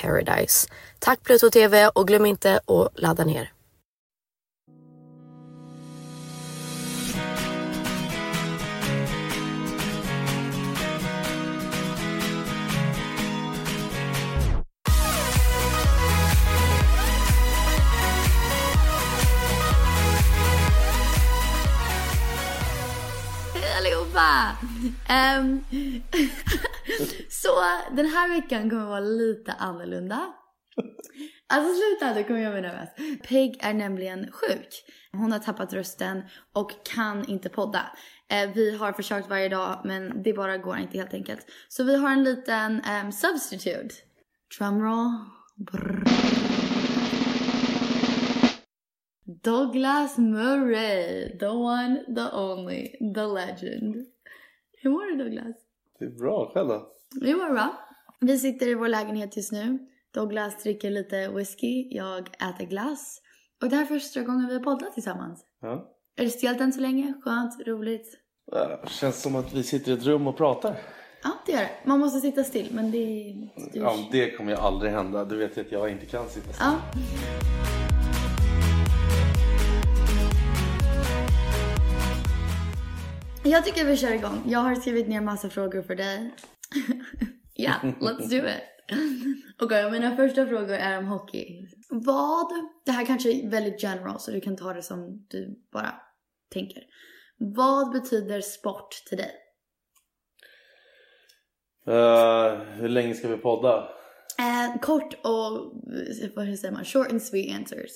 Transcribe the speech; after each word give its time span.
paradise. 0.00 0.68
Tack 0.98 1.22
Pluto 1.22 1.50
TV 1.50 1.88
och 1.88 2.06
glöm 2.06 2.26
inte 2.26 2.60
att 2.66 3.00
ladda 3.00 3.24
ner. 3.24 3.52
Hej 23.54 23.74
allihopa! 23.78 24.56
Um, 25.12 25.64
så 27.30 27.48
den 27.96 28.06
här 28.06 28.28
veckan 28.28 28.70
kommer 28.70 28.86
vara 28.86 29.00
lite 29.00 29.52
annorlunda. 29.52 30.32
Alltså 31.46 31.74
sluta, 31.74 32.14
du 32.14 32.24
kommer 32.24 32.40
göra 32.40 32.52
mig 32.52 32.62
nervös. 32.62 32.88
Peg 33.28 33.58
är 33.60 33.74
nämligen 33.74 34.32
sjuk. 34.32 34.84
Hon 35.12 35.32
har 35.32 35.38
tappat 35.38 35.72
rösten 35.72 36.22
och 36.52 36.84
kan 36.84 37.28
inte 37.28 37.48
podda. 37.48 37.96
Eh, 38.28 38.50
vi 38.54 38.76
har 38.76 38.92
försökt 38.92 39.28
varje 39.28 39.48
dag 39.48 39.80
men 39.84 40.22
det 40.22 40.32
bara 40.32 40.58
går 40.58 40.78
inte 40.78 40.98
helt 40.98 41.14
enkelt. 41.14 41.46
Så 41.68 41.84
vi 41.84 41.96
har 41.96 42.10
en 42.10 42.24
liten 42.24 42.82
um, 43.04 43.12
substitute. 43.12 43.94
Drumroll. 44.58 45.24
Brr. 45.56 46.04
Douglas 49.42 50.18
Murray, 50.18 51.38
the 51.38 51.48
one, 51.48 52.04
the 52.14 52.36
only, 52.36 52.88
the 53.14 53.26
legend. 53.26 54.11
Hur 54.82 54.90
mår 54.90 55.16
du 55.16 55.24
Douglas? 55.24 55.56
Det 55.98 56.04
är 56.04 56.10
bra, 56.10 56.50
själv 56.54 56.68
då? 56.68 56.92
Det 57.10 57.34
mår 57.36 57.50
bra. 57.50 57.76
Vi 58.20 58.38
sitter 58.38 58.68
i 58.68 58.74
vår 58.74 58.88
lägenhet 58.88 59.36
just 59.36 59.52
nu. 59.52 59.78
Douglas 60.14 60.62
dricker 60.62 60.90
lite 60.90 61.28
whisky, 61.28 61.88
jag 61.90 62.28
äter 62.28 62.66
glass. 62.66 63.20
Och 63.62 63.68
det 63.68 63.76
här 63.76 63.82
är 63.82 63.86
första 63.86 64.22
gången 64.22 64.46
vi 64.48 64.54
har 64.54 64.60
poddat 64.60 64.94
tillsammans. 64.94 65.44
Ja. 65.60 65.92
Är 66.16 66.24
det 66.24 66.30
stelt 66.30 66.60
än 66.60 66.72
så 66.72 66.80
länge? 66.80 67.14
Skönt? 67.22 67.66
Roligt? 67.66 68.18
Det 68.82 68.88
känns 68.88 69.22
som 69.22 69.36
att 69.36 69.54
vi 69.54 69.62
sitter 69.62 69.90
i 69.90 69.94
ett 69.94 70.04
rum 70.04 70.26
och 70.26 70.36
pratar. 70.36 70.76
Ja, 71.22 71.30
det 71.46 71.52
gör 71.52 71.60
det. 71.60 71.70
Man 71.84 72.00
måste 72.00 72.20
sitta 72.20 72.44
still, 72.44 72.68
men 72.72 72.90
det 72.90 73.34
styrs. 73.58 73.82
Ja, 73.82 73.96
det 74.12 74.30
kommer 74.36 74.50
ju 74.50 74.58
aldrig 74.58 74.92
hända. 74.92 75.24
Du 75.24 75.36
vet 75.36 75.56
ju 75.56 75.60
att 75.60 75.72
jag 75.72 75.90
inte 75.90 76.06
kan 76.06 76.28
sitta 76.28 76.52
still. 76.52 76.66
Ja. 76.66 77.61
Jag 83.44 83.64
tycker 83.64 83.84
vi 83.84 83.96
kör 83.96 84.12
igång. 84.12 84.42
Jag 84.46 84.58
har 84.58 84.74
skrivit 84.74 85.08
ner 85.08 85.20
massa 85.20 85.50
frågor 85.50 85.82
för 85.82 85.94
dig. 85.94 86.34
Ja, 87.54 87.70
yeah, 87.82 87.96
let's 88.00 88.28
do 88.28 88.36
it. 88.36 88.62
Okej, 89.60 89.86
okay, 89.86 89.90
mina 89.90 90.16
första 90.16 90.46
frågor 90.46 90.74
är 90.74 90.98
om 90.98 91.06
hockey. 91.06 91.66
Vad, 91.88 92.46
det 92.86 92.92
här 92.92 93.04
kanske 93.04 93.32
är 93.32 93.50
väldigt 93.50 93.82
general 93.82 94.20
så 94.20 94.30
du 94.30 94.40
kan 94.40 94.56
ta 94.56 94.72
det 94.72 94.82
som 94.82 95.26
du 95.30 95.62
bara 95.72 95.94
tänker. 96.50 96.82
Vad 97.38 97.92
betyder 97.92 98.40
sport 98.40 98.90
till 99.08 99.18
dig? 99.18 99.30
Uh, 101.88 102.62
hur 102.62 102.88
länge 102.88 103.14
ska 103.14 103.28
vi 103.28 103.36
podda? 103.36 103.88
Eh, 104.38 104.80
kort 104.80 105.14
och, 105.14 105.82
vad 106.36 106.58
säger 106.58 106.72
man, 106.72 106.84
short 106.84 107.10
and 107.10 107.22
sweet 107.22 107.56
answers. 107.56 107.90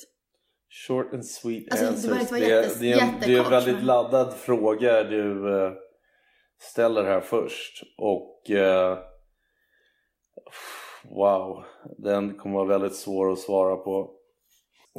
Short 0.69 1.13
and 1.15 1.27
sweet 1.27 1.65
Alltså, 1.71 1.85
det 1.85 1.91
answers. 2.15 2.31
det, 2.31 2.45
är, 2.53 2.63
jättes- 2.63 2.79
det, 2.81 2.93
är 2.93 3.03
en, 3.03 3.09
det 3.21 3.25
är 3.25 3.29
en 3.29 3.31
jättekort, 3.33 3.53
väldigt 3.53 3.77
men- 3.77 3.87
laddad 3.87 4.35
fråga 4.35 5.05
du 5.05 5.59
eh, 5.65 5.73
ställer 6.61 7.05
här 7.05 7.21
först. 7.21 7.83
Och 7.99 8.51
eh, 8.51 8.99
wow, 11.05 11.65
den 11.99 12.35
kommer 12.39 12.55
vara 12.57 12.69
väldigt 12.69 12.95
svår 12.97 13.33
att 13.33 13.39
svara 13.39 13.77
på. 13.77 14.11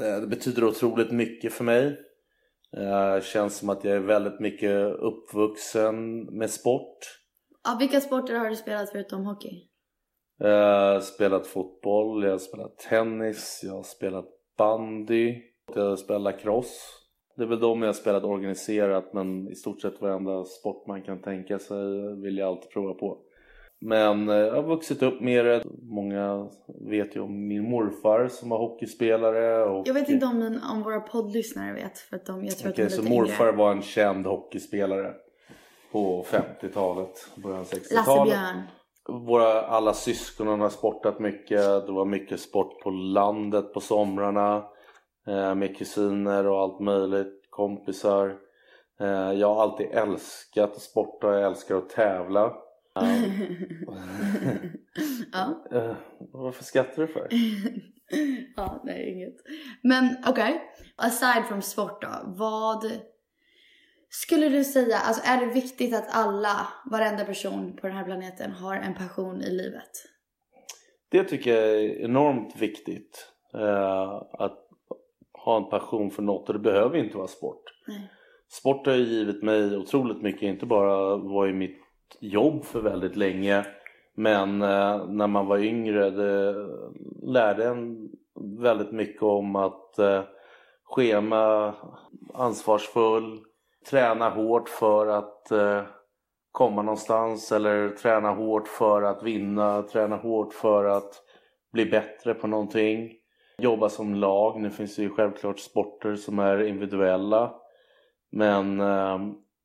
Eh, 0.04 0.22
det 0.22 0.28
betyder 0.28 0.64
otroligt 0.64 1.12
mycket 1.12 1.54
för 1.54 1.64
mig. 1.64 1.98
Eh, 2.78 3.22
känns 3.22 3.58
som 3.58 3.70
att 3.70 3.84
jag 3.84 3.96
är 3.96 4.00
väldigt 4.00 4.40
mycket 4.40 4.94
uppvuxen 5.00 6.22
med 6.38 6.52
sport. 6.52 6.98
Ja, 7.63 7.78
vilka 7.80 8.02
sporter 8.02 8.34
har 8.34 8.50
du 8.50 8.56
spelat 8.56 8.90
förutom 8.92 9.25
hockey? 9.25 9.63
Jag 10.40 10.94
har 10.94 11.00
spelat 11.00 11.48
fotboll, 11.48 12.24
jag 12.24 12.31
har 12.31 12.38
spelat 12.38 12.78
tennis, 12.78 13.62
jag 13.63 13.74
har 13.74 13.84
spelat 13.84 14.25
bandy, 14.58 15.42
jag 15.75 15.90
har 15.90 15.96
spelat 15.96 16.22
lacrosse. 16.22 16.81
Det 17.36 17.44
är 17.44 17.48
väl 17.48 17.60
de 17.60 17.81
jag 17.81 17.88
har 17.88 17.94
spelat 17.94 18.24
organiserat 18.24 19.14
men 19.14 19.52
i 19.52 19.56
stort 19.56 19.81
sett 19.81 20.02
varenda 20.02 20.44
sport 20.44 20.88
man 20.88 21.02
kan 21.02 21.22
tänka 21.22 21.60
sig 21.60 22.16
vill 22.24 22.38
jag 22.38 22.48
alltid 22.48 22.69
prova 22.69 22.94
på. 22.94 23.18
Men 23.80 24.30
eh, 24.30 24.36
jag 24.36 24.56
har 24.56 24.64
vuxit 24.64 25.04
upp 25.04 25.22
med 25.22 25.46
det. 25.46 25.64
Många 25.81 26.50
vet 26.90 27.16
ju 27.16 27.19
om 27.19 27.48
min 27.48 27.69
morfar 27.69 28.28
som 28.28 28.50
var 28.50 28.58
hockeyspelare. 28.58 29.64
Och... 29.64 29.88
Jag 29.88 29.94
vet 29.94 30.10
inte 30.10 30.25
om, 30.25 30.40
min, 30.40 30.60
om 30.72 30.84
våra 30.84 31.00
poddlyssnare 31.00 31.74
vet 31.74 31.98
för 31.98 32.16
att 32.16 32.25
de, 32.25 32.46
jag 32.46 32.58
tror 32.58 32.72
Okej, 32.72 32.86
att 32.86 32.92
de 32.92 32.96
är 32.96 33.04
så 33.04 33.10
morfar 33.10 33.48
yngre. 33.48 33.58
var 33.58 33.72
en 33.72 33.81
känd 33.81 34.25
hockeyspelare 34.25 35.13
på 35.92 36.25
50-talet, 36.30 37.28
början 37.36 37.60
av 37.60 37.66
60-talet. 37.66 38.08
Lasse 38.08 38.24
Björn. 38.25 38.62
Våra 39.25 39.62
alla 39.62 39.94
syskonen 39.94 40.62
har 40.62 40.70
sportat 40.70 41.20
mycket. 41.20 41.62
Det 41.62 41.92
var 41.92 42.06
mycket 42.06 42.40
sport 42.40 42.80
på 42.84 42.90
landet 42.90 43.74
på 43.74 43.80
somrarna. 43.80 44.63
Eh, 45.27 45.56
med 45.56 45.77
kusiner 45.77 46.47
och 46.47 46.59
allt 46.59 46.79
möjligt. 46.79 47.47
Kompisar. 47.50 48.38
Eh, 49.00 49.31
jag 49.31 49.56
har 49.56 49.62
alltid 49.62 49.88
älskat 49.91 50.71
att 50.71 50.81
sporta. 50.81 51.33
Jag 51.33 51.44
älskar 51.44 51.75
att 51.75 51.89
tävla. 51.89 52.53
ja. 55.31 55.65
Eh, 55.71 55.95
varför 56.19 56.63
skrattar 56.63 57.01
du 57.01 57.07
för? 57.07 57.27
ja, 58.56 58.81
nej 58.85 59.12
inget. 59.13 59.35
Men 59.83 60.18
okej, 60.27 60.62
aside 60.95 61.45
from 61.47 61.62
sport 61.62 62.01
då. 62.01 62.09
Vad 62.25 62.91
skulle 64.09 64.50
du 64.50 64.63
säga, 64.63 64.97
alltså 64.97 65.21
är 65.25 65.45
det 65.45 65.53
viktigt 65.53 65.95
att 65.95 66.15
alla, 66.15 66.68
varenda 66.91 67.25
person 67.25 67.77
på 67.81 67.88
den 67.88 67.95
här 67.95 68.06
planeten 68.06 68.51
har 68.51 68.75
en 68.75 68.94
passion 68.94 69.41
i 69.41 69.51
livet? 69.51 69.91
Det 71.09 71.24
tycker 71.24 71.56
jag 71.56 71.69
är 71.69 72.01
enormt 72.01 72.56
viktigt. 72.56 73.31
Eh, 73.53 74.24
att 74.33 74.67
ha 75.48 75.58
en 75.58 75.70
passion 75.70 76.12
för 76.12 76.22
något 76.24 76.48
och 76.50 76.54
det 76.54 76.60
behöver 76.60 76.98
inte 76.98 77.18
vara 77.18 77.28
sport. 77.28 77.64
Nej. 77.88 78.12
Sport 78.50 78.86
har 78.86 78.94
ju 78.94 79.04
givit 79.04 79.44
mig 79.44 79.78
otroligt 79.78 80.22
mycket, 80.22 80.42
inte 80.42 80.66
bara 80.66 81.16
var 81.16 81.46
ju 81.46 81.54
mitt 81.54 81.80
jobb 82.20 82.66
för 82.66 82.82
väldigt 82.82 83.16
länge 83.16 83.66
men 84.20 84.62
eh, 84.62 85.06
när 85.08 85.28
man 85.28 85.48
var 85.48 85.58
yngre 85.58 86.10
det 86.10 86.56
lärde 87.24 87.68
en 87.68 88.10
väldigt 88.60 88.92
mycket 88.92 89.24
om 89.24 89.56
att 89.56 90.00
eh, 90.00 90.22
schema, 90.84 91.74
ansvarsfull, 92.34 93.40
träna 93.90 94.30
hårt 94.30 94.70
för 94.70 95.08
att 95.08 95.52
eh, 95.52 95.82
komma 96.52 96.82
någonstans 96.82 97.52
eller 97.52 97.90
träna 97.90 98.32
hårt 98.32 98.68
för 98.68 99.02
att 99.02 99.24
vinna, 99.24 99.82
träna 99.82 100.16
hårt 100.16 100.54
för 100.54 100.86
att 100.86 101.24
bli 101.74 101.86
bättre 101.86 102.34
på 102.34 102.48
någonting. 102.48 103.12
Jobba 103.62 103.89
som 103.89 104.15
lag, 104.15 104.62
nu 104.62 104.69
finns 104.69 104.95
det 104.95 105.01
ju 105.01 105.09
självklart 105.09 105.59
sporter 105.59 106.15
som 106.15 106.39
är 106.39 106.63
individuella 106.63 107.54
men 108.31 108.80
eh, 108.80 109.19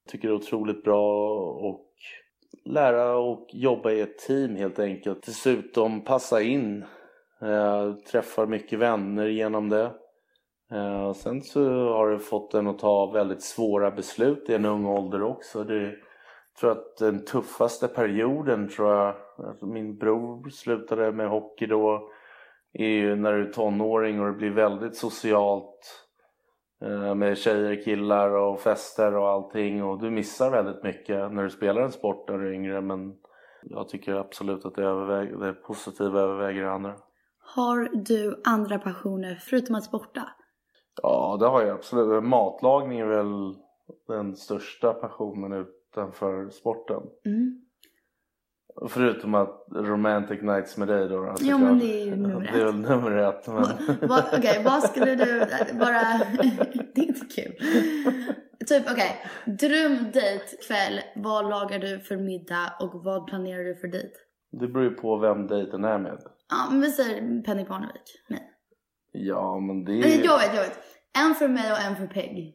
tycker 0.08 0.28
det 0.28 0.34
är 0.34 0.36
otroligt 0.36 0.84
bra 0.84 1.30
och 1.50 1.92
lära 2.64 3.16
och 3.16 3.48
jobba 3.52 3.90
i 3.90 4.00
ett 4.00 4.18
team 4.18 4.56
helt 4.56 4.78
enkelt. 4.78 5.26
Dessutom 5.26 6.04
passa 6.04 6.42
in. 6.42 6.84
Eh, 7.42 7.94
träffar 7.94 8.46
mycket 8.46 8.78
vänner 8.78 9.26
genom 9.26 9.68
det. 9.68 9.92
Eh, 10.72 11.12
sen 11.12 11.42
så 11.42 11.64
har 11.88 12.10
det 12.10 12.18
fått 12.18 12.54
en 12.54 12.66
att 12.66 12.78
ta 12.78 13.10
väldigt 13.10 13.42
svåra 13.42 13.90
beslut 13.90 14.50
i 14.50 14.54
en 14.54 14.64
ung 14.64 14.86
ålder 14.86 15.22
också. 15.22 15.64
Det, 15.64 15.82
jag 15.82 15.94
tror 16.60 16.70
att 16.70 16.96
den 16.96 17.24
tuffaste 17.24 17.88
perioden 17.88 18.68
tror 18.68 18.94
jag, 18.94 19.14
alltså 19.46 19.66
min 19.66 19.98
bror 19.98 20.50
slutade 20.50 21.12
med 21.12 21.28
hockey 21.28 21.66
då, 21.66 22.10
är 22.72 22.88
ju 22.88 23.16
när 23.16 23.32
du 23.32 23.48
är 23.48 23.52
tonåring 23.52 24.20
och 24.20 24.26
det 24.26 24.32
blir 24.32 24.50
väldigt 24.50 24.96
socialt 24.96 26.06
eh, 26.84 27.14
med 27.14 27.38
tjejer, 27.38 27.84
killar 27.84 28.30
och 28.30 28.60
fester 28.60 29.14
och 29.14 29.28
allting 29.28 29.84
och 29.84 30.00
du 30.00 30.10
missar 30.10 30.50
väldigt 30.50 30.82
mycket 30.82 31.32
när 31.32 31.42
du 31.42 31.50
spelar 31.50 31.82
en 31.82 31.92
sport 31.92 32.28
när 32.28 32.38
du 32.38 32.48
är 32.48 32.52
yngre 32.52 32.80
men 32.80 33.14
jag 33.62 33.88
tycker 33.88 34.14
absolut 34.14 34.64
att 34.64 34.74
det, 34.74 34.84
överväger, 34.84 35.36
det 35.36 35.52
positiva 35.52 36.20
överväger 36.20 36.62
det 36.62 36.72
andra. 36.72 36.94
Har 37.54 37.88
du 37.92 38.40
andra 38.44 38.78
passioner 38.78 39.34
förutom 39.34 39.74
att 39.74 39.84
sporta? 39.84 40.28
Ja, 41.02 41.36
det 41.40 41.46
har 41.46 41.62
jag 41.62 41.70
absolut. 41.70 42.24
Matlagning 42.24 43.00
är 43.00 43.06
väl 43.06 43.54
den 44.08 44.36
största 44.36 44.92
passionen 44.92 45.52
utanför 45.52 46.50
sporten. 46.50 47.02
Mm. 47.24 47.64
Förutom 48.88 49.34
att 49.34 49.66
romantic 49.74 50.42
nights 50.42 50.76
med 50.76 50.88
dig 50.88 51.08
då. 51.08 51.30
alltså 51.30 51.44
Jo, 51.44 51.58
men 51.58 51.78
det 51.78 52.02
är 52.02 52.04
ju 52.04 52.16
nummer 52.16 52.40
Det 52.52 52.60
är 52.60 52.64
väl 52.64 52.80
nummer 52.80 53.16
ett. 53.16 53.46
Men... 53.46 53.64
Okej, 54.38 54.62
vad 54.64 54.82
skulle 54.82 55.14
du 55.14 55.40
bara... 55.78 56.02
det 56.94 57.00
är 57.00 57.06
inte 57.06 57.26
kul. 57.26 57.52
Typ 58.66 58.90
okej, 58.90 59.16
drömdejt 59.46 60.44
kväll. 60.66 61.00
Vad 61.16 61.48
lagar 61.48 61.78
du 61.78 62.00
för 62.00 62.16
middag 62.16 62.72
och 62.80 63.04
vad 63.04 63.26
planerar 63.26 63.64
du 63.64 63.74
för 63.74 63.88
dejt? 63.88 64.14
Det 64.60 64.68
beror 64.68 64.84
ju 64.84 64.90
på 64.90 65.18
vem 65.18 65.46
dejten 65.46 65.84
är 65.84 65.98
med. 65.98 66.18
Ja, 66.50 66.70
men 66.70 66.80
vi 66.80 66.90
säger 66.90 67.42
Penny 67.42 67.64
Parnevik. 67.64 68.02
Nej. 68.28 68.48
Ja, 69.12 69.60
men 69.60 69.84
det 69.84 69.92
är 69.92 70.24
Jag 70.24 70.38
vet, 70.38 70.54
jag 70.54 70.62
vet. 70.62 70.78
En 71.18 71.34
för 71.34 71.48
mig 71.48 71.72
och 71.72 71.78
en 71.78 71.96
för 71.96 72.06
Peg. 72.06 72.54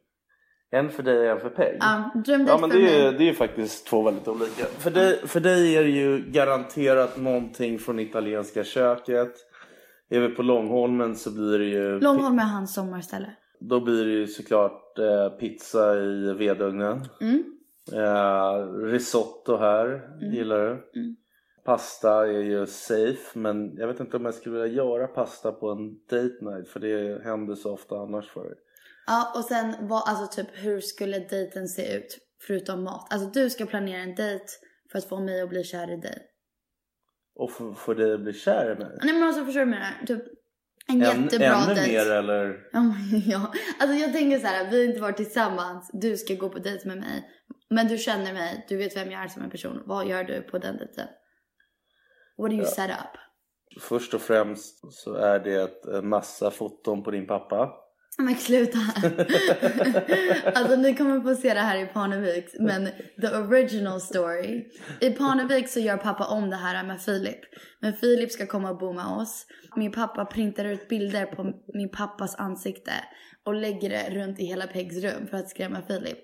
En 0.72 0.90
för 0.90 1.04
dig 1.04 1.31
och 1.31 1.36
en 1.36 1.40
för 1.40 1.50
Peg. 1.50 1.78
Ja, 1.80 2.12
drömdejt 2.14 2.50
Ja 2.50 2.58
men 2.58 2.69
för 2.69 2.78
det 2.78 3.00
är, 3.00 3.12
mig. 3.12 3.18
det 3.18 3.30
är 3.30 3.34
faktiskt 3.34 3.88
två 3.88 4.02
väldigt 4.02 4.28
olika. 4.28 4.66
För 4.66 4.92
dig, 4.92 5.28
för 5.28 5.40
dig 5.40 5.75
är 5.75 5.84
det 5.84 5.90
ju 5.90 6.24
garanterat 6.31 7.18
någonting 7.18 7.80
från 7.80 8.00
italienska 8.00 8.64
köket. 8.64 9.34
Är 10.10 10.19
vi 10.19 10.30
på 10.30 10.44
Långholmen 10.44 11.16
så 11.16 11.31
blir 11.31 11.60
det 11.60 11.66
ju... 11.66 12.00
Långholm 12.00 12.40
är 12.40 12.44
hans 12.44 12.74
sommarställe. 12.74 13.36
Då 13.60 13.80
blir 13.80 14.06
det 14.06 14.12
ju 14.12 14.28
såklart 14.28 15.00
eh, 15.00 15.30
pizza 15.30 15.96
i 16.00 16.34
vedugnen. 16.34 17.06
Mm. 17.22 17.44
Eh, 17.94 18.74
risotto 18.83 19.57
här, 19.57 20.02
gillar 20.31 20.59
du? 20.59 20.71
Mm. 21.00 21.16
Pasta 21.66 22.28
är 22.28 22.42
ju 22.42 22.66
safe 22.66 23.40
men 23.40 23.76
jag 23.78 23.88
vet 23.88 24.00
inte 24.00 24.18
om 24.18 24.26
jag 24.26 24.33
skulle 24.33 24.62
vilja 24.62 24.83
göra 24.83 25.07
pasta 25.07 25.52
på 25.52 25.69
en 25.69 25.94
date 26.09 26.38
night 26.42 26.68
för 26.68 26.80
det 26.80 27.24
händer 27.24 27.56
så 27.56 27.74
ofta 27.74 27.95
annars 27.95 28.30
för 28.30 28.44
dig. 28.44 28.56
Ja, 29.07 29.31
och 29.35 29.44
sen 29.44 29.76
vad, 29.81 30.04
alltså 30.09 30.28
typ 30.44 30.47
hur 30.54 30.81
skulle 30.81 31.19
dejten 31.19 31.68
se 31.68 31.95
ut? 31.97 32.18
Förutom 32.47 32.83
mat. 32.83 33.14
Alltså 33.14 33.30
du 33.30 33.49
ska 33.49 33.66
planera 33.66 34.02
en 34.02 34.16
dejt 34.16 34.45
för 34.92 34.97
att 34.99 35.09
få 35.09 35.19
mig 35.19 35.42
att 35.42 35.49
bli 35.49 35.64
kär 35.64 35.94
i 35.94 35.97
dig. 35.97 36.21
Och 37.35 37.52
för 37.78 37.95
dig 37.95 38.14
att 38.14 38.21
bli 38.21 38.33
kär 38.33 38.71
i 38.71 38.76
mig? 38.80 38.97
Nej 39.04 39.14
men 39.14 39.23
alltså 39.23 39.45
förstår 39.45 39.59
du 39.59 39.66
vad 39.66 39.76
jag 39.76 39.81
menar? 39.83 40.06
Typ 40.06 40.23
en 40.90 41.02
Än, 41.04 41.23
jättebra 41.23 41.56
ännu 41.56 41.73
dejt. 41.73 41.92
mer 41.92 42.11
eller? 42.11 42.69
Ja, 42.73 42.94
ja. 43.26 43.54
Alltså 43.80 43.97
jag 43.97 44.14
tänker 44.14 44.40
så 44.40 44.47
här, 44.47 44.71
vi 44.71 44.78
har 44.78 44.90
inte 44.90 45.02
varit 45.02 45.18
tillsammans, 45.18 45.90
du 45.94 46.18
ska 46.18 46.33
gå 46.33 46.49
på 46.49 46.59
dejt 46.59 46.87
med 46.87 46.97
mig. 46.97 47.30
Men 47.69 47.87
du 47.87 47.97
känner 47.97 48.33
mig, 48.33 48.66
du 48.69 48.78
vet 48.78 48.95
vem 48.97 49.11
jag 49.11 49.23
är 49.23 49.28
som 49.28 49.44
en 49.44 49.49
person. 49.49 49.83
Vad 49.85 50.07
gör 50.07 50.23
du 50.23 50.42
på 50.42 50.57
den 50.57 50.78
dejten? 50.78 51.07
What 52.37 52.49
do 52.52 52.56
you 52.56 52.66
set 52.66 52.90
up? 52.90 53.19
Först 53.81 54.14
och 54.14 54.21
främst 54.21 54.94
så 54.94 55.14
är 55.14 55.40
det 55.40 55.85
en 55.97 56.09
massa 56.09 56.52
foton 56.52 57.04
på 57.04 57.11
din 57.11 57.28
pappa. 57.28 57.73
Men 58.18 58.36
sluta. 58.36 58.78
alltså 60.56 60.76
ni 60.76 60.95
kommer 60.95 61.21
få 61.21 61.36
se 61.36 61.54
det 61.54 61.59
här 61.59 61.83
i 61.83 61.86
Parnevik. 61.86 62.45
Men 62.59 62.90
the 63.21 63.28
original 63.28 64.02
story. 64.02 64.66
I 65.02 65.09
Parnevik 65.09 65.69
så 65.69 65.80
gör 65.80 65.97
pappa 65.97 66.26
om 66.26 66.50
det 66.50 66.56
här 66.56 66.83
med 66.83 67.02
Filip. 67.02 67.40
Men 67.80 67.94
Filip 67.94 68.31
ska 68.31 68.47
komma 68.47 68.69
och 68.69 68.78
bo 68.78 68.94
med 68.94 69.06
oss. 69.06 69.45
Min 69.76 69.92
pappa 69.92 70.26
printar 70.26 70.66
ut 70.66 70.88
bilder 70.88 71.26
på 71.26 71.54
min 71.74 71.90
pappas 71.90 72.36
ansikte. 72.36 72.92
Och 73.44 73.56
lägger 73.56 73.90
det 73.90 74.09
runt 74.09 74.40
i 74.40 74.45
hela 74.45 74.68
Pegs 74.68 75.04
rum 75.04 75.28
för 75.30 75.38
att 75.38 75.50
skrämma 75.50 75.81
Filip. 75.81 76.18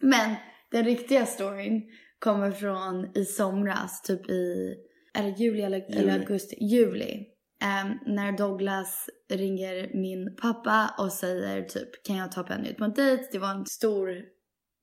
Men 0.00 0.34
den 0.70 0.84
riktiga 0.84 1.26
storyn 1.26 1.82
kommer 2.18 2.50
från 2.50 3.16
i 3.16 3.24
somras. 3.24 4.02
Typ 4.02 4.30
i, 4.30 4.74
är 5.14 5.22
det 5.22 5.28
juli 5.28 5.62
eller, 5.62 5.96
eller 5.96 6.18
augusti? 6.18 6.56
Juli. 6.60 7.35
Ehm, 7.62 7.98
när 8.06 8.32
Douglas 8.32 9.10
ringer 9.30 9.90
min 9.94 10.36
pappa 10.36 10.94
och 10.98 11.12
säger 11.12 11.62
typ 11.62 12.04
kan 12.04 12.16
jag 12.16 12.32
ta 12.32 12.42
Penny 12.42 12.68
ut 12.68 12.76
på 12.78 12.84
en 12.84 12.94
dejt? 12.94 13.28
Det 13.32 13.38
var 13.38 13.50
en 13.50 13.66
stor 13.66 14.10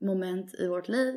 moment 0.06 0.54
i 0.54 0.68
vårt 0.68 0.88
liv. 0.88 1.14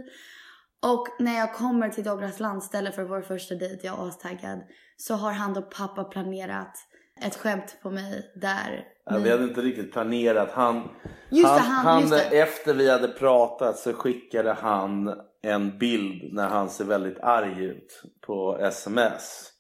Och 0.83 1.07
när 1.19 1.39
jag 1.39 1.55
kommer 1.55 1.89
till 1.89 2.05
Douglas 2.05 2.41
landställe 2.41 2.93
för 2.93 3.05
vår 3.05 3.23
första 3.23 3.55
dejt, 3.55 3.87
jag 3.87 3.99
är 3.99 4.09
astaggad, 4.09 4.61
så 4.97 5.15
har 5.15 5.33
han 5.33 5.57
och 5.57 5.71
pappa 5.71 6.05
planerat 6.05 6.77
ett 7.23 7.37
skämt 7.37 7.79
på 7.83 7.91
mig 7.91 8.33
där. 8.35 8.85
Ja, 9.05 9.19
vi 9.19 9.31
hade 9.31 9.45
inte 9.45 9.61
riktigt 9.61 9.93
planerat. 9.93 10.51
Han, 10.51 10.89
Just 11.31 11.49
han, 11.49 11.57
det, 11.57 11.63
han- 11.91 12.01
just 12.01 12.31
det. 12.31 12.41
efter 12.41 12.75
vi 12.75 12.91
hade 12.91 13.09
pratat 13.09 13.79
så 13.79 13.93
skickade 13.93 14.53
han 14.53 15.15
en 15.43 15.79
bild 15.79 16.33
när 16.35 16.49
han 16.49 16.71
ser 16.71 16.85
väldigt 16.85 17.21
arg 17.21 17.65
ut 17.65 18.03
på 18.27 18.59
sms. 18.61 19.53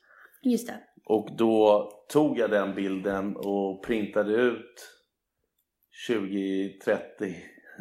Just 0.43 0.67
det. 0.67 0.79
Och 1.06 1.28
då 1.38 1.88
tog 2.12 2.38
jag 2.38 2.50
den 2.50 2.75
bilden 2.75 3.36
och 3.36 3.84
printade 3.84 4.32
ut 4.32 4.92
20-30 6.08 7.34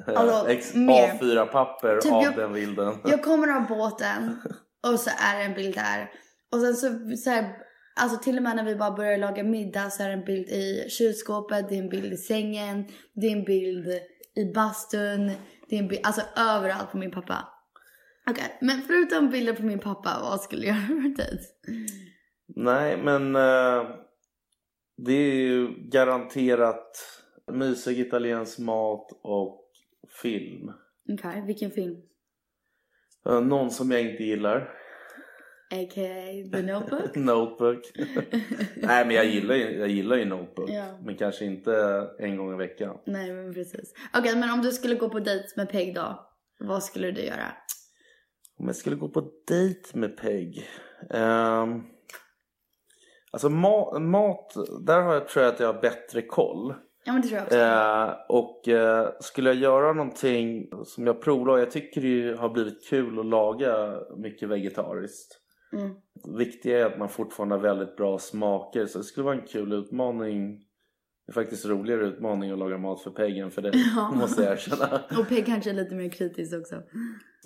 Alltså, 0.08 0.50
ex- 0.50 0.76
mer. 0.76 1.08
A4-papper 1.08 1.98
Typ 2.02 2.12
av 2.14 2.24
jag- 2.24 2.36
den 2.36 2.54
bilden. 2.54 2.94
Jag 3.06 3.24
kommer 3.24 3.48
av 3.48 3.68
båten 3.68 4.42
och 4.88 5.00
så 5.00 5.10
är 5.10 5.38
det 5.38 5.44
en 5.44 5.54
bild 5.54 5.76
där. 5.76 6.12
Och 6.52 6.60
sen 6.62 6.76
så, 6.76 7.18
så 7.18 7.30
här, 7.30 7.58
alltså 8.02 8.18
till 8.24 8.38
och 8.38 8.44
med 8.44 8.56
när 8.56 8.64
vi 8.66 8.76
bara 8.76 8.92
börjar 8.92 9.18
laga 9.18 9.44
middag 9.44 9.90
så 9.90 10.04
är 10.04 10.08
det 10.08 10.14
en 10.14 10.26
bild 10.26 10.50
i 10.50 10.90
kylskåpet, 10.90 11.70
det 11.70 11.76
är 11.76 11.80
en 11.80 11.90
bild 11.90 12.14
i 12.14 12.18
sängen, 12.18 12.88
det 13.14 13.28
är 13.28 13.32
en 13.32 13.44
bild 13.44 13.88
i 14.36 14.54
bastun, 14.56 15.32
det 15.70 15.76
är 15.76 15.80
en 15.80 15.88
bild, 15.88 16.02
alltså 16.04 16.22
överallt 16.38 16.92
på 16.92 16.98
min 16.98 17.12
pappa. 17.12 17.48
Okej, 18.30 18.58
men 18.62 18.82
förutom 18.82 19.30
bilder 19.30 19.54
på 19.54 19.64
min 19.64 19.80
pappa, 19.80 20.18
vad 20.22 20.42
skulle 20.42 20.62
du 20.62 20.68
göra 20.68 20.78
för 20.78 21.16
dejt? 21.18 21.44
Nej, 22.48 22.98
men 22.98 23.36
eh, 23.36 23.90
det 24.98 25.14
är 25.14 25.36
ju 25.36 25.68
garanterat 25.90 27.22
mysig 27.52 28.00
italiensk 28.00 28.60
mat 28.60 29.08
och 29.22 29.72
film. 30.22 30.72
Okej, 31.14 31.44
vilken 31.46 31.72
film? 31.72 32.02
Eh, 33.30 33.42
någon 33.42 33.72
som 33.72 33.92
jag 33.92 34.02
inte 34.02 34.24
gillar. 34.24 34.58
A.k.a. 35.72 36.50
The 36.52 36.62
Notebook? 36.62 37.16
Notebook. 37.16 37.92
Nej, 38.76 39.06
men 39.06 39.16
jag 39.16 39.26
gillar 39.26 39.56
ju, 39.56 39.78
jag 39.78 39.90
gillar 39.90 40.16
ju 40.16 40.26
Notebook. 40.26 40.70
Ja. 40.70 41.00
Men 41.04 41.18
kanske 41.18 41.46
inte 41.46 42.04
en 42.20 42.38
gång 42.38 42.54
i 42.54 42.58
veckan. 42.58 42.98
Nej, 43.06 43.34
men 43.34 43.54
precis. 43.54 43.94
Okej, 44.18 44.36
men 44.36 44.50
om 44.50 44.62
du 44.62 44.72
skulle 44.72 44.96
gå 44.96 45.10
på 45.10 45.20
dejt 45.20 45.48
med 45.56 45.70
Peg 45.70 45.96
då? 45.96 46.30
Vad 46.60 46.84
skulle 46.84 47.12
du 47.12 47.22
göra? 47.22 47.52
Om 48.58 48.68
jag 48.68 48.76
skulle 48.76 48.96
gå 48.96 49.10
på 49.10 49.32
dejt 49.48 49.98
med 49.98 50.18
Peg. 50.18 50.68
Um, 51.10 51.84
alltså 53.36 53.50
ma- 53.50 54.00
mat, 54.00 54.56
där 54.82 55.02
har 55.02 55.14
jag, 55.14 55.28
tror 55.28 55.46
jag 55.46 55.54
att 55.54 55.60
jag 55.60 55.74
har 55.74 55.82
bättre 55.82 56.22
koll. 56.22 56.74
Ja, 57.06 57.14
men 57.14 57.22
det 57.22 57.28
tror 57.28 57.38
jag 57.38 57.46
också. 57.46 57.58
Eh, 57.58 58.14
och 58.30 58.68
eh, 58.68 59.10
skulle 59.20 59.50
jag 59.50 59.58
göra 59.58 59.94
någonting 59.94 60.70
som 60.86 61.08
jag 61.08 61.22
provar, 61.22 61.58
jag 61.58 61.72
tycker 61.72 62.02
det 62.02 62.08
ju 62.08 62.36
har 62.36 62.50
blivit 62.50 62.90
kul 62.90 63.20
att 63.20 63.26
laga 63.26 64.00
mycket 64.18 64.50
vegetariskt. 64.50 65.40
Mm. 65.74 65.90
Det 66.24 66.38
viktiga 66.38 66.80
är 66.80 66.86
att 66.86 67.00
man 67.00 67.10
fortfarande 67.10 67.56
har 67.56 67.62
väldigt 67.62 67.96
bra 67.96 68.20
smaker 68.20 68.86
så 68.86 68.98
det 68.98 69.04
skulle 69.04 69.24
vara 69.26 69.36
en 69.36 69.48
kul 69.48 69.74
utmaning. 69.74 70.60
Det 71.26 71.32
är 71.32 71.34
faktiskt 71.34 71.66
roligare 71.66 72.06
utmaning 72.06 72.52
att 72.52 72.60
laga 72.60 72.78
mat 72.78 73.02
för 73.02 73.12
Peg 73.12 73.38
än 73.38 73.52
för 73.52 73.62
dig, 73.62 73.72
Ja. 73.96 74.12
måste 74.12 74.44
jag 74.44 74.54
erkänna. 74.54 75.02
Och 75.20 75.28
Peg 75.30 75.46
kanske 75.46 75.70
är 75.70 75.74
lite 75.74 75.96
mer 75.96 76.10
kritisk 76.10 76.54
också. 76.60 76.76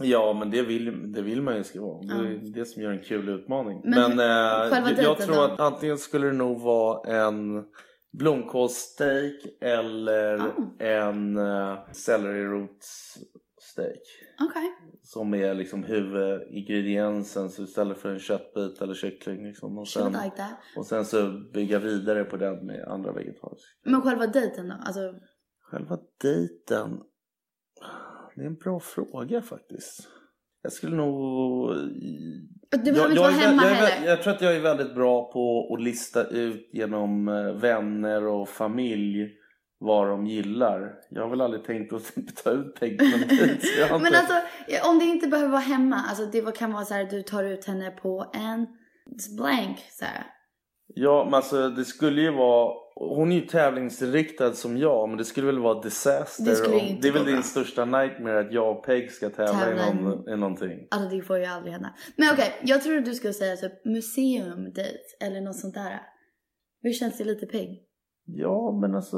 Ja, 0.01 0.33
men 0.39 0.51
det 0.51 0.61
vill, 0.61 1.11
det 1.13 1.21
vill 1.21 1.41
man 1.41 1.57
ju 1.57 1.63
ska 1.63 1.81
vara. 1.81 2.01
Det 2.01 2.13
är 2.27 2.31
Ja. 2.33 2.39
det 2.53 2.65
som 2.65 2.81
gör 2.83 2.91
en 2.91 2.99
kul 3.03 3.29
utmaning. 3.29 3.81
Men 3.83 4.15
Men, 4.17 4.19
eh, 4.19 4.95
jag, 5.03 5.17
tror 5.17 5.35
då? 5.35 5.41
att 5.41 5.59
antingen 5.59 5.97
skulle 5.97 6.27
det 6.27 6.33
nog 6.33 6.61
vara 6.61 7.13
en 7.23 7.63
blomkålssteak 8.17 9.33
eller 9.61 10.37
Ah. 10.39 10.83
en 10.85 11.37
uh, 11.37 11.77
sellerirotssteak. 13.75 14.01
Okej. 14.39 14.71
Som 15.01 15.33
är 15.33 15.53
liksom 15.53 15.83
huvudingrediensen 15.83 17.49
så 17.49 17.63
istället 17.63 17.97
för 17.97 18.09
en 18.09 18.19
köttbit 18.19 18.81
eller 18.81 18.93
kyckling. 18.93 19.45
Liksom. 19.47 19.77
Och, 19.77 19.87
sen, 19.87 20.11
like 20.11 20.45
och 20.77 20.85
sen 20.85 21.05
så 21.05 21.29
bygga 21.53 21.79
vidare 21.79 22.23
på 22.23 22.37
den 22.37 22.65
med 22.65 22.87
andra 22.87 23.11
vegetariska. 23.13 23.69
Men 23.83 24.01
själva 24.01 24.27
dejten 24.27 24.67
då? 24.67 24.75
Alltså, 24.85 25.13
Själva 25.61 25.97
dejten? 26.21 26.99
Det 28.35 28.41
är 28.41 28.45
en 28.47 28.55
bra 28.55 28.79
fråga 28.79 29.41
faktiskt. 29.41 30.07
Jag 30.61 30.71
skulle 30.71 30.95
nog... 30.95 31.69
du 32.71 32.91
behöver 32.91 33.09
inte 33.09 33.15
jag, 33.15 33.21
vara 33.21 33.31
är 33.31 33.35
vä- 33.35 33.39
hemma 33.39 33.63
jag, 33.63 33.69
heller. 33.69 34.07
jag 34.07 34.23
tror 34.23 34.33
att 34.33 34.41
jag 34.41 34.55
är 34.55 34.61
väldigt 34.61 34.95
bra 34.95 35.31
på 35.31 35.73
att 35.73 35.83
lista 35.83 36.27
ut 36.27 36.69
genom 36.73 37.27
eh, 37.27 37.53
vänner 37.53 38.27
och 38.27 38.49
familj 38.49 39.38
vad 39.79 40.07
de 40.07 40.25
gillar. 40.27 40.93
Jag 41.09 41.21
har 41.21 41.29
väl 41.29 41.41
aldrig 41.41 41.63
tänkt 41.63 41.93
att 41.93 42.13
ta 42.43 42.51
ut 42.51 42.79
Peg 42.79 43.01
jag 43.79 43.87
har 43.87 43.99
Men 43.99 44.07
inte- 44.07 44.17
alltså, 44.19 44.89
om 44.89 44.99
det 44.99 45.05
inte 45.05 45.27
behöver 45.27 45.49
vara 45.51 45.61
hemma. 45.61 45.95
Alltså 46.09 46.25
det 46.25 46.55
kan 46.57 46.73
vara 46.73 46.85
så 46.85 46.93
här, 46.93 47.03
du 47.03 47.21
tar 47.23 47.43
ut 47.43 47.65
henne 47.65 47.91
på 47.91 48.31
en 48.33 48.67
blank 49.37 49.79
så 49.91 50.05
här. 50.05 50.25
Ja, 50.95 51.23
men 51.25 51.33
alltså 51.33 51.69
det 51.69 51.85
skulle 51.85 52.21
ju 52.21 52.31
vara... 52.31 52.73
Hon 52.95 53.31
är 53.31 53.35
ju 53.35 53.41
tävlingsinriktad 53.41 54.53
som 54.53 54.77
jag, 54.77 55.09
men 55.09 55.17
det 55.17 55.25
skulle 55.25 55.45
väl 55.47 55.59
vara 55.59 55.81
disaster. 55.81 56.45
Det 56.45 56.55
skulle 56.55 56.75
om- 56.75 56.81
inte 56.87 57.01
det 57.01 57.07
är 57.07 57.11
väl 57.11 57.25
din 57.25 57.33
bra. 57.35 57.43
största 57.43 57.85
nightmare 57.85 58.39
att 58.39 58.53
jag 58.53 58.77
och 58.77 58.85
Peg 58.85 59.11
ska 59.11 59.29
tävla 59.29 59.53
Tävla 59.59 59.87
i, 59.91 59.93
någon, 59.93 60.29
i 60.29 60.37
någonting. 60.37 60.87
Alltså 60.91 61.15
det 61.15 61.21
får 61.21 61.37
ju 61.37 61.45
aldrig 61.45 61.73
hända. 61.73 61.93
Men 62.15 62.29
okej, 62.33 62.53
jag 62.63 62.83
tror 62.83 62.97
att 62.97 63.05
du 63.05 63.13
skulle 63.15 63.33
säga 63.33 63.55
typ 63.57 63.85
museumdejt 63.85 64.99
eller 65.21 65.41
något 65.41 65.55
sånt 65.55 65.73
där. 65.73 65.99
Hur 66.81 66.93
känns 66.93 67.17
det 67.17 67.23
lite 67.23 67.45
pigg? 67.45 67.83
Ja, 68.25 68.77
men 68.81 68.95
alltså... 68.95 69.17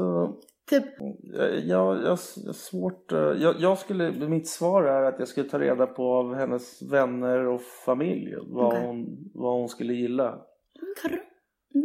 Typ, 0.70 0.84
Jag, 1.22 1.58
jag, 1.60 2.02
jag, 2.04 2.18
svårt... 2.54 3.12
eh, 3.12 3.18
Jag, 3.18 3.54
jag 3.58 3.78
skulle, 3.78 4.10
mitt 4.28 4.48
svar 4.48 4.82
är 4.82 5.02
att 5.02 5.18
jag 5.18 5.28
skulle 5.28 5.48
ta 5.48 5.58
reda 5.58 5.86
på 5.86 6.12
av 6.14 6.34
hennes 6.34 6.82
vänner 6.82 7.46
och 7.46 7.60
familj 7.86 8.34
vad, 8.46 8.66
Okej. 8.66 8.86
hon, 8.86 9.06
vad 9.34 9.52
hon 9.58 9.68
skulle 9.68 9.92
gilla. 9.94 10.38
karr. 11.02 11.18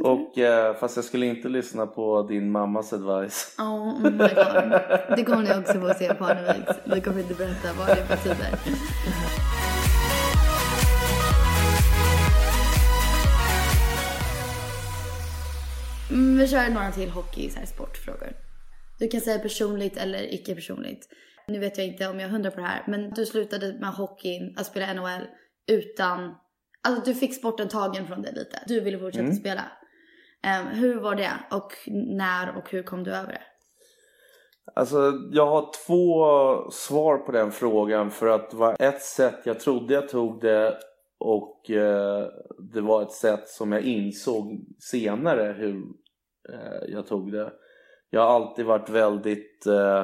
Och, 0.03 0.38
eh, 0.38 0.75
fast 0.75 0.96
jag 0.96 1.05
skulle 1.05 1.25
inte 1.25 1.50
lyssna 1.50 1.88
på 1.88 2.22
din 2.24 2.51
mammas 2.51 2.93
advice. 2.93 3.55
Oh 3.60 4.01
my 4.03 4.10
god. 4.12 4.27
Det 5.17 5.24
kommer 5.25 5.43
ni 5.43 5.62
också 5.62 5.74
få 5.79 5.93
se 5.93 6.07
på 6.13 6.24
Parneviks. 6.25 6.72
Vi 6.96 7.01
kommer 7.01 7.19
inte 7.19 7.34
berätta 7.34 7.67
vad 7.79 7.88
det 7.88 8.05
betyder. 8.10 8.60
Mm, 16.10 16.38
vi 16.38 16.48
kör 16.48 16.69
några 16.69 16.91
till 16.91 17.10
hockey, 17.10 17.50
så 17.50 17.60
här, 17.60 17.65
sportfrågor. 17.65 18.34
Du 19.00 19.08
kan 19.08 19.22
säga 19.22 19.39
personligt 19.39 19.98
eller 19.98 20.34
icke 20.34 20.56
personligt. 20.56 21.10
Nu 21.48 21.60
vet 21.60 21.77
jag 21.77 21.88
inte 21.88 22.08
om 22.08 22.20
jag 22.20 22.27
är 22.27 22.32
hundra 22.32 22.51
på 22.51 22.60
det 22.60 22.66
här, 22.66 22.84
men 22.88 23.10
du 23.10 23.25
slutade 23.25 23.74
med 23.80 23.89
hockeyn, 23.89 24.56
att 24.58 24.66
spela 24.66 24.94
NHL, 24.94 25.27
utan... 25.68 26.36
Alltså 26.82 27.06
du 27.06 27.13
fick 27.13 27.36
sporten 27.36 27.68
tagen 27.68 28.08
från 28.08 28.22
dig 28.22 28.34
lite. 28.34 28.60
Du 28.68 28.80
ville 28.80 29.00
fortsätta 29.00 29.24
Mm. 29.24 29.36
spela. 29.36 29.63
Ehm, 30.44 30.68
hur 30.68 31.00
var 31.00 31.16
det? 31.16 31.32
Och 31.51 31.74
när 32.18 32.58
och 32.58 32.72
hur 32.72 32.84
kom 32.84 33.04
du 33.04 33.12
över 33.12 33.27
det? 33.34 33.42
Alltså, 34.75 35.13
jag 35.32 35.46
har 35.48 35.70
två 35.88 36.72
svar 36.72 37.18
på 37.18 37.32
den 37.32 37.51
frågan 37.51 38.12
för 38.12 38.27
att 38.27 38.51
det 38.51 38.58
var 38.58 38.75
ett 38.80 39.01
sätt 39.01 39.39
jag 39.44 39.60
trodde 39.60 39.94
jag 39.94 40.10
tog 40.10 40.42
det 40.42 40.77
och 41.20 41.70
eh, 41.72 42.27
det 42.74 42.82
var 42.82 43.01
ett 43.01 43.12
sätt 43.12 43.50
som 43.50 43.72
jag 43.72 43.82
insåg 43.82 44.66
senare 44.80 45.56
hur 45.58 45.84
eh, 46.54 46.84
jag 46.94 47.08
tog 47.08 47.32
det. 47.32 47.51
Jag 48.10 48.22
har 48.22 48.28
alltid 48.36 48.66
varit 48.66 48.90
väldigt 48.90 49.66
eh, 49.66 50.04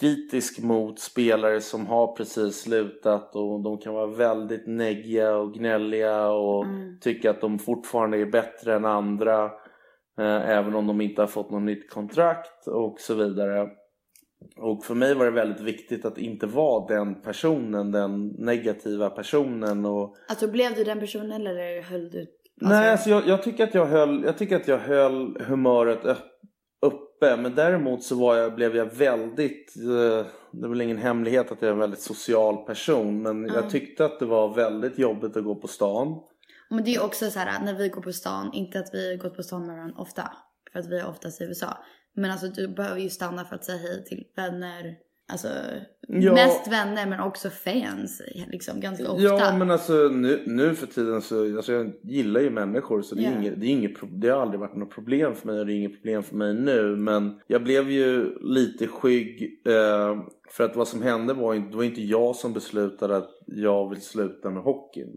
kritisk 0.00 0.62
mot 0.62 0.98
spelare 0.98 1.60
som 1.60 1.86
har 1.86 2.16
precis 2.16 2.60
slutat 2.62 3.36
och 3.36 3.62
de 3.62 3.78
kan 3.78 3.94
vara 3.94 4.06
väldigt 4.06 4.66
neggiga 4.66 5.36
och 5.36 5.54
gnälliga 5.54 6.28
och 6.28 6.64
Mm. 6.64 6.98
tycka 7.00 7.30
att 7.30 7.40
de 7.40 7.58
fortfarande 7.58 8.18
är 8.18 8.26
bättre 8.26 8.74
än 8.74 8.84
andra 8.84 9.44
eh, 10.18 10.48
även 10.50 10.74
om 10.74 10.86
de 10.86 11.00
inte 11.00 11.22
har 11.22 11.26
fått 11.26 11.50
något 11.50 11.62
nytt 11.62 11.90
kontrakt 11.90 12.66
och 12.66 13.00
så 13.00 13.14
vidare. 13.14 13.68
Och 14.56 14.84
för 14.84 14.94
mig 14.94 15.14
var 15.14 15.24
det 15.24 15.30
väldigt 15.30 15.60
viktigt 15.60 16.04
att 16.04 16.18
inte 16.18 16.46
vara 16.46 16.86
den 16.86 17.22
personen, 17.22 17.92
den 17.92 18.26
negativa 18.28 19.10
personen 19.10 19.86
och 19.86 20.16
Alltså 20.28 20.48
blev 20.48 20.74
du 20.74 20.84
den 20.84 21.00
personen 21.00 21.32
eller 21.32 21.82
höll 21.82 22.10
du... 22.10 22.26
Nej, 22.60 22.90
alltså 22.90 23.10
jag, 23.10 23.26
jag, 23.26 23.42
tycker 23.42 23.64
att 23.64 23.74
jag, 23.74 23.86
höll, 23.86 24.24
jag 24.24 24.38
tycker 24.38 24.56
att 24.56 24.68
jag 24.68 24.78
höll 24.78 25.40
humöret 25.40 26.04
upp, 26.04 26.18
uppe. 27.32 27.42
Men 27.42 27.54
däremot 27.54 28.02
så 28.02 28.14
var 28.16 28.36
jag, 28.36 28.54
blev 28.54 28.76
jag 28.76 28.86
väldigt... 28.86 29.74
Eh, 29.76 30.26
det 30.50 30.64
är 30.64 30.68
väl 30.68 30.80
ingen 30.80 30.98
hemlighet 30.98 31.52
att 31.52 31.62
jag 31.62 31.68
är 31.68 31.72
en 31.72 31.78
väldigt 31.78 32.00
social 32.00 32.56
person. 32.56 33.22
Men 33.22 33.44
Mm. 33.44 33.54
jag 33.54 33.70
tyckte 33.70 34.04
att 34.04 34.18
det 34.18 34.26
var 34.26 34.54
väldigt 34.54 34.98
jobbigt 34.98 35.36
att 35.36 35.44
gå 35.44 35.54
på 35.54 35.68
stan. 35.68 36.20
Men 36.68 36.84
det 36.84 36.90
är 36.90 36.92
ju 36.92 37.00
också 37.00 37.30
så 37.30 37.38
här 37.38 37.64
när 37.64 37.74
vi 37.74 37.88
går 37.88 38.02
på 38.02 38.12
stan, 38.12 38.50
inte 38.52 38.78
att 38.78 38.94
vi 38.94 39.16
gått 39.16 39.36
på 39.36 39.42
stan 39.42 39.66
med 39.66 39.76
varandra 39.76 39.96
ofta. 40.02 40.32
För 40.72 40.78
att 40.78 40.86
vi 40.86 40.98
är 41.00 41.08
oftast 41.08 41.40
i 41.40 41.44
USA. 41.44 41.78
Men 42.16 42.30
alltså 42.30 42.46
du 42.48 42.68
behöver 42.68 43.00
ju 43.00 43.10
stanna 43.10 43.44
för 43.44 43.54
att 43.54 43.64
säga 43.64 43.78
hej 43.78 44.04
till 44.04 44.24
vänner. 44.36 44.96
Alltså 45.32 45.48
Ja. 46.08 46.32
mest 46.32 46.68
vänner 46.72 47.06
men 47.06 47.20
också 47.20 47.50
fans 47.50 48.22
liksom 48.48 48.80
ganska 48.80 49.10
ofta. 49.10 49.22
Ja, 49.24 49.56
men 49.58 49.70
alltså 49.70 49.92
nu, 49.92 50.42
nu 50.46 50.74
för 50.74 50.86
tiden 50.86 51.22
så... 51.22 51.56
Alltså 51.56 51.72
jag 51.72 51.92
gillar 52.02 52.40
ju 52.40 52.50
människor 52.50 53.02
så 53.02 53.14
det, 53.14 53.24
är 53.24 53.32
Ja. 53.32 53.38
inget, 53.38 53.60
det, 53.60 53.66
är 53.66 53.70
inget, 53.70 53.92
det 54.20 54.28
har 54.28 54.42
aldrig 54.42 54.60
varit 54.60 54.76
något 54.76 54.90
problem 54.90 55.34
för 55.34 55.46
mig 55.46 55.60
och 55.60 55.66
det 55.66 55.72
är 55.72 55.76
inget 55.76 55.92
problem 55.94 56.22
för 56.22 56.36
mig 56.36 56.54
nu. 56.54 56.96
Men 56.96 57.40
jag 57.46 57.62
blev 57.64 57.90
ju 57.90 58.38
lite 58.40 58.86
skygg. 58.86 59.60
Eh, 59.66 60.16
för 60.50 60.64
att 60.64 60.76
vad 60.76 60.88
som 60.88 61.02
hände 61.02 61.34
var 61.34 61.54
inte, 61.54 61.70
det 61.70 61.76
var 61.76 61.84
inte 61.84 62.02
jag 62.02 62.36
som 62.36 62.52
beslutade 62.52 63.16
att 63.16 63.30
jag 63.46 63.90
vill 63.90 64.00
sluta 64.00 64.50
med 64.50 64.62
hockeyn. 64.62 65.16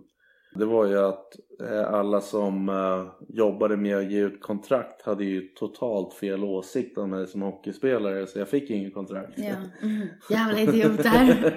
Det 0.58 0.66
var 0.66 0.86
ju 0.86 1.00
att 1.00 1.36
eh, 1.62 1.94
alla 1.94 2.22
som 2.22 2.70
eh, 2.70 3.36
jobbade 3.36 3.78
med 3.78 3.98
att 3.98 4.12
ge 4.12 4.20
ut 4.20 4.42
kontrakt 4.42 5.02
hade 5.02 5.26
ju 5.26 5.42
totalt 5.42 6.14
fel 6.14 6.44
åsikt 6.44 6.98
om 6.98 7.10
mig 7.10 7.28
som 7.28 7.42
hockeyspelare 7.42 8.28
så 8.28 8.40
jag 8.40 8.50
fick 8.50 8.70
inget 8.70 8.94
kontrakt. 8.94 9.34
Ja. 9.36 9.56
Mm. 9.82 10.08
Jävla 10.30 10.60
idioter. 10.60 11.54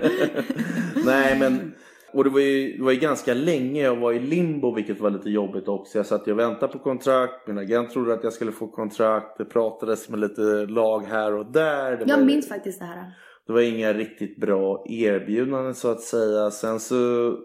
Nej 1.04 1.38
men 1.38 1.72
och 2.12 2.24
det 2.24 2.30
var, 2.30 2.40
ju, 2.40 2.76
det 2.76 2.82
var 2.82 2.92
ju 2.92 2.98
ganska 2.98 3.34
länge 3.34 3.82
jag 3.82 3.96
var 3.96 4.12
i 4.12 4.18
limbo 4.18 4.74
vilket 4.74 5.00
var 5.00 5.10
lite 5.10 5.30
jobbigt 5.30 5.68
också. 5.68 5.98
Jag 5.98 6.06
satt 6.06 6.28
och 6.28 6.38
väntade 6.38 6.72
på 6.72 6.78
kontrakt. 6.78 7.46
Min 7.46 7.58
agent 7.58 7.90
trodde 7.90 8.14
att 8.14 8.24
jag 8.24 8.32
skulle 8.32 8.52
få 8.52 8.68
kontrakt. 8.68 9.38
Det 9.38 9.44
pratades 9.44 10.08
med 10.08 10.20
lite 10.20 10.42
lag 10.66 11.00
här 11.00 11.34
och 11.34 11.46
där. 11.46 11.96
Det 11.96 12.04
Jag 12.06 12.24
minns 12.24 12.48
faktiskt 12.48 12.80
det 12.80 12.86
här 12.86 13.12
det 13.50 13.54
var 13.54 13.60
inga 13.60 13.92
riktigt 13.92 14.36
bra 14.36 14.84
erbjudanden 14.88 15.74
så 15.74 15.90
att 15.90 16.00
säga. 16.00 16.50
Sen 16.50 16.80
så, 16.80 17.36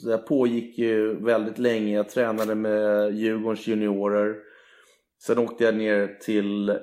så 0.00 0.10
jag 0.10 0.26
pågick 0.26 0.78
ju 0.78 1.24
väldigt 1.24 1.58
länge. 1.58 1.94
Jag 1.94 2.08
tränade 2.08 2.54
med 2.54 3.14
Djurgårdens 3.14 3.66
juniorer. 3.66 4.36
Sen 5.22 5.38
åkte 5.38 5.64
jag 5.64 5.76
ner 5.76 6.18
till 6.20 6.78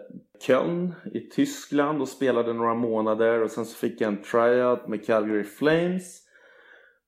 Köln 0.48 0.94
i 1.14 1.20
Tyskland 1.20 2.02
och 2.02 2.08
spelade 2.08 2.54
några 2.54 2.74
månader. 2.74 3.42
Och 3.42 3.52
sen 3.52 3.66
så 3.66 3.78
fick 3.78 4.02
jag 4.02 4.08
en 4.08 4.22
tryout 4.22 4.88
med 4.88 5.06
Calgary 5.06 5.44
Flames. 5.44 6.22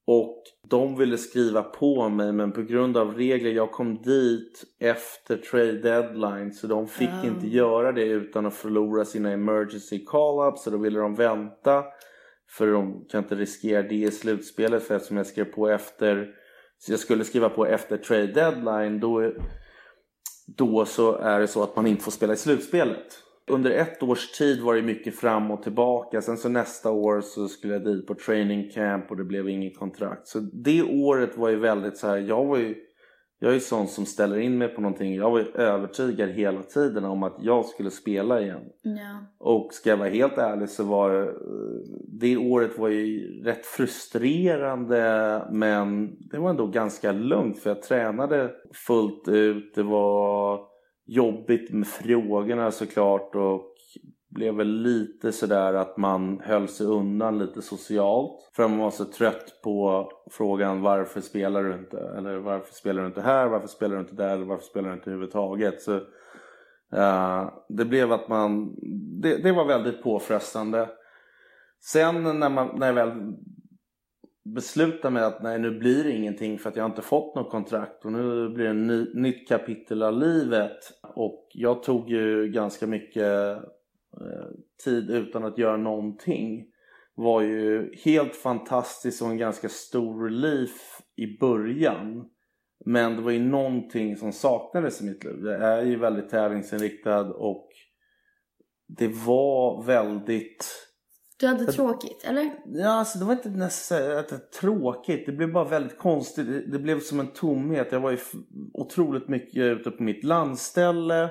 Och 0.05 0.43
de 0.69 0.98
ville 0.98 1.17
skriva 1.17 1.63
på 1.63 2.10
mig 2.10 2.31
men 2.31 2.51
på 2.51 2.62
grund 2.62 2.98
av 2.98 3.15
regler, 3.15 3.51
jag 3.51 3.72
kom 3.72 4.01
dit 4.01 4.63
efter 4.79 5.38
trade 5.38 5.72
deadline 5.72 6.53
så 6.53 6.67
de 6.67 6.88
fick 6.88 7.10
Ah. 7.10 7.27
inte 7.27 7.48
göra 7.48 7.91
det 7.91 8.05
utan 8.05 8.45
att 8.45 8.53
förlora 8.53 9.05
sina 9.05 9.31
emergency 9.31 10.05
call-ups 10.05 10.57
så 10.57 10.69
då 10.69 10.77
ville 10.77 11.00
de 11.00 11.15
vänta. 11.15 11.83
För 12.50 12.67
de 12.67 13.05
kan 13.10 13.24
inte 13.24 13.36
riskera 13.36 13.81
det 13.81 13.95
i 13.95 14.12
slutspelet 14.12 14.83
för 14.83 14.95
eftersom 14.95 15.17
jag 15.17 15.27
skrev 15.27 15.45
på 15.45 15.69
efter 15.69 16.36
så 16.77 16.91
jag 16.91 17.00
skulle 17.00 17.24
skriva 17.24 17.50
på 17.50 17.65
efter 17.65 17.98
trade 17.98 18.27
deadline 18.27 19.00
då, 19.00 19.31
då 20.57 20.86
så 20.86 21.15
är 21.15 21.39
det 21.39 21.48
så 21.48 21.63
att 21.63 21.75
man 21.75 21.88
inte 21.88 22.03
får 22.03 22.12
spela 22.12 22.33
i 22.33 22.38
slutspelet. 22.38 23.23
Under 23.47 23.71
ett 23.71 24.03
års 24.03 24.31
tid 24.31 24.62
var 24.62 24.75
det 24.75 24.81
mycket 24.81 25.15
fram 25.15 25.51
och 25.51 25.63
tillbaka. 25.63 26.21
Sen 26.21 26.38
så 26.38 26.50
nästa 26.50 26.91
år 26.91 27.21
så 27.21 27.47
skulle 27.47 27.73
jag 27.73 27.83
dit 27.83 28.07
på 28.07 28.15
training 28.15 28.69
camp 28.69 29.12
och 29.12 29.17
det 29.17 29.23
blev 29.23 29.50
inget 29.50 29.77
kontrakt. 29.77 30.27
Så 30.27 30.39
det 30.39 30.83
året 30.83 31.38
var 31.38 31.50
ju 31.50 31.55
väldigt 31.55 31.97
så 31.97 32.07
här. 32.07 32.17
Jag 32.17 32.45
var 32.45 32.57
ju, 32.57 32.75
jag 33.39 33.50
är 33.50 33.53
ju 33.53 33.59
sån 33.59 33.88
som 33.88 34.05
ställer 34.05 34.38
in 34.38 34.57
mig 34.57 34.67
på 34.67 34.81
någonting. 34.81 35.15
Jag 35.15 35.31
var 35.31 35.39
ju 35.39 35.45
övertygad 35.45 36.29
hela 36.29 36.63
tiden 36.63 37.05
om 37.05 37.23
att 37.23 37.38
jag 37.39 37.65
skulle 37.65 37.91
spela 37.91 38.41
igen. 38.41 38.62
Ja. 38.81 39.25
Och 39.39 39.73
ska 39.73 39.89
jag 39.89 39.97
vara 39.97 40.09
helt 40.09 40.38
ärlig 40.38 40.69
så 40.69 40.83
var 40.83 41.13
det, 41.13 41.33
det 42.19 42.38
året 42.38 42.79
var 42.79 42.89
ju 42.89 43.41
rätt 43.43 43.65
frustrerande 43.65 45.41
men 45.51 46.15
det 46.19 46.39
var 46.39 46.50
ändå 46.50 46.67
ganska 46.67 47.12
lugnt 47.12 47.59
för 47.59 47.69
jag 47.69 47.81
tränade 47.81 48.51
fullt 48.88 49.27
ut. 49.27 49.75
Det 49.75 49.83
var 49.83 50.73
jobbigt 51.05 51.72
med 51.72 51.88
frågorna 51.88 52.72
såklart 52.72 53.36
och 53.36 53.74
blev 54.29 54.55
väl 54.55 54.67
lite 54.67 55.31
sådär 55.31 55.74
att 55.74 55.98
man 55.98 56.39
höll 56.43 56.67
sig 56.67 56.88
undan 56.88 57.39
lite 57.39 57.62
socialt. 57.62 58.50
För 58.55 58.67
man 58.67 58.77
var 58.77 58.91
så 58.91 59.05
trött 59.05 59.62
på 59.63 60.10
frågan 60.31 60.81
varför 60.81 61.22
spelar 61.22 61.63
du 61.63 61.74
inte? 61.74 61.98
Eller 62.17 62.38
varför 62.38 62.74
spelar 62.74 63.01
du 63.01 63.07
inte 63.07 63.22
här? 63.22 63.48
Varför 63.48 63.67
spelar 63.67 63.95
du 63.95 64.01
inte 64.01 64.15
där? 64.15 64.33
Eller 64.33 64.45
varför 64.45 64.65
spelar 64.65 64.89
du 64.89 64.95
inte 64.95 65.10
överhuvudtaget? 65.10 65.81
Så 65.81 65.93
uh, 66.95 67.50
det 67.69 67.86
blev 67.86 68.12
att 68.12 68.27
man, 68.27 68.75
det, 69.22 69.38
det 69.38 69.51
var 69.51 69.65
väldigt 69.65 70.03
påfrestande. 70.03 70.89
Sen 71.79 72.39
när, 72.39 72.50
man, 72.50 72.69
när 72.75 72.88
jag 72.88 72.93
väl 72.93 73.33
besluta 74.43 75.09
mig 75.09 75.23
att 75.23 75.43
nej 75.43 75.59
nu 75.59 75.79
blir 75.79 76.03
det 76.03 76.12
ingenting 76.12 76.59
för 76.59 76.69
att 76.69 76.75
jag 76.75 76.85
inte 76.85 77.01
fått 77.01 77.35
något 77.35 77.51
kontrakt 77.51 78.05
och 78.05 78.12
nu 78.12 78.50
blir 78.50 78.65
det 78.65 78.69
ett 78.69 78.75
ny, 78.75 79.21
nytt 79.21 79.47
kapitel 79.47 80.03
av 80.03 80.19
livet. 80.19 80.77
Och 81.15 81.47
jag 81.53 81.83
tog 81.83 82.09
ju 82.09 82.51
ganska 82.51 82.88
mycket 82.88 83.57
eh, 84.21 84.47
tid 84.83 85.09
utan 85.09 85.45
att 85.45 85.57
göra 85.57 85.77
någonting. 85.77 86.65
Var 87.15 87.41
ju 87.41 87.95
helt 88.05 88.35
fantastiskt 88.35 89.21
och 89.21 89.27
en 89.27 89.38
ganska 89.38 89.69
stor 89.69 90.23
relief 90.25 91.01
i 91.15 91.38
början. 91.38 92.29
Men 92.86 93.15
det 93.15 93.21
var 93.21 93.32
ju 93.32 93.39
någonting 93.39 94.15
som 94.17 94.32
saknades 94.32 95.01
i 95.01 95.06
mitt 95.06 95.23
liv. 95.23 95.45
Jag 95.45 95.79
är 95.79 95.86
ju 95.86 95.95
väldigt 95.95 96.29
tävlingsinriktad 96.29 97.34
och 97.34 97.69
det 98.88 99.08
var 99.08 99.84
väldigt... 99.84 100.89
Du 101.43 101.47
hade 101.47 101.71
tråkigt, 101.71 102.23
eller? 102.23 102.51
Ja, 102.65 102.89
alltså 102.89 103.19
det 103.19 103.25
var 103.25 103.34
inte 103.34 103.49
att 104.19 104.29
det 104.29 104.51
tråkigt. 104.51 105.25
Det 105.25 105.32
blev 105.32 105.51
bara 105.51 105.69
väldigt 105.69 105.97
konstigt. 105.97 106.47
Det, 106.71 106.79
blev 106.79 106.99
som 106.99 107.19
en 107.19 107.27
tomhet. 107.27 107.88
Jag 107.91 107.99
var 107.99 108.12
ju 108.12 108.17
otroligt 108.73 109.27
mycket 109.27 109.63
ute 109.63 109.91
på 109.91 110.03
mitt 110.03 110.23
landställe. 110.23 111.29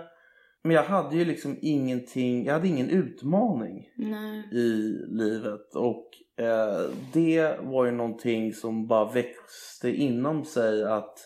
Men 0.64 0.76
jag 0.76 0.82
hade 0.82 1.16
ju 1.16 1.24
liksom 1.24 1.58
ingenting. 1.62 2.44
Jag 2.44 2.52
hade 2.52 2.68
ingen 2.68 2.90
utmaning 2.90 3.88
Nej. 3.96 4.48
i 4.52 4.96
livet. 5.08 5.74
Och 5.74 6.08
eh, 6.44 6.90
det 7.12 7.56
var 7.60 7.84
ju 7.84 7.90
någonting 7.90 8.52
som 8.52 8.86
bara 8.86 9.12
växte 9.12 9.90
inom 9.90 10.44
sig 10.44 10.84
att 10.84 11.18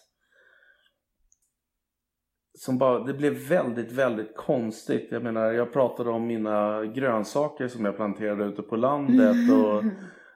som 2.57 2.79
bara, 2.79 2.99
det 2.99 3.14
blev 3.14 3.33
väldigt, 3.33 3.92
väldigt 3.92 4.37
konstigt. 4.37 5.09
Jag 5.11 5.23
menar, 5.23 5.53
jag 5.53 5.73
pratade 5.73 6.11
om 6.11 6.27
mina 6.27 6.87
grönsaker 6.87 7.69
som 7.69 7.85
jag 7.85 7.97
planterade 7.97 8.45
ute 8.45 8.62
på 8.62 8.77
landet 8.77 9.37
och 9.53 9.85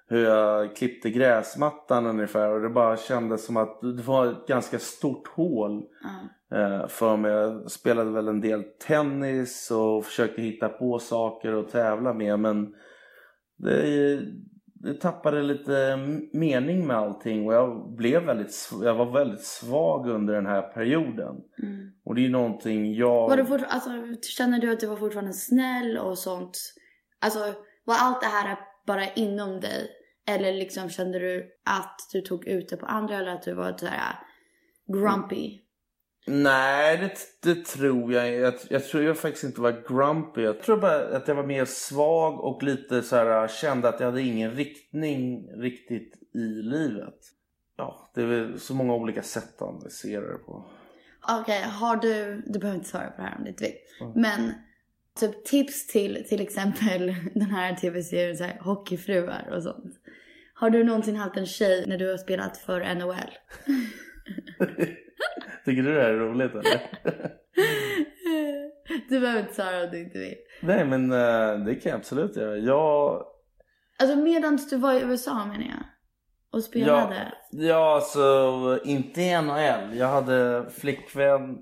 hur 0.09 0.25
jag 0.25 0.77
klippte 0.77 1.11
gräsmattan 1.11 2.07
ungefär 2.07 2.51
och 2.51 2.61
det 2.61 2.69
bara 2.69 2.97
kändes 2.97 3.47
som 3.47 3.57
att 3.57 3.81
det 3.81 4.03
var 4.03 4.27
ett 4.27 4.47
ganska 4.47 4.79
stort 4.79 5.29
hål 5.29 5.83
eh, 6.53 6.87
för 6.89 7.17
mig. 7.17 7.33
Jag 7.33 7.71
spelade 7.71 8.11
väl 8.11 8.29
en 8.29 8.41
del 8.41 8.65
tennis 8.87 9.71
och 9.71 10.05
försökte 10.05 10.43
hitta 10.43 10.69
på 10.69 10.99
saker 10.99 11.53
att 11.53 11.69
tävla 11.69 12.15
med 12.15 12.41
men 12.41 12.75
det, 13.59 14.21
det 14.83 14.95
tappade 14.95 15.43
lite 15.43 15.97
mening 16.33 16.87
med 16.87 16.97
allting 16.97 17.47
och 17.47 17.55
jag 17.55 17.95
blev 17.97 18.23
väldigt, 18.23 18.71
jag 18.83 18.95
var 18.95 19.13
väldigt 19.13 19.45
svag 19.45 20.09
under 20.09 20.35
den 20.35 20.47
här 20.47 20.63
perioden. 20.63 21.37
Mm. 21.63 21.93
Och 22.05 22.15
det 22.15 22.27
är 22.27 22.29
någonting 22.29 22.95
jag... 22.95 23.29
Var 23.29 23.37
du 23.37 23.45
fort, 23.45 23.61
alltså, 23.69 23.91
känner 24.23 24.59
du 24.59 24.73
att 24.73 24.81
du 24.81 24.87
var 24.87 24.97
fortfarande 24.97 25.33
snäll 25.33 25.99
och 25.99 26.19
sånt? 26.19 26.59
Alltså, 27.21 27.39
var 27.85 27.97
allt 27.99 28.21
det 28.21 28.27
här 28.27 28.59
bara 28.87 29.13
inom 29.13 29.61
dig? 29.61 29.91
Eller 30.29 30.53
liksom 30.53 30.89
kände 30.89 31.19
du 31.19 31.51
att 31.65 31.97
du 32.13 32.21
tog 32.21 32.47
ut 32.47 32.69
det 32.69 32.77
på 32.77 32.87
andra 32.87 33.17
eller 33.17 33.31
att 33.31 33.43
du 33.43 33.55
var 33.55 33.77
såhär 33.79 34.15
grumpy? 34.93 35.61
Nej, 36.27 36.99
det, 36.99 37.19
det 37.43 37.65
tror 37.65 38.13
jag 38.13 38.35
jag, 38.35 38.55
jag 38.71 38.85
tror 38.85 39.03
jag 39.03 39.19
faktiskt 39.19 39.45
inte 39.45 39.61
var 39.61 39.83
grumpy. 39.89 40.43
Jag 40.43 40.63
tror 40.63 40.77
bara 40.77 41.17
att 41.17 41.29
jag 41.29 41.35
var 41.35 41.47
mer 41.47 41.65
svag 41.65 42.41
och 42.41 42.63
lite 42.63 43.03
så 43.03 43.17
här 43.17 43.49
kände 43.49 43.89
att 43.89 44.01
jag 44.01 44.07
hade 44.07 44.23
ingen 44.23 44.51
riktning 44.51 45.49
riktigt 45.57 46.15
i 46.35 46.63
livet. 46.63 47.19
Ja, 47.77 48.11
det 48.15 48.23
är 48.23 48.27
väl 48.27 48.61
så 48.61 48.75
många 48.75 48.95
olika 48.95 49.23
sätt 49.23 49.63
att 49.63 49.69
analysera 49.69 50.33
det 50.33 50.39
på. 50.39 50.65
Okej, 51.41 51.63
har 51.63 51.97
du, 51.97 52.43
du 52.47 52.59
behöver 52.59 52.79
inte 52.79 52.91
svara 52.91 53.11
på 53.11 53.23
det 53.23 53.29
här 53.29 53.37
om 53.39 53.45
du 53.45 53.51
inte 53.51 53.65
vill. 53.65 54.13
Men 54.15 54.53
typ 55.21 55.45
tips 55.45 55.87
till 55.87 56.25
till 56.29 56.41
exempel 56.41 57.15
den 57.35 57.51
här 57.51 57.75
tv-serien 57.75 58.37
så 58.37 58.45
här, 58.45 58.59
Hockeyfruar 58.61 59.53
och 59.57 59.63
sånt. 59.63 59.95
Har 60.55 60.71
du 60.71 60.85
någonsin 60.85 61.17
haft 61.17 61.37
en 61.37 61.47
tjej 61.47 61.85
när 61.87 61.99
du 61.99 62.11
har 62.11 62.19
spelat 62.19 62.59
för 62.59 62.95
NHL? 62.95 63.31
Tycker 65.65 65.83
du 65.83 65.95
det 65.95 66.03
här 66.03 66.09
är 66.11 66.19
roligt 66.19 66.55
eller? 66.55 66.81
Du 69.09 69.21
behöver 69.21 69.41
inte 69.41 69.55
svara 69.55 69.85
om 69.85 69.91
du 69.91 69.99
inte 69.99 70.19
vill. 70.19 70.35
Nej, 70.61 70.85
men 70.85 71.13
eh, 71.13 71.65
det 71.65 71.75
kan 71.75 71.91
jag 71.91 71.99
absolut 71.99 72.37
göra. 72.37 72.57
Jag... 72.57 73.25
Alltså 73.99 74.17
medan 74.17 74.59
du 74.71 74.77
var 74.77 74.93
i 74.95 75.01
USA 75.01 75.35
menar 75.35 75.65
jag. 75.65 75.85
Och 76.53 76.65
spelade 76.65 77.33
Ja, 77.51 77.95
alltså 77.95 78.79
inte 78.85 79.21
i 79.21 79.43
NHL. 79.43 79.97
Jag 79.97 80.07
hade 80.09 80.67
flickvän 80.71 81.59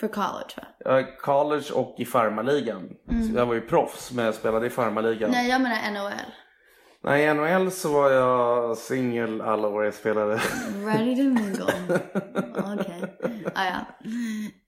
för 0.00 0.08
college 0.08 0.54
va? 0.56 0.92
Är 0.94 1.16
college 1.18 1.72
och 1.74 1.94
i 1.98 2.04
farmarligan. 2.04 2.88
Så 3.08 3.38
jag 3.38 3.46
var 3.46 3.54
ju 3.54 3.60
proffs 3.60 4.12
men 4.12 4.24
jag 4.24 4.34
spelade 4.34 4.66
i 4.66 4.70
farmarligan. 4.70 5.30
Nej 5.30 5.50
jag 5.50 5.60
menar 5.60 5.90
NHL. 5.92 6.32
Nej, 7.02 7.24
i 7.24 7.34
NHL 7.34 7.70
så 7.70 7.92
var 7.92 8.10
jag 8.10 8.76
singel 8.76 9.40
alla 9.40 9.68
år 9.68 9.84
jag 9.84 9.94
spelade. 9.94 10.40
Ready 10.84 11.16
to 11.16 11.22
mingle. 11.22 12.00
Okej. 12.74 13.02
Ah, 13.54 13.64
ja. 13.64 14.08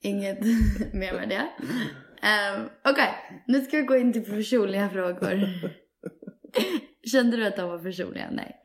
Inget 0.01 0.41
mer 0.95 1.13
med 1.13 1.29
det. 1.29 1.49
Um, 2.57 2.69
Okej, 2.85 3.09
nu 3.47 3.61
ska 3.61 3.77
vi 3.77 3.83
gå 3.83 3.97
in 3.97 4.13
till 4.13 4.25
personliga 4.25 4.89
frågor. 4.89 5.41
Kände 7.13 7.37
du 7.37 7.47
att 7.47 7.57
de 7.57 7.69
var 7.71 7.79
personliga? 7.79 8.29
Nej. 8.33 8.57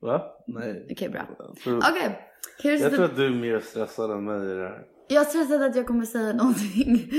Va? 0.00 0.22
Nej. 0.46 0.86
Okej, 0.90 1.08
bra. 1.08 1.26
Jag 1.38 1.56
tror, 1.56 1.78
Okej. 1.78 2.18
Here's 2.62 2.82
jag 2.82 2.90
the... 2.90 2.96
tror 2.96 3.04
att 3.04 3.16
du 3.16 3.26
är 3.26 3.30
mer 3.30 3.60
stressad 3.60 4.10
än 4.10 4.24
mig 4.24 4.50
i 4.50 4.54
det 4.54 4.68
här. 4.68 4.82
Jag 5.08 5.20
är 5.20 5.24
stressad 5.24 5.62
att 5.62 5.76
jag 5.76 5.86
kommer 5.86 6.04
säga 6.04 6.32
någonting 6.32 7.10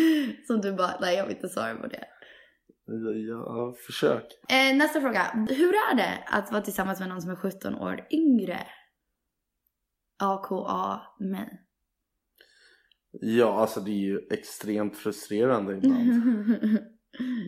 som 0.47 0.61
du 0.61 0.73
bara, 0.73 0.99
nej 1.01 1.17
jag 1.17 1.25
vill 1.25 1.35
inte 1.35 1.49
svara 1.49 1.75
på 1.75 1.87
det. 1.87 2.03
Ja, 3.27 3.75
försök. 3.85 4.23
Eh, 4.49 4.77
nästa 4.77 5.01
fråga. 5.01 5.45
Hur 5.49 5.69
är 5.69 5.95
det 5.95 6.23
att 6.27 6.51
vara 6.51 6.61
tillsammans 6.61 6.99
med 6.99 7.09
någon 7.09 7.21
som 7.21 7.31
är 7.31 7.35
17 7.35 7.75
år 7.75 8.07
yngre? 8.11 8.59
AKA 10.23 11.01
mig. 11.19 11.61
Ja, 13.11 13.61
alltså 13.61 13.79
det 13.79 13.91
är 13.91 14.05
ju 14.05 14.27
extremt 14.31 14.97
frustrerande 14.97 15.77
ibland. 15.77 16.09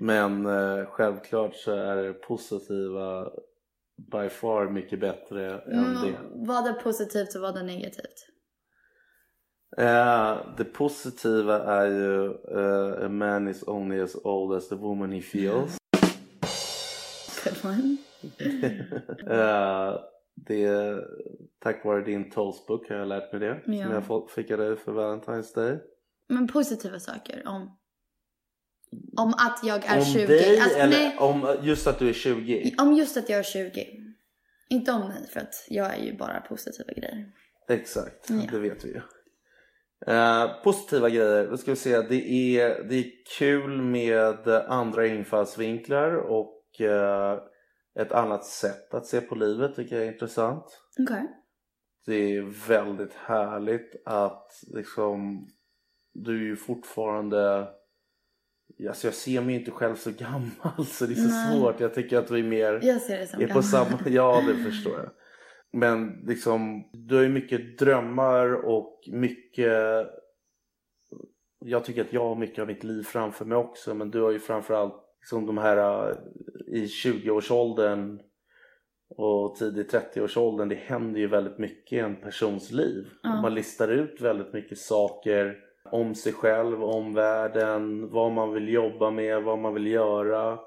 Men 0.01 0.45
eh, 0.45 0.85
självklart 0.85 1.55
så 1.55 1.71
är 1.71 1.95
det 1.95 2.13
positiva 2.13 3.31
by 4.11 4.29
far 4.29 4.69
mycket 4.69 4.99
bättre 4.99 5.61
än 5.61 5.93
det. 5.93 6.07
Mm, 6.07 6.45
vad 6.47 6.67
är 6.67 6.73
positivt 6.73 7.35
och 7.35 7.41
vad 7.41 7.57
är 7.57 7.63
negativt? 7.63 8.36
Eh, 9.77 10.37
det 10.57 10.63
positiva 10.63 11.63
är 11.63 11.85
ju 11.87 12.25
eh, 12.25 13.05
a 13.05 13.09
man 13.09 13.47
is 13.47 13.63
only 13.67 13.99
as 14.01 14.15
old 14.23 14.57
as 14.57 14.69
the 14.69 14.75
woman 14.75 15.11
he 15.11 15.21
feels. 15.21 15.77
Good 17.43 17.65
one. 17.65 17.97
Eh, 19.29 19.99
det, 20.35 20.97
tack 21.63 21.85
vare 21.85 22.01
din 22.01 22.29
toastbook 22.31 22.89
har 22.89 22.95
jag 22.95 23.07
lärt 23.07 23.31
mig 23.31 23.41
det. 23.41 23.61
Ja. 23.65 23.83
Som 23.83 23.93
jag 24.17 24.29
fick 24.31 24.51
av 24.51 24.57
dig 24.57 24.75
för 24.77 24.91
Valentine's 24.91 25.55
Day. 25.55 25.79
Men 26.29 26.47
positiva 26.47 26.99
saker 26.99 27.43
om... 27.47 27.77
Om 29.17 29.33
att 29.33 29.59
jag 29.63 29.85
är 29.85 29.97
om 29.99 30.05
20. 30.05 30.25
dig 30.27 30.59
Alltså, 30.59 30.77
eller 30.77 30.97
nej, 30.97 31.17
om 31.19 31.57
just 31.61 31.87
att 31.87 31.99
du 31.99 32.09
är 32.09 32.13
20? 32.13 32.75
om 32.77 32.93
just 32.93 33.17
att 33.17 33.29
jag 33.29 33.39
är 33.39 33.43
20. 33.43 33.87
Inte 34.69 34.91
om 34.91 35.07
mig 35.07 35.27
för 35.33 35.39
att 35.39 35.65
jag 35.69 35.93
är 35.93 36.03
ju 36.03 36.17
bara 36.17 36.41
positiva 36.41 36.93
grejer. 36.93 37.31
Exakt, 37.69 38.29
Ja. 38.29 38.41
det 38.51 38.59
vet 38.59 38.85
vi 38.85 38.89
ju. 38.89 39.01
Eh, 40.07 40.63
positiva 40.63 41.09
grejer, 41.09 41.47
då 41.49 41.57
ska 41.57 41.71
vi 41.71 41.77
se. 41.77 42.01
Det 42.01 42.29
är, 42.59 42.83
det 42.83 42.95
är 42.95 43.05
kul 43.37 43.81
med 43.81 44.47
andra 44.47 45.07
infallsvinklar 45.07 46.15
och 46.15 46.81
eh, 46.81 47.39
ett 47.99 48.11
annat 48.11 48.45
sätt 48.45 48.93
att 48.93 49.05
se 49.05 49.21
på 49.21 49.35
livet 49.35 49.75
tycker 49.75 49.95
jag 49.95 50.05
är 50.07 50.11
intressant. 50.11 50.81
Okej. 50.99 51.27
Det 52.05 52.35
är 52.35 52.67
väldigt 52.67 53.13
härligt 53.13 53.95
att 54.05 54.51
liksom, 54.67 55.47
du 56.13 56.35
är 56.35 56.45
ju 56.45 56.55
fortfarande, 56.55 57.67
alltså 58.89 59.07
jag 59.07 59.13
ser 59.13 59.41
mig 59.41 59.55
inte 59.55 59.71
själv 59.71 59.95
så 59.95 60.11
gammal 60.17 60.85
så 60.85 61.05
det 61.05 61.13
är 61.13 61.15
så 61.15 61.29
Nej. 61.29 61.59
svårt. 61.59 61.79
Jag 61.79 61.93
tycker 61.93 62.17
att 62.17 62.31
vi 62.31 62.39
är 62.39 62.43
mer 62.43 62.79
Jag 62.83 63.01
ser 63.01 63.17
det 63.17 63.27
som 63.27 63.41
är 63.41 63.47
på 63.47 63.47
gammal. 63.47 63.63
samma, 63.63 63.99
ja 64.05 64.43
det 64.47 64.63
förstår 64.63 64.93
jag. 64.93 65.09
Men 65.73 66.23
liksom, 66.27 66.89
du 66.93 67.15
har 67.15 67.23
ju 67.23 67.29
mycket 67.29 67.77
drömmar 67.77 68.65
och 68.65 68.99
mycket 69.11 69.73
Jag 71.59 71.85
tycker 71.85 72.01
att 72.01 72.13
jag 72.13 72.27
har 72.27 72.35
mycket 72.35 72.61
av 72.61 72.67
mitt 72.67 72.83
liv 72.83 73.03
framför 73.03 73.45
mig 73.45 73.57
också 73.57 73.93
men 73.93 74.11
du 74.11 74.21
har 74.21 74.31
ju 74.31 74.39
framförallt 74.39 75.07
liksom 75.19 75.45
de 75.45 75.57
här 75.57 76.07
äh, 76.09 76.15
i 76.67 76.85
20-årsåldern 76.85 78.19
och 79.09 79.55
tidigt 79.55 79.93
30-årsåldern 79.93 80.69
det 80.69 80.75
händer 80.75 81.19
ju 81.19 81.27
väldigt 81.27 81.57
mycket 81.57 81.93
i 81.93 81.99
en 81.99 82.21
persons 82.21 82.71
liv. 82.71 83.07
Ja. 83.23 83.41
Man 83.41 83.53
listar 83.53 83.87
ut 83.87 84.21
väldigt 84.21 84.53
mycket 84.53 84.77
saker 84.77 85.55
om 85.91 86.15
sig 86.15 86.33
själv, 86.33 86.83
om 86.83 87.13
världen, 87.13 88.09
vad 88.09 88.31
man 88.31 88.53
vill 88.53 88.69
jobba 88.69 89.11
med, 89.11 89.43
vad 89.43 89.59
man 89.59 89.73
vill 89.73 89.87
göra. 89.87 90.59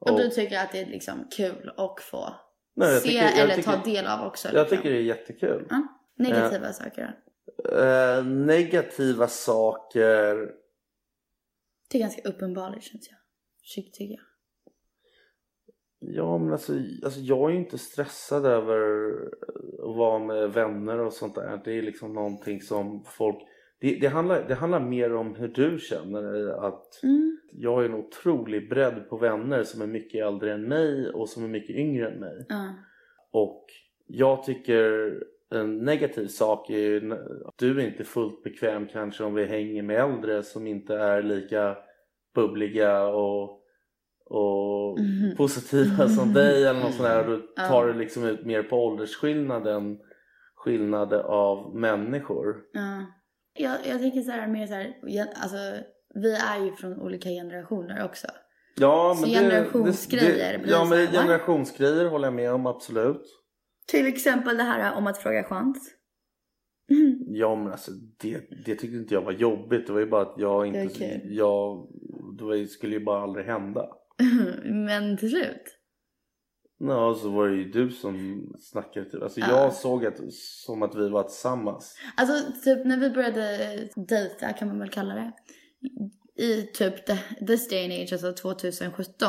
Och 0.00 0.18
du 0.18 0.28
tycker 0.28 0.58
att 0.58 0.72
det 0.72 0.80
är 0.80 0.86
liksom 0.86 1.28
kul 1.36 1.72
att 1.76 2.00
få 2.00 2.28
Nej, 2.76 3.00
se 3.00 3.08
tycker- 3.08 3.42
eller 3.42 3.54
tycker- 3.54 3.70
ta 3.72 3.84
del 3.84 4.06
av 4.06 4.26
också? 4.26 4.48
Jag 4.48 4.54
liksom. 4.54 4.76
tycker 4.76 4.90
det 4.90 4.96
är 4.96 5.02
jättekul. 5.02 5.66
Ja. 5.70 5.86
Negativa 6.16 6.72
saker 6.72 7.02
då? 7.02 7.78
Eh, 7.78 8.24
negativa 8.24 9.28
saker. 9.28 10.50
Det 11.90 11.98
är 11.98 12.00
ganska 12.00 12.28
uppenbart 12.28 12.82
känns 12.82 13.08
jag. 13.10 13.18
Tycker 13.74 14.04
jag. 14.04 14.20
Ja 15.98 16.38
men 16.38 16.52
alltså, 16.52 16.72
alltså 17.04 17.20
jag 17.20 17.50
är 17.50 17.54
ju 17.54 17.58
inte 17.60 17.78
stressad 17.78 18.46
över 18.46 19.10
att 19.90 19.96
vara 19.96 20.18
med 20.18 20.52
vänner 20.52 20.98
och 20.98 21.12
sånt 21.12 21.34
där. 21.34 21.60
Det 21.64 21.72
är 21.78 21.82
liksom 21.82 22.12
någonting 22.14 22.60
som 22.60 23.04
folk 23.04 23.36
det, 23.80 23.98
det, 24.00 24.06
handlar, 24.08 24.48
det 24.48 24.54
handlar 24.54 24.80
mer 24.80 25.14
om 25.14 25.34
hur 25.34 25.48
du 25.48 25.78
känner 25.78 26.48
att 26.66 27.00
Mm. 27.02 27.38
jag 27.52 27.80
är 27.80 27.88
en 27.88 27.94
otrolig 27.94 28.68
bredd 28.70 29.08
på 29.08 29.16
vänner 29.16 29.62
som 29.62 29.82
är 29.82 29.86
mycket 29.86 30.26
äldre 30.26 30.52
än 30.52 30.62
mig 30.68 31.10
och 31.10 31.28
som 31.28 31.44
är 31.44 31.48
mycket 31.48 31.76
yngre 31.76 32.08
än 32.10 32.20
mig. 32.20 32.46
Ja. 32.48 32.74
Och 33.32 33.64
jag 34.06 34.44
tycker 34.44 35.12
en 35.54 35.78
negativ 35.78 36.26
sak 36.26 36.70
är 36.70 36.78
ju 36.78 37.12
att 37.46 37.54
du 37.58 37.80
är 37.80 37.86
inte 37.86 38.04
fullt 38.04 38.42
bekväm 38.42 38.86
kanske 38.86 39.24
om 39.24 39.34
vi 39.34 39.44
hänger 39.44 39.82
med 39.82 39.96
äldre 40.00 40.42
som 40.42 40.66
inte 40.66 40.94
är 40.94 41.22
lika 41.22 41.76
bubbliga 42.34 43.06
och, 43.06 43.60
och 44.24 44.98
Mhm. 45.00 45.36
positiva 45.36 46.08
som 46.08 46.32
dig 46.32 46.64
eller 46.66 46.80
något 46.80 46.94
sånt 46.94 47.08
där. 47.08 47.40
Ja. 47.56 47.68
tar 47.68 47.86
det 47.86 47.98
liksom 47.98 48.24
ut 48.24 48.44
mer 48.44 48.62
på 48.62 48.76
åldersskillnaden 48.86 49.98
skillnader 50.54 51.18
av 51.22 51.76
människor. 51.76 52.56
Ja. 53.54 53.70
Jag, 53.84 53.86
jag 53.86 54.00
tänker 54.00 54.22
så 54.22 54.30
här 54.30 54.48
mer 54.48 54.66
så 54.66 54.74
här, 54.74 54.94
alltså 55.34 55.56
vi 56.14 56.34
är 56.34 56.64
ju 56.64 56.72
från 56.72 57.00
olika 57.00 57.28
generationer 57.28 58.04
också. 58.04 58.26
Ja, 58.76 59.14
Så 59.16 59.20
men 59.20 59.30
generationsgrejer 59.30 60.52
det, 60.52 60.58
blir 60.58 60.72
Ja 60.72 60.78
så 60.78 60.84
men 60.84 61.06
generationsgrejer 61.06 62.04
håller 62.04 62.26
jag 62.26 62.34
med 62.34 62.52
om 62.52 62.66
absolut. 62.66 63.22
Till 63.86 64.06
exempel 64.06 64.56
det 64.56 64.62
här 64.62 64.96
om 64.96 65.06
att 65.06 65.18
fråga 65.18 65.44
chans. 65.44 65.90
Ja 67.26 67.56
men 67.56 67.72
alltså 67.72 67.90
det, 68.20 68.40
det 68.64 68.74
tyckte 68.74 68.96
inte 68.96 69.14
jag 69.14 69.22
var 69.22 69.32
jobbigt. 69.32 69.86
Det 69.86 69.92
var 69.92 70.00
ju 70.00 70.06
bara 70.06 70.22
att 70.22 70.34
jag 70.38 70.72
Det 70.72 70.82
inte... 70.82 70.94
kul. 70.94 71.20
Jag, 71.24 71.88
det 72.38 72.66
skulle 72.66 72.94
ju 72.96 73.04
bara 73.04 73.22
aldrig 73.22 73.46
hända. 73.46 73.88
Men 74.64 75.16
till 75.16 75.30
slut. 75.30 75.73
Ja, 76.78 77.14
så 77.14 77.30
var 77.30 77.48
det 77.48 77.56
ju 77.56 77.70
du 77.70 77.90
som 77.90 78.46
snackade 78.60 79.10
typ. 79.10 79.22
Alltså 79.22 79.40
Ja. 79.40 79.46
jag 79.50 79.72
såg 79.72 80.06
att, 80.06 80.32
som 80.32 80.82
att 80.82 80.94
vi 80.94 81.08
var 81.08 81.22
tillsammans. 81.22 81.94
Alltså 82.16 82.52
typ 82.64 82.86
när 82.86 82.96
vi 82.96 83.10
började 83.10 83.88
dejta 83.96 84.52
kan 84.52 84.68
man 84.68 84.78
väl 84.78 84.88
kalla 84.90 85.14
det. 85.14 85.32
I 86.42 86.62
typ 86.62 87.06
the, 87.06 87.18
this 87.46 87.68
day 87.68 87.84
and 87.84 87.92
age, 87.92 88.12
alltså 88.12 88.32
2017. 88.32 89.28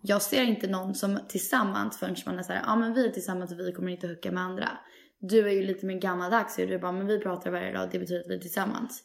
Jag 0.00 0.22
ser 0.22 0.42
inte 0.42 0.66
någon 0.66 0.94
som 0.94 1.18
tillsammans 1.28 1.98
förrän 1.98 2.16
man 2.26 2.38
är 2.38 2.42
såhär, 2.42 2.62
ja 2.66 2.76
men 2.76 2.94
vi 2.94 3.06
är 3.06 3.10
tillsammans 3.10 3.52
och 3.52 3.58
vi 3.58 3.72
kommer 3.72 3.92
inte 3.92 4.08
hooka 4.08 4.32
med 4.32 4.42
andra. 4.42 4.68
Du 5.20 5.48
är 5.48 5.52
ju 5.52 5.62
lite 5.62 5.86
mer 5.86 5.98
gammaldags 6.00 6.58
och 6.58 6.66
du 6.66 6.78
bara, 6.78 6.92
men 6.92 7.06
vi 7.06 7.18
pratar 7.18 7.50
varje 7.50 7.72
dag, 7.72 7.88
det 7.92 7.98
betyder 7.98 8.20
att 8.20 8.30
vi 8.30 8.34
är 8.34 8.38
tillsammans. 8.38 9.02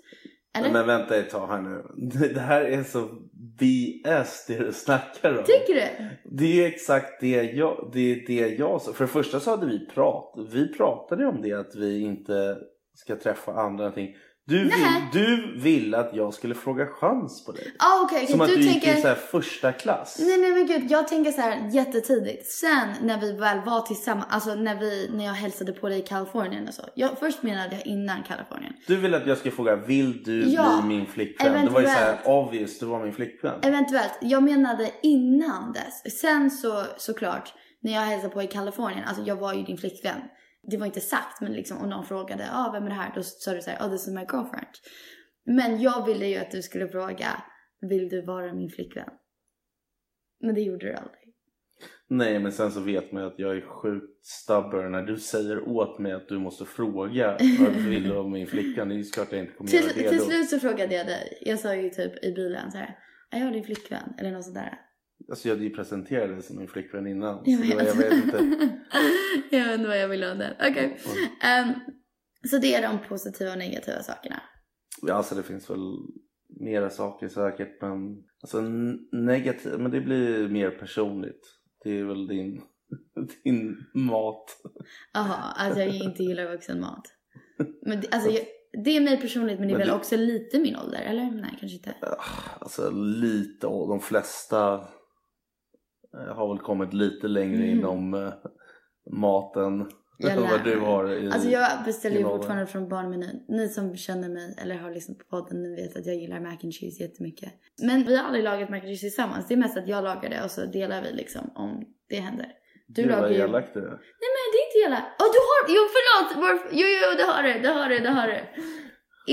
Eller? 0.57 0.71
Men 0.71 0.87
vänta 0.87 1.17
ett 1.17 1.29
tag 1.29 1.47
här 1.47 1.61
nu. 1.61 1.83
Det 2.33 2.39
här 2.39 2.61
är 2.61 2.83
så 2.83 3.09
BS 3.33 4.45
det 4.47 4.57
du 4.57 4.73
snackar 4.73 5.37
om. 5.37 5.43
Tycker 5.43 5.73
du? 5.73 6.09
Det 6.23 6.45
är 6.45 6.55
ju 6.55 6.65
exakt 6.65 7.21
det 7.21 7.43
jag, 7.43 7.89
det 7.93 8.11
är 8.11 8.27
det 8.27 8.47
jag 8.47 8.81
sa. 8.81 8.93
För 8.93 9.03
det 9.03 9.11
första 9.11 9.39
så 9.39 9.49
hade 9.49 9.65
vi 9.65 9.85
pratat, 9.85 10.47
vi 10.53 10.73
pratade 10.73 11.25
om 11.25 11.41
det 11.41 11.53
att 11.53 11.75
vi 11.75 12.01
inte 12.01 12.57
ska 12.95 13.15
träffa 13.15 13.51
andra 13.51 13.83
någonting. 13.83 14.15
Du 14.47 14.63
vill, 14.63 14.71
du 15.13 15.60
vill 15.60 15.95
att 15.95 16.10
jag 16.13 16.34
skulle 16.34 16.56
fråga 16.56 16.86
chans 16.86 17.45
på 17.45 17.51
dig. 17.51 17.73
Ah, 17.80 18.01
okej, 18.04 18.17
okej. 18.17 18.32
Som 18.32 18.41
att 18.41 18.47
du 18.47 18.56
du 18.56 18.62
gick 18.62 18.71
tänker... 18.71 18.97
i 18.99 19.01
så 19.01 19.08
här 19.08 19.15
första 19.15 19.71
klass. 19.71 20.17
Nej 20.19 20.38
nej 20.38 20.51
men 20.51 20.67
gud, 20.67 20.91
jag 20.91 21.08
tänker 21.08 21.32
så 21.32 21.41
här 21.41 21.69
jättetidigt. 21.71 22.47
Sen 22.47 22.88
när 23.01 23.21
vi 23.21 23.32
väl 23.32 23.60
var 23.65 23.82
tillsammans, 23.82 24.25
alltså 24.30 24.56
när, 24.56 24.75
vi, 24.75 25.10
när 25.13 25.25
jag 25.25 25.34
hälsade 25.34 25.71
på 25.73 25.89
dig 25.89 25.99
i 25.99 26.01
Kalifornien 26.01 26.67
och 26.67 26.73
så. 26.73 26.84
Jag, 26.95 27.19
först 27.19 27.43
menade 27.43 27.75
jag 27.75 27.88
innan 27.88 28.23
Kalifornien. 28.23 28.73
Du 28.88 28.95
vill 28.97 29.13
att 29.13 29.27
jag 29.27 29.38
ska 29.38 29.51
fråga, 29.51 29.75
vill 29.75 30.23
du 30.23 30.49
Ja, 30.49 30.80
bli 30.82 30.97
min 30.97 31.06
flickvän? 31.06 31.65
Det 31.65 31.71
var 31.71 31.82
ju 31.82 31.88
så 31.88 31.91
här 31.93 32.04
eventuellt. 32.08 32.47
obvious, 32.47 32.80
du 32.80 32.86
var 32.86 33.04
min 33.04 33.13
flickvän. 33.13 33.60
Eventuellt. 33.62 34.17
Jag 34.21 34.43
menade 34.43 34.91
innan 35.04 35.73
dess. 35.73 36.19
Sen 36.21 36.51
så 36.51 36.84
såklart, 36.97 37.54
när 37.84 37.93
jag 37.93 38.01
hälsade 38.01 38.34
på 38.34 38.41
i 38.41 38.47
Kalifornien, 38.47 39.04
alltså 39.08 39.23
jag 39.23 39.36
var 39.36 39.54
ju 39.54 39.63
din 39.63 39.77
flickvän. 39.77 40.21
Det 40.63 40.78
var 40.78 40.86
inte 40.86 41.02
sagt, 41.02 41.41
men 41.41 41.54
liksom 41.54 41.78
om 41.78 41.89
någon 41.89 42.06
frågade, 42.06 42.50
ah, 42.52 42.71
vem 42.74 42.84
är 42.84 42.89
det 42.89 42.95
här? 42.95 43.12
Då 43.15 43.24
sa 43.24 43.54
du 43.54 43.62
såhär, 43.62 43.88
oh 43.88 43.91
this 43.91 44.08
is 44.08 44.13
my 44.13 44.21
girlfriend. 44.21 44.67
Men 45.45 45.82
jag 45.82 46.06
ville 46.06 46.26
ju 46.26 46.38
att 46.38 46.52
du 46.52 46.62
skulle 46.62 46.88
fråga, 46.88 47.43
vill 47.82 48.10
du 48.10 48.21
vara 48.26 48.54
min 48.54 48.69
flickvän? 48.69 49.10
Men 50.39 50.56
det 50.56 50.62
gjorde 50.62 50.86
du 50.86 50.93
aldrig. 50.93 51.21
Nej 52.10 52.39
men 52.39 52.52
sen 52.52 52.71
så 52.71 52.80
vet 52.80 53.12
man 53.12 53.24
ju 53.24 53.28
att 53.28 53.39
jag 53.39 53.58
är 53.58 53.62
sjukt 53.62 54.26
stubborn 54.26 54.91
när 54.91 55.04
du 55.04 55.17
säger 55.17 55.69
åt 55.69 56.00
mig 56.00 56.12
att 56.12 56.28
du 56.28 56.39
måste 56.39 56.65
fråga 56.65 57.38
vad 57.60 57.76
vill 57.76 58.04
du 58.04 58.10
vara 58.10 58.28
min 58.28 58.47
flickvän. 58.47 58.89
Det 58.89 58.95
är 58.95 58.97
ju 58.97 59.04
klart 59.04 59.32
jag 59.32 59.39
inte 59.39 59.54
kommer 59.54 59.69
Till, 59.69 59.80
göra 59.80 59.93
det 59.95 60.10
till 60.10 60.17
då. 60.17 60.24
slut 60.24 60.50
så 60.50 60.60
frågade 60.60 60.95
jag 60.95 61.08
dig, 61.08 61.38
jag 61.41 61.60
sa 61.60 61.76
ju 61.76 61.89
typ 61.89 62.24
i 62.24 62.32
bilen 62.32 62.71
så 62.71 62.78
här, 62.78 62.97
är 63.32 63.39
jag 63.39 63.54
din 63.54 63.63
flickvän? 63.63 64.13
Eller 64.17 64.32
något 64.32 64.45
sådär. 64.45 64.80
Alltså 65.29 65.47
jag 65.47 65.55
hade 65.55 65.65
ju 65.65 65.75
presenterat 65.75 66.29
dig 66.29 66.41
som 66.43 66.57
min 66.57 66.67
flickvän 66.67 67.07
innan. 67.07 67.41
Jag 67.45 67.62
det 67.62 67.75
var, 67.75 67.81
jag 67.84 67.95
vet. 67.95 68.05
vet 68.13 68.23
inte. 68.23 68.38
jag 69.51 69.65
vet 69.65 69.73
inte 69.75 69.88
vad 69.88 69.99
jag 69.99 70.07
vill 70.07 70.23
ha 70.23 70.34
där. 70.34 70.57
Okej. 70.69 70.97
Ehm, 71.43 71.69
så 72.49 72.57
det 72.57 72.75
är 72.75 72.81
de 72.81 72.97
positiva 73.10 73.51
och 73.51 73.57
negativa 73.57 74.03
sakerna. 74.03 74.41
Ja, 75.01 75.13
alltså 75.13 75.36
det 75.36 75.43
finns 75.43 75.69
väl 75.69 75.79
mera 76.60 76.89
saker 76.89 77.27
säkert 77.27 77.81
men 77.81 78.23
alltså 78.41 78.62
negativ, 79.12 79.79
men 79.79 79.91
det 79.91 80.01
blir 80.01 80.47
mer 80.49 80.71
personligt. 80.71 81.57
Det 81.84 81.99
är 81.99 82.03
väl 82.03 82.27
din, 82.27 82.62
din 83.43 83.77
mat. 83.93 84.45
Jaha, 85.13 85.36
alltså 85.55 85.79
jag 85.79 85.95
inte 85.95 86.23
gillar 86.23 86.51
vuxenmat. 86.51 87.01
Men 87.86 88.01
det, 88.01 88.07
alltså, 88.12 88.29
jag, 88.31 88.45
det 88.86 88.97
är 88.97 89.01
mig 89.01 89.21
personligt 89.21 89.60
men 89.60 89.67
det 89.67 89.73
är 89.73 89.77
Men 89.77 89.79
väl 89.79 89.88
du- 89.88 89.93
också 89.95 90.15
lite 90.17 90.60
min 90.60 90.75
ålder, 90.75 91.01
eller? 91.01 91.31
Nej, 91.31 91.57
kanske 91.60 91.77
inte. 91.77 91.95
Alltså 92.60 92.91
lite 92.91 93.67
och 93.67 93.88
de 93.89 93.99
flesta 93.99 94.88
har 96.13 96.47
väl 96.56 96.63
kommit 96.63 96.93
lite 96.93 97.28
längre 97.28 97.63
Mm. 97.63 97.80
inom 97.80 98.13
eh, 98.13 98.34
maten. 99.12 99.89
Lär 100.19 100.38
vad 100.39 100.63
du 100.63 100.80
har 100.80 101.12
i 101.12 101.32
Alltså 101.32 101.50
jag 101.50 101.69
beställer 101.86 102.17
ju 102.17 102.24
fortfarande 102.24 102.65
från 102.65 102.89
barnmenyn. 102.89 103.45
Ni 103.47 103.69
som 103.69 103.95
känner 103.97 104.30
mig 104.30 104.56
eller 104.62 104.76
har 104.76 104.91
lyssnat 104.91 105.17
på 105.17 105.26
podden 105.26 105.63
ni 105.63 105.76
vet 105.76 105.97
att 105.97 106.06
jag 106.06 106.15
gillar 106.15 106.39
mac 106.39 106.58
and 106.63 106.74
cheese 106.74 107.04
jättemycket. 107.04 107.54
Men 107.82 108.04
vi 108.04 108.17
har 108.17 108.26
aldrig 108.26 108.43
lagat 108.43 108.69
mac 108.69 108.78
and 108.78 108.86
cheese 108.88 109.00
tillsammans. 109.02 109.47
Det 109.47 109.54
är 109.54 109.58
mest 109.58 109.78
att 109.78 109.88
jag 109.88 110.04
lagar 110.04 110.30
det 110.30 110.43
och 110.43 110.52
så 110.52 110.65
delar 110.65 111.02
vi 111.02 111.12
liksom 111.12 111.52
om 111.56 111.86
det 112.10 112.19
händer. 112.19 112.47
Du 112.88 113.02
Gud, 113.02 113.12
lagar 113.12 113.30
ju... 113.30 113.36
elakt 113.36 113.74
du. 113.74 113.80
Nej 113.82 114.30
men 114.36 114.45
det 114.52 114.58
är 114.62 114.65
inte 114.67 114.80
hela... 114.86 115.00
Åh 115.19 115.28
du 115.36 115.39
har... 115.50 115.60
Jo 115.76 115.82
förlåt! 115.95 116.62
Jo 116.71 116.88
jo 117.04 117.17
det 117.17 117.24
har 117.32 117.43
du, 117.43 117.60
det 117.60 117.67
har 117.67 117.89
du, 117.89 118.00
det 118.00 118.10
har 118.10 118.28
du. 118.28 118.39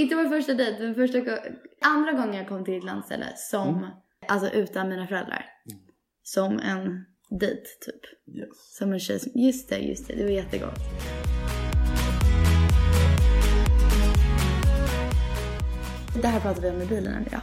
Inte 0.00 0.14
vår 0.16 0.24
första 0.24 0.54
dejt 0.54 0.82
men 0.82 0.94
första 0.94 1.20
gången... 1.20 1.38
Andra 1.84 2.12
gången 2.12 2.34
jag 2.34 2.48
kom 2.48 2.64
till 2.64 2.78
ett 2.78 2.84
landställe 2.84 3.26
som... 3.36 3.68
Mm. 3.68 3.90
Alltså 4.28 4.50
utan 4.50 4.88
mina 4.88 5.06
föräldrar. 5.06 5.46
Som 6.34 6.58
en 6.58 7.04
dejt 7.40 7.62
typ. 7.80 8.34
Yes. 8.36 8.76
Som 8.78 8.92
en 8.92 9.00
tjej 9.00 9.18
som... 9.18 9.32
Just 9.34 9.68
det, 9.68 9.78
just 9.78 10.08
det. 10.08 10.14
Det 10.14 10.22
var 10.22 10.30
jättegott. 10.30 10.80
Det 16.22 16.28
här 16.28 16.40
pratade 16.40 16.70
vi 16.70 16.76
om 16.76 16.82
i 16.82 16.86
bilen 16.86 17.26
idag. 17.26 17.40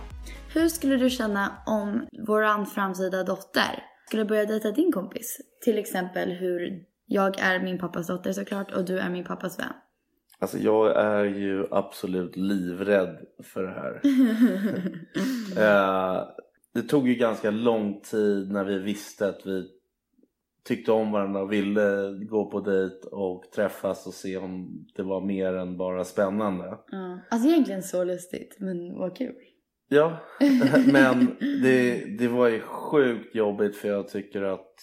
Hur 0.54 0.70
skulle 0.70 0.98
du 0.98 1.10
känna 1.10 1.52
om 1.66 2.08
våran 2.28 2.66
framtida 2.66 3.24
dotter 3.24 3.84
skulle 4.08 4.26
börja 4.26 4.46
dejta 4.46 4.72
din 4.72 4.92
kompis? 4.92 5.38
Till 5.64 5.78
exempel 5.78 6.32
hur 6.32 6.84
jag 7.06 7.40
är 7.40 7.60
min 7.60 7.78
pappas 7.78 8.08
dotter 8.08 8.34
såklart 8.34 8.72
och 8.72 8.86
du 8.86 9.00
är 9.00 9.10
min 9.10 9.24
pappas 9.24 9.60
vän. 9.60 9.74
Alltså 10.40 10.58
jag 10.58 10.98
är 10.98 11.24
ju 11.24 11.68
absolut 11.72 12.36
livrädd 12.36 13.18
för 13.44 13.64
det 13.64 13.74
här. 13.74 14.02
Eh, 15.58 16.24
det 16.76 16.82
tog 16.82 17.08
ju 17.08 17.16
ganska 17.16 17.52
lång 17.52 18.02
tid 18.02 18.52
när 18.52 18.64
vi 18.64 18.80
visste 18.80 19.28
att 19.28 19.46
vi 19.46 19.68
tyckte 20.64 20.92
om 20.92 21.12
varandra 21.12 21.42
och 21.42 21.52
ville 21.54 22.18
gå 22.30 22.46
på 22.52 22.60
dejt 22.60 23.08
och 23.12 23.44
träffas 23.56 24.08
och 24.08 24.14
se 24.14 24.38
om 24.38 24.86
det 24.96 25.04
var 25.04 25.22
mer 25.22 25.54
än 25.54 25.78
bara 25.78 26.04
spännande. 26.04 26.78
Ja. 26.92 27.20
Alltså 27.30 27.50
egentligen 27.50 27.84
så 27.84 28.04
lustigt 28.04 28.58
men 28.60 28.98
vad 28.98 29.18
kul. 29.18 29.36
Ja, 29.90 30.18
men 30.92 31.36
det, 31.40 32.06
det 32.20 32.28
var 32.28 32.48
ju 32.48 32.60
sjukt 32.60 33.36
jobbigt 33.36 33.76
för 33.76 33.88
jag 33.88 34.08
tycker 34.08 34.42
att 34.42 34.74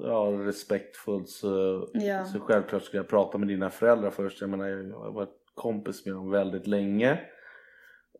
ja, 0.00 0.24
respektfullt 0.40 1.28
så, 1.28 1.88
Ja. 1.92 2.24
så 2.24 2.40
självklart 2.40 2.82
ska 2.82 2.96
jag 2.96 3.08
prata 3.08 3.38
med 3.38 3.48
dina 3.48 3.70
föräldrar 3.70 4.10
först. 4.10 4.40
Jag 4.40 4.50
menar 4.50 4.68
jag 4.68 4.98
har 4.98 5.12
varit 5.12 5.38
kompis 5.54 6.06
med 6.06 6.14
dem 6.14 6.30
väldigt 6.30 6.66
länge. 6.66 7.18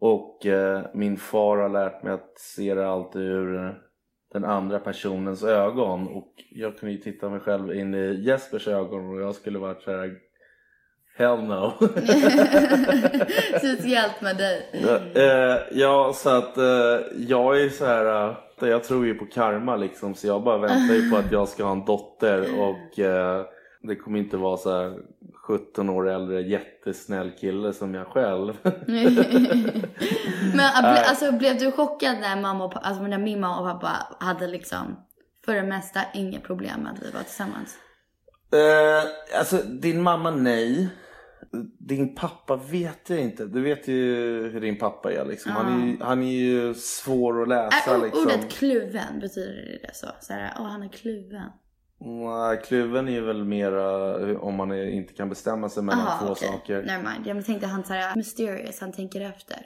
Och 0.04 0.46
eh, 0.46 0.82
min 0.94 1.16
far 1.16 1.56
har 1.56 1.68
lärt 1.68 2.02
mig 2.02 2.12
att 2.12 2.38
se 2.38 2.74
det 2.74 2.88
alltid 2.88 3.22
ur 3.22 3.74
den 4.32 4.44
andra 4.44 4.78
personens 4.78 5.44
ögon. 5.44 6.08
Och 6.08 6.34
jag 6.50 6.78
kunde 6.78 6.92
ju 6.92 7.00
titta 7.00 7.28
mig 7.28 7.40
själv 7.40 7.74
in 7.74 7.94
i 7.94 8.22
Jespers 8.26 8.68
ögon 8.68 9.14
och 9.14 9.20
jag 9.20 9.34
skulle 9.34 9.58
varit 9.58 9.82
så 9.82 9.90
här 9.90 10.16
Hell 11.16 11.42
no. 11.42 11.72
Speciellt 13.58 14.20
med 14.20 14.36
dig. 14.36 14.68
Ja, 14.72 15.20
eh, 15.20 15.58
ja, 15.72 16.12
så 16.14 16.30
att 16.30 16.58
eh, 16.58 17.00
jag 17.16 17.60
är 17.60 17.68
så 17.68 17.84
här. 17.86 18.28
Eh, 18.28 18.68
jag 18.68 18.84
tror 18.84 19.06
ju 19.06 19.14
på 19.14 19.26
karma 19.26 19.76
liksom. 19.76 20.14
Så 20.14 20.26
jag 20.26 20.42
bara 20.42 20.58
väntar 20.58 20.94
ju 20.94 21.10
på 21.10 21.16
att 21.16 21.32
jag 21.32 21.48
ska 21.48 21.64
ha 21.64 21.72
en 21.72 21.84
dotter. 21.84 22.60
Och 22.60 22.98
det 23.82 23.96
kommer 23.96 24.18
inte 24.18 24.36
vara 24.36 24.56
så 24.56 24.70
här 24.76 24.98
17 25.46 25.90
år 25.90 26.10
äldre 26.10 26.40
jättesnäll 26.42 27.30
kille 27.30 27.72
som 27.72 27.94
jag 27.94 28.06
själv. 28.06 28.52
Men 28.62 28.74
ble, 30.82 31.04
alltså, 31.08 31.32
blev 31.32 31.58
du 31.58 31.72
chockad 31.72 32.16
när, 32.20 32.40
mamma 32.40 32.64
och, 32.64 32.72
pa- 32.72 32.78
alltså, 32.80 33.02
när 33.02 33.18
min 33.18 33.40
mamma 33.40 33.60
och 33.60 33.66
pappa 33.80 34.16
hade 34.24 34.46
liksom 34.46 34.96
för 35.44 35.54
det 35.54 35.62
mesta 35.62 36.00
inget 36.14 36.42
problem 36.42 36.80
med 36.80 36.92
att 36.92 37.02
vi 37.02 37.10
var 37.10 37.22
tillsammans? 37.22 37.76
eh, 38.52 39.38
alltså 39.38 39.56
din 39.56 40.02
mamma 40.02 40.30
nej. 40.30 40.88
Din 41.78 42.14
pappa 42.14 42.56
vet 42.56 43.10
jag 43.10 43.20
inte. 43.20 43.44
Du 43.46 43.60
vet 43.60 43.88
ju 43.88 44.04
hur 44.52 44.60
din 44.60 44.78
pappa 44.78 45.12
är 45.12 45.24
liksom. 45.24 45.52
Han, 45.52 45.82
är, 45.82 45.86
ju- 45.86 45.96
han 46.00 46.22
är 46.22 46.32
ju 46.32 46.74
svår 46.74 47.42
att 47.42 47.48
läsa 47.48 47.96
o- 47.98 48.02
liksom. 48.04 48.22
ordet 48.22 48.50
kluven, 48.52 49.20
betyder 49.20 49.78
det 49.82 49.94
så? 49.94 50.06
Så 50.20 50.32
här, 50.32 50.52
åh 50.58 50.66
han 50.66 50.82
är 50.82 50.88
kluven. 50.88 51.50
Nej, 52.04 52.60
kluven 52.64 53.08
är 53.08 53.20
väl 53.20 53.44
mera 53.44 54.38
om 54.38 54.54
man 54.54 54.70
är, 54.70 54.84
inte 54.90 55.12
kan 55.14 55.28
bestämma 55.28 55.68
sig 55.68 55.82
mellan 55.82 56.06
Aha, 56.06 56.26
två 56.26 56.32
okej. 56.32 56.48
saker. 56.48 56.82
Never 56.82 57.02
mind. 57.12 57.26
Jag 57.26 57.46
tänkte 57.46 57.66
han 57.66 57.84
såhär 57.84 58.16
mysterious, 58.16 58.80
han 58.80 58.92
tänker 58.92 59.20
efter. 59.20 59.58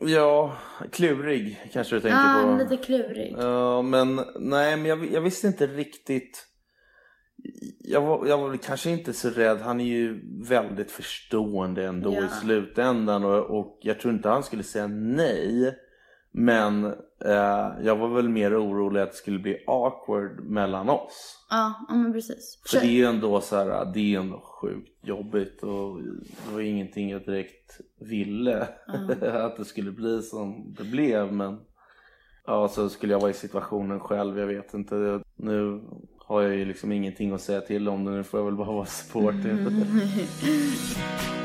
Ja, 0.00 0.56
klurig 0.92 1.60
kanske 1.72 1.94
du 1.96 2.00
tänker 2.00 2.18
Ja, 2.18 2.40
på. 2.42 2.48
ah, 2.48 2.56
lite 2.58 2.76
klurig. 2.76 3.34
Ja, 3.38 3.82
men 3.82 4.20
nej, 4.40 4.76
men 4.76 4.86
jag, 4.86 5.12
jag 5.12 5.20
visste 5.20 5.46
inte 5.46 5.66
riktigt. 5.66 6.46
Jag 7.78 8.00
var, 8.00 8.26
jag 8.26 8.38
var 8.38 8.56
kanske 8.56 8.90
inte 8.90 9.12
så 9.12 9.30
rädd. 9.30 9.58
Han 9.60 9.80
är 9.80 9.84
ju 9.84 10.20
väldigt 10.48 10.90
förstående 10.90 11.84
ändå 11.84 12.14
Ja. 12.14 12.24
i 12.24 12.28
slutändan 12.28 13.24
och, 13.24 13.58
och 13.58 13.78
jag 13.82 14.00
tror 14.00 14.14
inte 14.14 14.28
han 14.28 14.42
skulle 14.42 14.62
säga 14.62 14.86
nej. 14.86 15.74
Men 16.36 16.84
eh, 17.24 17.72
jag 17.82 17.96
var 17.96 18.08
väl 18.08 18.28
mer 18.28 18.62
orolig 18.64 19.00
att 19.00 19.10
det 19.10 19.16
skulle 19.16 19.38
bli 19.38 19.64
awkward 19.66 20.44
mellan 20.44 20.88
oss. 20.88 21.46
Ja, 21.50 21.86
ja 21.88 21.94
men 21.94 22.12
precis. 22.12 22.62
För 22.66 22.80
det 22.80 22.86
är 22.86 22.90
ju 22.90 23.04
ändå 23.04 23.40
så 23.40 23.56
här, 23.56 23.92
det 23.94 24.14
är 24.14 24.20
ändå 24.20 24.40
sjukt 24.40 25.08
jobbigt 25.08 25.62
och 25.62 26.02
det 26.02 26.52
var 26.54 26.60
ingenting 26.60 27.10
jag 27.10 27.24
direkt 27.24 27.80
ville 28.00 28.60
att 29.20 29.56
det 29.56 29.64
skulle 29.64 29.90
bli 29.90 30.22
som 30.22 30.74
det 30.78 30.84
blev 30.84 31.32
men 31.32 31.60
ja 32.46 32.68
så 32.68 32.88
skulle 32.88 33.12
jag 33.12 33.20
vara 33.20 33.30
i 33.30 33.34
situationen 33.34 34.00
själv, 34.00 34.38
jag 34.38 34.46
vet 34.46 34.74
inte. 34.74 35.20
Nu 35.36 35.82
har 36.18 36.42
jag 36.42 36.56
ju 36.56 36.64
liksom 36.64 36.92
ingenting 36.92 37.32
att 37.32 37.40
säga 37.40 37.60
till 37.60 37.88
om 37.88 38.04
det, 38.04 38.10
nu 38.10 38.24
får 38.24 38.40
jag 38.40 38.44
väl 38.44 38.56
bara 38.56 38.72
vara 38.72 38.86
supportive. 38.86 39.70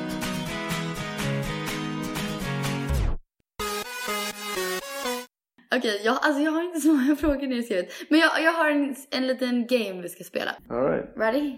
Okej, 5.76 6.02
jag, 6.04 6.18
alltså 6.22 6.42
jag 6.42 6.52
har 6.52 6.64
inte 6.64 6.80
så 6.80 6.94
många 6.94 7.16
frågor 7.20 7.48
nedskrivet. 7.48 7.92
Men 8.10 8.20
jag, 8.20 8.44
jag 8.44 8.52
har 8.52 8.70
en, 8.72 8.96
en 9.12 9.28
liten 9.28 9.68
game 9.68 10.02
vi 10.02 10.10
ska 10.10 10.24
spela. 10.24 10.56
Alright. 10.70 11.06
Ready? 11.18 11.58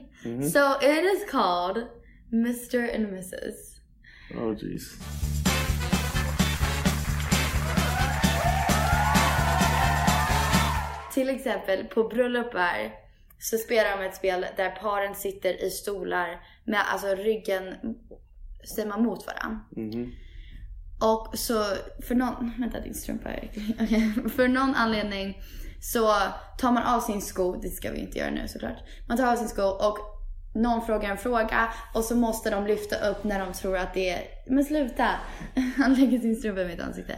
So 0.50 0.60
it 0.82 1.04
is 1.13 1.32
called 1.32 1.88
Mr. 2.34 2.95
and 2.95 3.06
Mrs. 3.08 3.56
Oh 4.38 4.56
jeez. 4.58 4.84
Till 11.13 11.30
exempel 11.30 11.86
på 11.86 12.04
bröllopar 12.04 12.91
så 13.39 13.58
spelar 13.58 13.97
de 13.97 14.04
ett 14.06 14.15
spel 14.15 14.45
där 14.58 14.69
paren 14.69 15.15
sitter 15.15 15.63
i 15.63 15.69
stolar 15.69 16.39
med 16.65 16.80
alltså 16.91 17.08
ryggen 17.08 17.63
man 18.88 19.04
mot 19.04 19.26
varandra. 19.28 19.60
Och 21.02 21.38
så 21.38 21.64
för 22.08 22.16
någon, 22.16 22.54
vänta 22.60 22.80
din 22.80 22.94
strumpa 22.94 23.30
är 23.30 23.50
Okej. 23.82 24.14
För 24.36 24.48
någon 24.48 24.76
anledning 24.76 25.42
så 25.82 26.14
tar 26.58 26.72
man 26.72 26.84
av 26.84 27.00
sin 27.00 27.22
sko, 27.22 27.56
det 27.62 27.70
ska 27.70 27.92
vi 27.92 28.00
inte 28.00 28.20
göra 28.20 28.32
nu 28.32 28.48
såklart. 28.48 28.78
Man 29.08 29.18
tar 29.18 29.32
av 29.32 29.36
sin 29.36 29.48
sko 29.48 29.64
och 29.64 29.98
någon 30.56 30.86
frågar 30.86 31.10
en 31.10 31.18
fråga 31.18 31.74
och 31.94 32.04
så 32.04 32.16
måste 32.16 32.50
de 32.50 32.68
lyfta 32.68 33.10
upp 33.10 33.24
när 33.24 33.40
de 33.46 33.54
tror 33.54 33.78
att 33.78 33.94
det 33.94 34.10
är, 34.10 34.22
men 34.48 34.64
sluta! 34.66 35.10
Han 35.78 35.94
lägger 35.94 36.20
sin 36.20 36.36
strumpa 36.36 36.62
i 36.62 36.66
mitt 36.68 36.82
ansikte. 36.82 37.16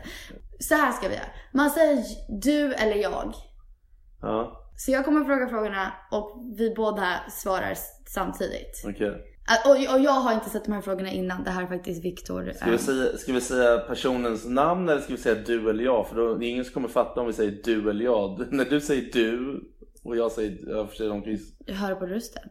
Så 0.59 0.75
här 0.75 0.91
ska 0.91 1.07
vi 1.07 1.15
göra. 1.15 1.25
Man 1.53 1.69
säger 1.69 2.03
du 2.41 2.73
eller 2.73 2.95
jag. 2.95 3.33
Ja, 4.21 4.59
Så 4.77 4.91
jag 4.91 5.05
kommer 5.05 5.25
fråga 5.25 5.47
frågorna 5.47 5.93
och 6.11 6.43
vi 6.57 6.73
båda 6.75 7.19
svarar 7.29 7.73
samtidigt. 8.07 8.83
okej. 8.87 9.07
Äh, 9.07 9.13
Och, 9.65 9.95
och 9.95 9.99
jag 9.99 10.11
har 10.11 10.33
inte 10.33 10.49
sett 10.49 10.65
de 10.65 10.71
här 10.71 10.81
frågorna 10.81 11.11
innan. 11.11 11.43
Det 11.43 11.49
här 11.49 11.63
är 11.63 11.67
faktiskt 11.67 12.05
Viktor. 12.05 12.51
Ska, 12.55 12.71
vi 12.71 12.77
säga, 12.77 13.17
ska 13.17 13.33
vi 13.33 13.41
säga 13.41 13.77
personens 13.77 14.45
namn 14.45 14.89
eller 14.89 15.01
ska 15.01 15.13
vi 15.13 15.19
säga 15.19 15.35
du 15.45 15.69
eller 15.69 15.83
jag? 15.83 16.07
För 16.07 16.15
då, 16.15 16.35
det 16.35 16.45
är 16.45 16.49
ingen 16.49 16.65
som 16.65 16.73
kommer 16.73 16.87
fatta 16.87 17.21
om 17.21 17.27
vi 17.27 17.33
säger 17.33 17.59
du 17.63 17.89
eller 17.89 18.05
jag. 18.05 18.53
När 18.53 18.65
du 18.65 18.81
säger 18.81 19.11
du 19.13 19.63
och 20.03 20.17
jag 20.17 20.31
säger, 20.31 20.69
jag 20.69 20.89
för 20.89 20.95
sig 20.95 21.07
de 21.07 21.23
ju... 21.23 21.39
Jag 21.65 21.75
hör 21.75 21.95
på 21.95 22.05
rösten. 22.05 22.43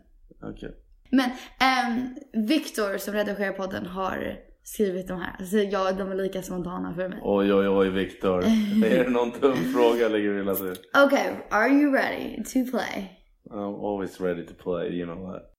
Okej. 0.43 0.77
Men 1.11 1.31
um, 1.31 2.15
Viktor 2.47 2.99
som 2.99 3.15
redigerar 3.15 3.53
podden 3.53 3.87
har 3.87 4.39
skrivit 4.63 5.09
de 5.09 5.21
här. 5.21 5.37
Alltså 5.39 5.57
jag, 5.57 5.97
de 5.97 6.11
är 6.11 6.15
lika 6.15 6.43
spontana 6.43 6.95
för 6.95 7.09
mig. 7.09 7.19
Oj 7.23 7.55
oj 7.55 7.69
oj 7.69 7.91
Viktor. 7.91 8.45
är 8.85 9.05
det 9.05 9.11
någon 9.11 9.31
dum 9.41 9.57
fråga 9.75 10.09
lägger 10.09 10.31
du? 10.31 10.75
Okej, 11.05 11.47
are 11.51 11.69
you 11.69 11.93
ready 11.93 12.43
to 12.45 12.71
play? 12.71 13.19
I'm 13.51 13.85
always 13.85 14.21
ready 14.21 14.47
to 14.47 14.55
play, 14.55 14.99
you 14.99 15.07
know 15.07 15.33
that. 15.33 15.52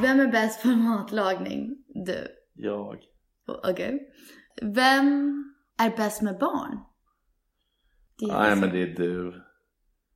Vem 0.00 0.20
är 0.20 0.26
bäst 0.26 0.62
på 0.62 0.68
matlagning? 0.68 1.76
Du. 1.86 2.28
Jag. 2.54 2.96
Okej. 3.46 4.12
Vem 4.62 5.44
är 5.78 5.96
bäst 5.96 6.22
med 6.22 6.38
barn? 6.38 6.78
Nej 8.22 8.56
men 8.56 8.70
det 8.70 8.82
är 8.82 8.86
du. 8.86 9.42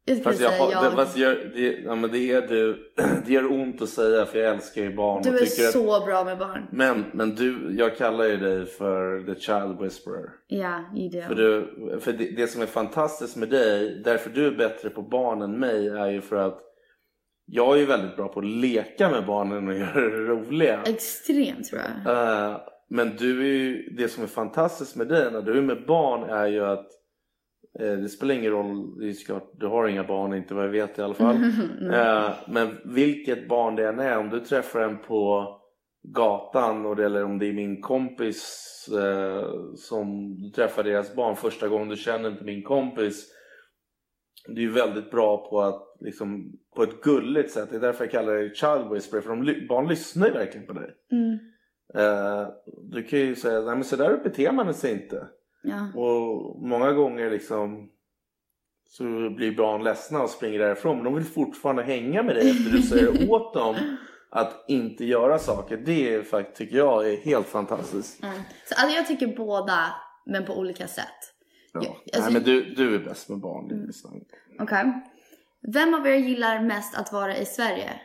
Jag 0.04 0.22
Fast, 0.22 0.40
jag, 0.40 0.70
jag. 0.72 0.84
det, 0.84 0.90
fast 0.90 1.16
gör, 1.16 1.52
det, 1.54 1.80
ja, 1.84 1.94
men 1.94 2.10
det 2.10 2.32
är 2.32 2.48
du. 2.48 2.92
Det 3.26 3.32
gör 3.32 3.52
ont 3.52 3.82
att 3.82 3.88
säga 3.88 4.26
för 4.26 4.38
jag 4.38 4.54
älskar 4.54 4.82
ju 4.82 4.96
barn. 4.96 5.22
Du 5.22 5.30
och 5.30 5.34
är 5.34 5.38
tycker 5.38 5.64
att, 5.64 5.72
så 5.72 6.06
bra 6.06 6.24
med 6.24 6.38
barn. 6.38 6.66
men, 6.72 7.04
men 7.12 7.34
du, 7.34 7.76
jag 7.78 7.96
kallar 7.96 8.24
ju 8.24 8.36
dig 8.36 8.66
för 8.66 9.34
the 9.34 9.40
child 9.40 9.80
whisperer. 9.80 10.30
Ja, 10.46 10.84
i 10.96 11.08
det. 11.08 11.22
För, 11.22 11.34
du, 11.34 11.98
för 12.00 12.12
det, 12.12 12.36
det 12.36 12.46
som 12.46 12.62
är 12.62 12.66
fantastiskt 12.66 13.36
med 13.36 13.48
dig, 13.48 14.02
därför 14.04 14.30
du 14.30 14.46
är 14.46 14.52
bättre 14.56 14.90
på 14.90 15.02
barn 15.02 15.42
än 15.42 15.58
mig, 15.58 15.88
är 15.88 16.08
ju 16.08 16.20
för 16.20 16.36
att 16.36 16.69
jag 17.52 17.74
är 17.74 17.80
ju 17.80 17.86
väldigt 17.86 18.16
bra 18.16 18.28
på 18.28 18.40
att 18.40 18.46
leka 18.46 19.10
med 19.10 19.26
barnen 19.26 19.68
och 19.68 19.74
göra 19.78 20.08
det 20.10 20.24
roliga. 20.24 20.82
Extremt 20.86 21.72
jag. 21.72 22.16
Eh, 22.16 22.60
men 22.88 23.16
du 23.16 23.40
är 23.40 23.58
ju, 23.58 23.90
det 23.96 24.08
som 24.08 24.22
är 24.22 24.28
fantastiskt 24.28 24.96
med 24.96 25.08
dig 25.08 25.32
när 25.32 25.42
du 25.42 25.58
är 25.58 25.62
med 25.62 25.86
barn 25.86 26.30
är 26.30 26.46
ju 26.46 26.64
att 26.64 26.86
eh, 27.80 27.92
det 27.92 28.08
spelar 28.08 28.34
ingen 28.34 28.52
roll, 28.52 28.98
det 28.98 29.08
är 29.08 29.24
klart, 29.26 29.50
du 29.58 29.66
har 29.66 29.88
inga 29.88 30.04
barn, 30.04 30.34
inte 30.34 30.54
vad 30.54 30.64
jag 30.64 30.70
vet 30.70 30.98
i 30.98 31.02
alla 31.02 31.14
fall. 31.14 31.36
Eh, 31.92 32.30
men 32.48 32.76
vilket 32.84 33.48
barn 33.48 33.76
det 33.76 33.88
än 33.88 33.98
är, 33.98 34.18
om 34.18 34.30
du 34.30 34.40
träffar 34.40 34.80
en 34.80 34.98
på 34.98 35.48
gatan 36.02 36.86
och 36.86 36.96
det, 36.96 37.04
eller 37.04 37.24
om 37.24 37.38
det 37.38 37.46
är 37.46 37.52
min 37.52 37.80
kompis 37.82 38.66
som 39.76 40.36
du 40.42 40.50
träffar 40.50 40.82
deras 40.82 41.14
barn 41.14 41.36
första 41.36 41.68
gången, 41.68 41.88
du 41.88 41.96
känner 41.96 42.30
inte 42.30 42.44
min 42.44 42.62
kompis. 42.62 43.26
Du 44.46 44.60
är 44.60 44.66
ju 44.66 44.72
väldigt 44.72 45.10
bra 45.10 45.48
på 45.50 45.60
att 45.60 45.96
liksom, 46.00 46.52
på 46.76 46.82
ett 46.82 47.02
gulligt 47.02 47.50
sätt, 47.50 47.70
det 47.70 47.76
är 47.76 47.80
därför 47.80 48.04
jag 48.04 48.10
kallar 48.10 48.34
det 48.34 48.56
child 48.56 48.92
whisperer, 48.92 49.20
för 49.20 49.36
de, 49.36 49.66
barn 49.68 49.88
lyssnar 49.88 50.26
ju 50.26 50.32
verkligen 50.32 50.66
på 50.66 50.72
dig. 50.72 50.90
Mm. 51.12 51.38
Eh, 51.94 52.48
du 52.90 53.02
kan 53.02 53.18
ju 53.18 53.34
säga, 53.34 53.60
nej 53.60 53.74
men 53.74 53.84
så 53.84 53.96
där 53.96 54.16
beter 54.24 54.52
man 54.52 54.74
sig 54.74 54.92
inte. 54.92 55.26
Ja. 55.62 56.00
Och 56.00 56.62
många 56.68 56.92
gånger 56.92 57.30
liksom 57.30 57.90
så 58.84 59.04
blir 59.36 59.56
barn 59.56 59.84
ledsna 59.84 60.22
och 60.22 60.30
springer 60.30 60.58
därifrån. 60.58 60.96
Men 60.96 61.04
de 61.04 61.14
vill 61.14 61.24
fortfarande 61.24 61.82
hänga 61.82 62.22
med 62.22 62.36
dig 62.36 62.50
efter 62.50 62.70
du 62.70 62.82
säger 62.82 63.30
åt 63.30 63.54
dem 63.54 63.76
att 64.30 64.64
inte 64.68 65.04
göra 65.04 65.38
saker. 65.38 65.76
Det 65.76 66.14
är 66.14 66.22
faktiskt, 66.22 66.56
tycker 66.56 66.76
jag 66.76 67.12
är 67.12 67.16
helt 67.16 67.46
fantastiskt. 67.46 68.22
Mm. 68.22 68.34
Så 68.64 68.74
alltså, 68.74 68.96
jag 68.96 69.06
tycker 69.06 69.36
båda, 69.36 69.94
men 70.26 70.44
på 70.44 70.58
olika 70.58 70.86
sätt. 70.86 71.34
Ja, 71.72 71.80
alltså- 71.80 72.20
Nej 72.20 72.32
men 72.32 72.42
du, 72.42 72.74
du 72.74 72.94
är 72.94 72.98
bäst 72.98 73.28
med 73.28 73.38
barn. 73.38 73.92
sant. 73.92 74.28
Okej. 74.58 74.84
Vem 75.72 75.94
av 75.94 76.06
er 76.06 76.14
gillar 76.14 76.62
mest 76.62 76.94
att 76.98 77.12
vara 77.12 77.36
i 77.36 77.44
Sverige? 77.46 78.00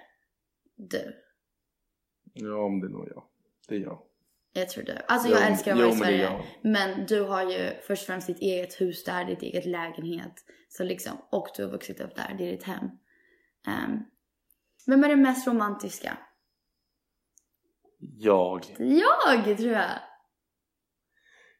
Du. 0.76 1.14
Ja 2.34 2.66
om 2.66 2.80
det 2.82 2.88
är 2.88 2.90
nog 2.90 3.08
jag. 3.16 3.24
Det 3.68 3.76
är 3.76 3.80
jag. 3.80 4.02
Jag 4.54 4.70
tror 4.70 4.84
du. 4.84 4.98
Alltså 5.08 5.30
Jo, 5.30 5.36
jag 5.36 5.48
älskar 5.52 5.72
att 5.72 5.78
vara 5.78 5.88
jo, 5.88 5.94
i 5.94 5.98
men 6.00 6.08
Sverige. 6.08 6.24
jag. 6.24 6.44
Men 6.64 7.06
du 7.06 7.22
har 7.22 7.52
ju 7.52 7.70
först 7.88 8.02
och 8.04 8.08
främst 8.08 8.28
ditt 8.28 8.40
eget 8.40 8.82
hus 8.82 9.04
där, 9.04 9.26
ditt 9.26 9.42
eget 9.42 9.66
lägenhet. 9.66 10.34
Så 10.70 10.84
liksom, 10.84 11.18
och 11.32 11.48
du 11.58 11.64
har 11.64 11.72
vuxit 11.72 12.02
upp 12.02 12.16
där, 12.16 12.36
det 12.38 12.48
är 12.48 12.52
ditt 12.52 12.64
hem. 12.64 12.86
Ehm, 13.68 14.00
vem 14.88 15.04
är 15.04 15.10
den 15.10 15.22
mest 15.22 15.48
romantiska? 15.48 16.18
Jag. 18.00 18.62
Jag 18.78 19.58
tror 19.58 19.72
jag. 19.72 19.90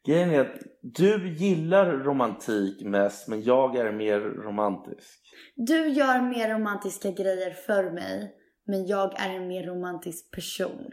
Grejen 0.06 0.30
är 0.30 0.40
att 0.40 0.58
du 0.82 1.34
gillar 1.34 1.86
romantik 1.86 2.82
mest 2.84 3.28
men 3.28 3.42
jag 3.42 3.76
är 3.76 3.92
mer 3.92 4.20
romantisk. 4.20 5.20
Du 5.56 5.88
gör 5.88 6.20
mer 6.20 6.54
romantiska 6.54 7.10
grejer 7.10 7.50
för 7.50 7.90
mig. 7.90 8.34
Men 8.66 8.86
jag 8.86 9.20
är 9.20 9.30
en 9.30 9.48
mer 9.48 9.66
romantisk 9.66 10.30
person. 10.30 10.90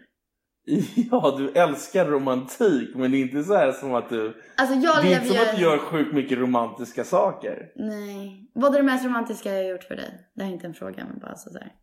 Ja, 1.11 1.35
du 1.37 1.49
älskar 1.49 2.05
romantik 2.05 2.95
men 2.95 3.11
det 3.11 3.17
är 3.17 3.21
inte 3.21 3.43
så 3.43 3.53
här 3.53 3.71
som 3.71 3.93
att 3.93 4.09
du... 4.09 4.41
Alltså 4.57 4.75
jag 4.75 5.03
det 5.03 5.13
är 5.13 5.21
inte 5.21 5.25
som 5.27 5.35
ju... 5.35 5.41
att 5.41 5.55
du 5.55 5.61
gör 5.61 5.77
sjukt 5.77 6.13
mycket 6.13 6.37
romantiska 6.37 7.03
saker. 7.03 7.71
Nej. 7.75 8.51
Vad 8.53 8.73
är 8.73 8.77
det 8.77 8.83
mest 8.83 9.05
romantiska 9.05 9.49
jag 9.49 9.63
har 9.63 9.69
gjort 9.71 9.83
för 9.83 9.95
dig? 9.95 10.29
Det 10.33 10.43
här 10.43 10.49
är 10.49 10.53
inte 10.53 10.67
en 10.67 10.73
fråga 10.73 11.05
men 11.09 11.19
bara 11.19 11.35
så 11.35 11.53
här. 11.53 11.73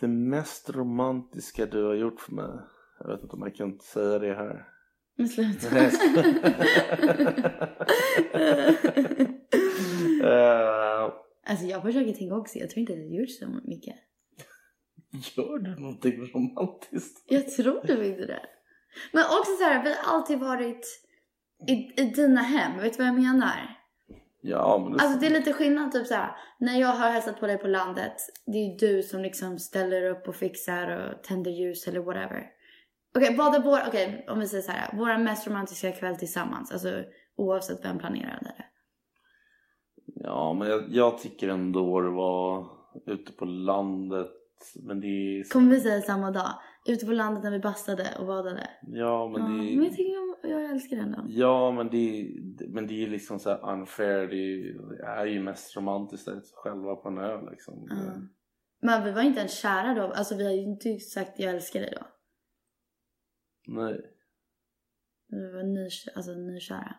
Det 0.00 0.08
mest 0.08 0.70
romantiska 0.70 1.66
du 1.66 1.84
har 1.84 1.94
gjort 1.94 2.20
för 2.20 2.32
mig. 2.32 2.58
Jag 3.00 3.08
vet 3.08 3.22
inte 3.22 3.36
om 3.36 3.42
jag 3.42 3.54
kan 3.54 3.78
säga 3.80 4.18
det 4.18 4.34
här. 4.34 4.68
Men 5.16 5.28
sluta. 5.28 5.78
Eh, 10.24 11.12
alltså 11.46 11.66
jag 11.66 11.82
försöker 11.82 12.12
tänka 12.12 12.34
också. 12.34 12.58
Jag 12.58 12.70
tror 12.70 12.80
inte 12.80 12.92
att 12.92 12.98
jag 12.98 13.14
gjort 13.14 13.30
så 13.30 13.48
mycket. 13.64 13.96
gör 15.36 15.58
du 15.58 15.80
någonting 15.80 16.20
romantiskt? 16.34 17.24
Jag 17.26 17.48
tror 17.48 17.74
nog 17.74 18.04
inte 18.04 18.26
det. 18.26 18.42
Men 19.12 19.24
också 19.24 19.56
så 19.58 19.64
här, 19.64 19.84
vi 19.84 19.94
har 19.94 20.14
alltid 20.14 20.38
varit 20.38 20.86
i, 21.68 21.72
i 22.02 22.04
dina 22.04 22.40
hem. 22.40 22.80
Vet 22.80 22.92
du 22.92 22.98
vad 22.98 23.06
jag 23.06 23.20
menar? 23.20 23.78
Ja, 24.40 24.78
men 24.82 24.92
det... 24.92 25.04
Alltså 25.04 25.18
det 25.18 25.26
är 25.26 25.30
lite 25.30 25.52
skillnad 25.52 25.92
typ 25.92 26.06
så 26.06 26.14
här. 26.14 26.36
När 26.58 26.80
jag 26.80 26.88
har 26.88 27.10
hälsat 27.10 27.40
på 27.40 27.46
dig 27.46 27.58
på 27.58 27.66
landet. 27.66 28.14
Det 28.46 28.58
är 28.58 28.78
du 28.78 29.02
som 29.02 29.22
liksom 29.22 29.58
ställer 29.58 30.10
upp 30.10 30.28
och 30.28 30.36
fixar 30.36 30.90
och 30.90 31.22
tänder 31.24 31.50
ljus 31.50 31.88
eller 31.88 32.00
whatever. 32.00 32.46
Okej, 33.14 33.36
vad 33.36 33.54
är 33.54 33.60
vår, 33.60 33.78
okej 33.88 34.26
om 34.28 34.38
vi 34.40 34.48
säger 34.48 34.62
så 34.62 34.72
här. 34.72 34.96
Våra 34.96 35.18
mest 35.18 35.46
romantiska 35.46 35.92
kväll 35.92 36.16
tillsammans. 36.16 36.72
Alltså 36.72 37.04
oavsett 37.36 37.84
vem 37.84 37.98
planerade 37.98 38.54
det. 38.58 38.64
Ja, 40.14 40.56
men 40.58 40.68
jag, 40.68 40.84
jag 40.88 41.18
tycker 41.18 41.48
ändå 41.48 42.00
det 42.00 42.10
var 42.10 42.66
ute 43.06 43.32
på 43.32 43.44
landet. 43.44 44.30
Men 44.82 45.00
det 45.00 45.06
är... 45.06 45.52
Kommer 45.52 45.70
vi 45.70 45.80
säga 45.80 46.00
samma 46.00 46.30
dag? 46.30 46.50
Ute 46.88 47.06
på 47.06 47.12
landet 47.12 47.44
när 47.44 47.50
vi 47.50 47.58
bastade 47.58 48.06
och 48.18 48.26
badade. 48.26 48.68
Ja, 48.82 49.28
men 49.28 49.42
Ja, 49.42 49.48
det 49.48 49.54
men 49.54 49.76
jag 49.76 49.86
är... 49.86 49.90
tycker 49.90 50.50
jag, 50.50 50.70
älskar 50.70 50.96
det 50.96 51.02
ändå. 51.02 51.24
Ja, 51.28 51.70
men 51.70 51.90
det 51.90 52.20
är, 52.20 52.26
men 52.68 52.86
det 52.86 53.04
är 53.04 53.08
liksom 53.08 53.38
så 53.38 53.50
här 53.50 53.72
unfair. 53.72 54.26
Det 54.26 55.06
är, 55.06 55.26
ju 55.26 55.42
mest 55.42 55.76
romantiskt 55.76 56.28
att 56.28 56.44
själva 56.54 56.96
på 56.96 57.08
en 57.08 57.18
ö 57.18 57.50
liksom. 57.50 57.86
Ja. 57.90 58.12
Men 58.82 59.04
vi 59.04 59.12
var 59.12 59.22
inte 59.22 59.40
ens 59.40 59.60
kära 59.60 59.94
då. 59.94 60.02
Alltså 60.02 60.36
vi 60.36 60.44
har 60.44 60.52
ju 60.52 60.62
inte 60.62 60.98
sagt 60.98 61.38
jag 61.38 61.54
älskar 61.54 61.80
dig 61.80 61.94
då. 62.00 62.06
Nej. 63.66 64.00
Vi 65.28 65.52
var 65.52 65.62
ny, 65.62 65.88
alltså 66.16 66.32
nykära. 66.32 66.94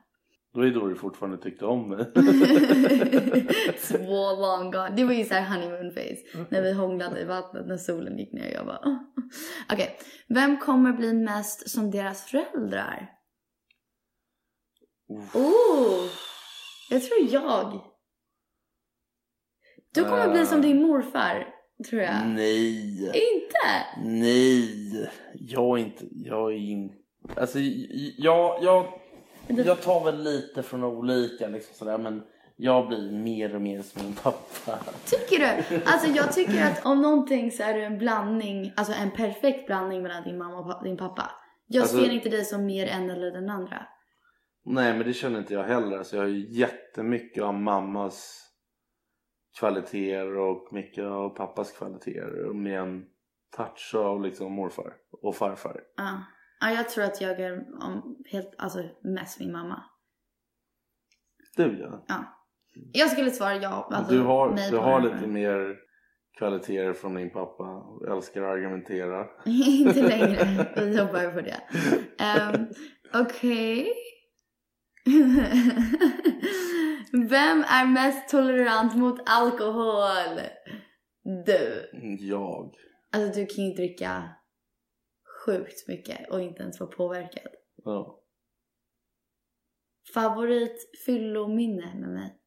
Då 0.54 0.62
är 0.62 0.65
det 0.65 0.71
då 0.71 0.88
du 0.88 0.95
fortfarande 0.95 1.38
tyckte 1.38 1.65
om 1.65 1.89
mig. 1.89 2.06
Så 3.78 3.97
long 4.41 4.71
gone. 4.71 4.89
Det 4.95 5.04
var 5.04 5.13
ju 5.13 5.23
såhär 5.23 5.49
honeymoon 5.49 5.91
face. 5.91 6.45
När 6.49 6.62
vi 6.62 6.73
hånglade 6.73 7.21
i 7.21 7.26
vattnet 7.26 7.67
när 7.67 7.78
solen 7.78 8.17
gick 8.17 8.34
ner. 8.34 8.52
Jag 8.54 8.65
bara... 8.65 8.80
"Åh." 8.86 8.97
Okej. 9.73 9.97
Vem 10.28 10.58
kommer 10.58 10.93
bli 10.93 11.13
mest 11.13 11.69
som 11.69 11.91
deras 11.91 12.26
föräldrar? 12.26 13.10
Oh! 15.34 16.10
Jag 16.89 17.04
tror 17.04 17.19
jag. 17.32 17.82
Du 19.93 20.04
kommer 20.04 20.32
bli 20.32 20.45
som 20.45 20.62
din 20.62 20.82
morfar. 20.82 21.54
Tror 21.89 22.01
jag. 22.01 22.27
Nej. 22.27 23.05
Inte? 23.05 23.85
Nej. 24.03 25.09
Jag 25.33 25.79
är 25.79 25.83
inte... 25.83 26.05
Jag 26.11 26.53
är 26.53 26.57
inte... 26.57 26.95
Alltså, 27.37 27.59
jag, 28.17 28.63
jag, 28.63 28.85
jag 29.47 29.81
tar 29.81 30.03
väl 30.03 30.23
lite 30.23 30.63
från 30.63 30.83
olika 30.83 31.47
liksom 31.47 31.75
sådär. 31.75 31.97
Men 31.97 32.23
jag 32.55 32.87
blir 32.87 33.11
mer 33.11 33.55
och 33.55 33.61
mer 33.61 33.81
som 33.81 34.01
min 34.03 34.13
pappa. 34.13 34.79
Tycker 35.05 35.39
du? 35.39 35.81
Alltså 35.85 36.07
jag 36.07 36.33
tycker 36.33 36.63
att 36.65 36.85
om 36.85 37.01
någonting 37.01 37.51
så 37.51 37.63
är 37.63 37.73
det 37.73 37.83
en 37.85 37.97
blandning, 37.97 38.73
alltså 38.75 38.93
en 38.93 39.11
perfekt 39.11 39.67
blandning 39.67 40.01
mellan 40.03 40.23
din 40.23 40.37
mamma 40.37 40.59
och 40.59 40.83
din 40.83 40.97
pappa. 40.97 41.31
Jag 41.67 41.81
Alltså- 41.81 41.97
ser 41.97 42.09
inte 42.11 42.29
dig 42.29 42.45
som 42.45 42.65
mer 42.65 42.87
en 42.87 43.09
eller 43.09 43.31
den 43.31 43.49
andra. 43.49 43.87
Nej, 44.65 44.93
men 44.93 45.07
det 45.07 45.13
känner 45.13 45.39
inte 45.39 45.53
jag 45.53 45.63
heller. 45.63 45.97
Alltså, 45.97 46.15
jag 46.15 46.23
har 46.23 46.29
ju 46.29 46.59
jättemycket 46.59 47.43
av 47.43 47.53
mammas 47.53 48.42
kvaliteter 49.59 50.37
och 50.37 50.73
mycket 50.73 51.03
av 51.03 51.29
pappas 51.29 51.71
kvaliteter. 51.71 52.53
Med 52.53 52.79
en 52.79 53.05
touch 53.57 53.95
av 53.95 54.21
liksom 54.21 54.51
morfar 54.51 54.93
och 55.21 55.35
farfar. 55.35 55.81
Ja. 55.97 56.23
ja, 56.59 56.71
jag 56.71 56.89
tror 56.89 57.03
att 57.03 57.21
jag 57.21 57.39
är 57.39 57.65
om, 57.81 58.23
helt, 58.31 58.55
alltså 58.57 58.79
mest 59.03 59.39
min 59.39 59.51
mamma. 59.51 59.83
Du 61.55 61.79
ja. 61.79 62.05
Ja. 62.07 62.39
Jag 62.93 63.09
skulle 63.09 63.31
svara 63.31 63.55
ja. 63.55 63.89
Alltså, 63.91 64.13
du 64.13 64.19
har, 64.19 64.53
nej 64.53 64.71
du 64.71 64.77
har 64.77 65.01
lite 65.01 65.27
mer 65.27 65.77
kvaliteter 66.37 66.93
från 66.93 67.15
din 67.15 67.29
pappa. 67.29 67.83
Älskar 68.11 68.41
att 68.41 68.53
argumentera. 68.53 69.27
Inte 69.45 70.01
längre. 70.07 70.67
Vi 70.75 70.97
jobbar 70.97 71.31
på 71.31 71.41
det. 71.41 71.61
Um, 72.55 72.67
Okej. 73.21 73.93
Vem 77.17 77.63
är 77.67 77.86
mest 77.86 78.30
tolerant 78.30 78.95
mot 78.95 79.19
alkohol? 79.26 80.39
Du. 81.45 81.89
Jag. 82.19 82.76
Alltså 83.12 83.39
du 83.39 83.45
kan 83.45 83.65
ju 83.65 83.73
dricka 83.73 84.30
sjukt 85.45 85.88
mycket 85.88 86.30
och 86.30 86.41
inte 86.41 86.63
ens 86.63 86.80
vara 86.80 86.89
påverkad. 86.89 87.47
Ja. 87.84 88.19
Favorit 90.13 90.91
fyllominne 91.06 91.93
med 91.95 92.09
mig? 92.09 92.39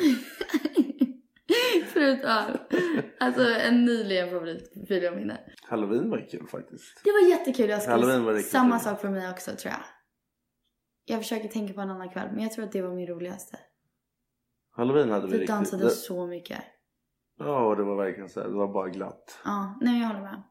Förutom, 1.92 2.44
alltså 3.20 3.42
en 3.42 3.84
nyligen 3.84 4.30
favorit 4.30 4.72
fyllominne. 4.88 5.40
Halloween 5.62 6.10
var 6.10 6.28
kul 6.30 6.46
faktiskt. 6.48 7.00
Det 7.04 7.10
var 7.12 7.28
jättekul. 7.28 7.70
Jag 7.70 7.78
Halloween 7.78 8.24
var 8.24 8.32
skulle, 8.32 8.38
riktigt 8.38 8.52
samma 8.52 8.78
kul. 8.78 8.84
sak 8.84 9.00
för 9.00 9.08
mig 9.10 9.30
också 9.30 9.50
tror 9.50 9.72
jag. 9.72 9.84
Jag 11.08 11.18
försöker 11.18 11.48
tänka 11.48 11.74
på 11.74 11.80
en 11.80 11.90
annan 11.90 12.08
kväll 12.10 12.28
men 12.32 12.42
jag 12.42 12.52
tror 12.52 12.64
att 12.64 12.72
det 12.72 12.82
var 12.82 12.94
min 12.94 13.06
roligaste. 13.06 13.58
Halloween 14.70 15.10
hade 15.10 15.26
vi 15.26 15.32
Vi 15.32 15.38
riktigt. 15.38 15.48
dansade 15.48 15.84
det, 15.84 15.90
så 15.90 16.26
mycket. 16.26 16.58
Ja, 17.38 17.74
det 17.74 17.84
var 17.84 17.96
verkligen 17.96 18.28
så 18.28 18.40
här. 18.40 18.48
Det 18.48 18.54
var 18.54 18.72
bara 18.72 18.88
glatt. 18.88 19.38
Ja, 19.44 19.78
nej 19.80 20.00
jag 20.00 20.06
håller 20.08 20.20
med. 20.22 20.42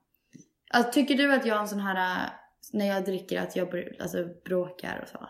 Alltså, 0.74 0.92
tycker 0.92 1.16
du 1.16 1.34
att 1.34 1.46
jag 1.46 1.58
är 1.58 1.62
en 1.62 1.68
sån 1.68 1.80
här, 1.80 2.26
äh, 2.26 2.30
när 2.74 2.86
jag 2.86 3.06
dricker 3.06 3.42
att 3.42 3.56
jag 3.56 3.68
br- 3.74 4.02
alltså, 4.02 4.18
bråkar 4.46 5.00
och 5.02 5.08
så? 5.08 5.30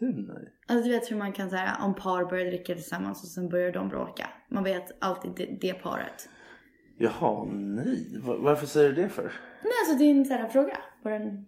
Du 0.00 0.06
nej. 0.12 0.52
Alltså 0.68 0.88
du 0.88 0.94
vet 0.94 1.10
hur 1.10 1.16
man 1.16 1.32
kan 1.32 1.50
säga 1.50 1.76
om 1.82 1.94
par 1.94 2.24
börjar 2.24 2.46
dricka 2.46 2.74
tillsammans 2.74 3.22
och 3.22 3.28
sen 3.28 3.48
börjar 3.48 3.72
de 3.72 3.88
bråka. 3.88 4.26
Man 4.50 4.64
vet 4.64 5.02
alltid 5.04 5.32
det, 5.36 5.58
det 5.60 5.74
paret. 5.74 6.28
Jaha, 6.98 7.44
nej. 7.52 8.20
Va- 8.22 8.36
Varför 8.38 8.66
säger 8.66 8.92
du 8.92 9.02
det 9.02 9.08
för? 9.08 9.32
Nej 9.62 9.72
alltså 9.82 9.98
det 9.98 10.04
är 10.04 10.10
en 10.10 10.24
sån 10.24 10.36
här 10.36 10.48
fråga. 10.48 10.78
Bara 11.04 11.14
en... 11.16 11.46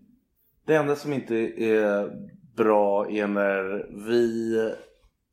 Det 0.66 0.74
enda 0.74 0.96
som 0.96 1.12
inte 1.12 1.34
är 1.64 2.10
bra 2.56 3.10
är 3.10 3.26
när 3.26 3.86
vi 4.06 4.54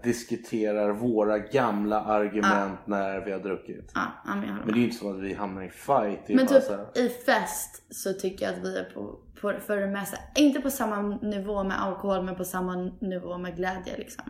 diskuterar 0.04 0.94
våra 0.94 1.40
gamla 1.40 2.02
argument 2.02 2.80
när 2.86 3.26
vi 3.26 3.32
har 3.32 3.40
druckit. 3.40 3.92
Ja, 3.96 4.02
ja, 4.26 4.36
men 4.36 4.68
det 4.68 4.74
är 4.74 4.78
ju 4.78 4.84
inte 4.84 4.96
så 4.96 5.10
att 5.10 5.20
vi 5.20 5.34
hamnar 5.34 5.64
i 5.64 5.70
fight. 5.70 6.20
Men 6.28 6.48
typ 6.48 6.70
här, 6.70 6.98
i 6.98 7.10
fest 7.10 7.84
så 7.90 8.14
tycker 8.14 8.46
jag 8.46 8.56
att 8.56 8.64
vi 8.64 8.78
är 8.78 8.84
på, 8.84 9.20
på 9.42 9.54
för 9.60 9.78
det 9.78 9.88
mesta, 9.88 10.18
inte 10.36 10.62
på 10.62 10.70
samma 10.70 11.02
nivå 11.02 11.64
med 11.64 11.82
alkohol 11.82 12.24
men 12.24 12.36
på 12.36 12.44
samma 12.44 12.76
nivå 13.02 13.38
med 13.38 13.56
glädje 13.56 13.98
liksom. 13.98 14.24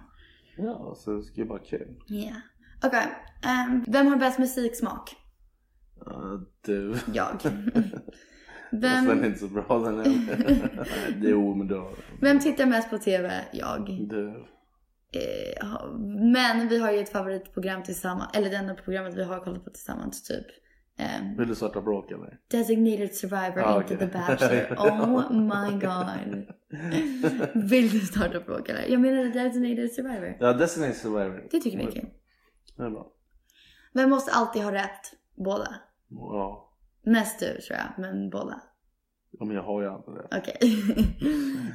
ja, 0.57 0.95
så 0.97 1.11
det 1.11 1.23
ska 1.23 1.41
ju 1.41 1.47
vara 1.47 1.59
kul. 1.59 1.95
Ja. 2.07 2.35
Okej, 2.83 3.07
ehm, 3.43 3.83
vem 3.87 4.07
har 4.07 4.17
bäst 4.17 4.39
musiksmak? 4.39 5.15
Ja, 6.05 6.41
du. 6.65 6.95
Jag. 7.13 7.37
Fast 8.71 8.81
den 8.81 9.09
är 9.09 9.15
Vem, 9.15 9.25
inte 9.25 9.39
så 9.39 9.47
bra 9.47 9.79
den 9.79 9.97
heller. 9.97 11.55
Men 11.55 11.67
du 11.67 11.75
har 11.75 11.95
vem 12.21 12.39
tittar 12.39 12.65
mest 12.65 12.89
på 12.89 12.97
TV? 12.97 13.31
Jag. 13.51 14.07
du. 14.09 14.45
Eh, 15.13 15.67
men 16.33 16.67
vi 16.67 16.79
har 16.79 16.91
ju 16.91 16.99
ett 16.99 17.11
favoritprogram 17.11 17.83
tillsammans, 17.83 18.31
eller 18.33 18.49
det 18.49 18.55
enda 18.55 18.73
programmet 18.73 19.13
vi 19.13 19.23
har 19.23 19.39
kollat 19.39 19.63
på 19.63 19.69
tillsammans 19.69 20.23
typ. 20.23 20.45
Ehm, 20.97 21.37
Vill 21.37 21.47
du 21.47 21.55
starta 21.55 21.81
bråk 21.81 22.11
eller? 22.11 22.37
Designated 22.51 23.15
Survivor, 23.15 23.59
Ah, 23.65 23.81
inte 23.81 23.95
okej. 23.95 23.97
The 23.97 24.17
Bachelor. 24.17 24.77
Oh 24.77 25.31
my 25.33 25.79
god. 25.79 26.45
Vill 27.69 27.89
du 27.89 27.99
starta 27.99 28.39
bråk 28.39 28.69
eller? 28.69 28.85
Jag 28.87 29.01
menar 29.01 29.23
Designated 29.23 29.91
Survivor. 29.91 30.37
Ja, 30.39 30.53
Destiny 30.53 30.93
Survivor. 30.93 31.47
Det 31.51 31.59
tycker 31.59 31.77
vi 31.77 31.83
är 31.83 31.91
kul. 31.91 32.09
Det 32.77 32.83
är 32.83 32.89
bra. 32.89 33.07
Vem 33.93 34.09
måste 34.09 34.31
alltid 34.31 34.61
ha 34.63 34.71
rätt? 34.71 35.13
Båda. 35.35 35.75
Ja. 36.09 36.70
Mest 37.03 37.39
du 37.39 37.61
tror 37.61 37.79
jag, 37.79 37.87
men 37.97 38.29
båda. 38.29 38.61
ja, 39.31 39.45
men 39.45 39.55
jag 39.55 39.63
har 39.63 39.81
ju 39.81 39.87
aldrig 39.87 40.15
det. 40.17 40.37
Okej. 40.37 40.57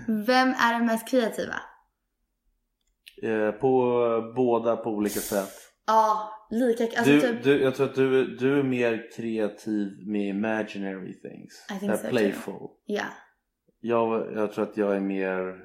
Vem 0.26 0.48
är 0.48 0.72
den 0.72 0.86
mest 0.86 1.08
kreativa? 1.08 1.54
Eh, 3.22 3.50
på 3.50 4.32
båda 4.36 4.76
på 4.76 4.90
olika 4.90 5.20
sätt. 5.20 5.52
Ja, 5.86 6.30
lika... 6.50 6.84
Alltså 6.84 7.12
du, 7.12 7.20
typ... 7.20 7.42
du, 7.42 7.62
jag 7.62 7.74
tror 7.74 7.86
att 7.86 7.94
du, 7.94 8.36
du 8.36 8.58
är 8.58 8.62
mer 8.62 9.10
kreativ 9.16 9.88
med 10.06 10.28
imaginary 10.28 11.20
things. 11.20 11.66
I 11.76 11.78
think 11.78 11.92
Eh, 11.92 11.98
so 11.98 12.08
playful. 12.08 12.68
Ja. 12.86 13.04
Jag, 13.80 14.32
jag 14.34 14.52
tror 14.52 14.64
att 14.64 14.76
jag 14.76 14.96
är 14.96 15.00
mer 15.00 15.56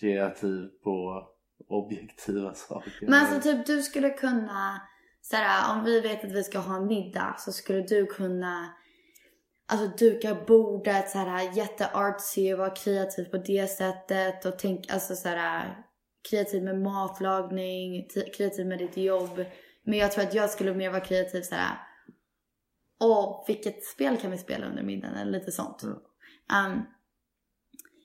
kreativ 0.00 0.68
på 0.84 1.26
objektiva 1.68 2.54
saker. 2.54 2.92
Men 3.00 3.14
alltså 3.14 3.40
typ 3.40 3.66
du 3.66 3.82
skulle 3.82 4.10
kunna, 4.10 4.80
såhär, 5.30 5.76
om 5.76 5.84
vi 5.84 6.00
vet 6.00 6.24
att 6.24 6.32
vi 6.32 6.44
ska 6.44 6.58
ha 6.58 6.76
en 6.76 6.86
middag 6.86 7.36
så 7.38 7.52
skulle 7.52 7.80
du 7.80 8.06
kunna 8.06 8.74
Alltså 9.66 9.88
duka 10.06 10.36
bordet 10.46 11.10
såhär 11.10 11.56
jätteartsy 11.56 12.52
och 12.52 12.58
vara 12.58 12.70
kreativ 12.70 13.24
på 13.24 13.36
det 13.36 13.66
sättet 13.66 14.44
och 14.44 14.58
tänk, 14.58 14.92
alltså 14.92 15.14
såhär 15.16 15.84
kreativ 16.30 16.62
med 16.64 16.80
matlagning, 16.80 18.08
kreativ 18.36 18.66
med 18.66 18.78
ditt 18.78 18.96
jobb. 18.96 19.44
Men 19.84 19.98
jag 19.98 20.12
tror 20.12 20.24
att 20.24 20.34
jag 20.34 20.50
skulle 20.50 20.74
mer 20.74 20.90
vara 20.90 21.00
kreativ 21.00 21.42
såhär 21.42 21.78
Åh, 23.00 23.44
vilket 23.46 23.84
spel 23.84 24.16
kan 24.16 24.30
vi 24.30 24.38
spela 24.38 24.66
under 24.66 24.82
middagen? 24.82 25.14
Eller 25.14 25.32
lite 25.32 25.52
sånt. 25.52 25.82
Um, 25.84 26.82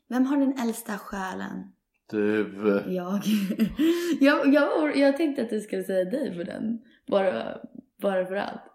vem 0.09 0.25
har 0.25 0.37
den 0.37 0.59
äldsta 0.59 0.97
själen? 0.97 1.71
Du, 2.09 2.83
Jag. 2.87 3.21
jag, 4.19 4.53
jag, 4.53 4.97
jag 4.97 5.17
tänkte 5.17 5.41
att 5.41 5.49
du 5.49 5.59
skulle 5.59 5.83
säga 5.83 6.05
dig 6.05 6.35
för 6.35 6.43
den. 6.43 6.81
Bara, 7.09 7.57
bara 8.01 8.25
för 8.25 8.35
att. 8.35 8.65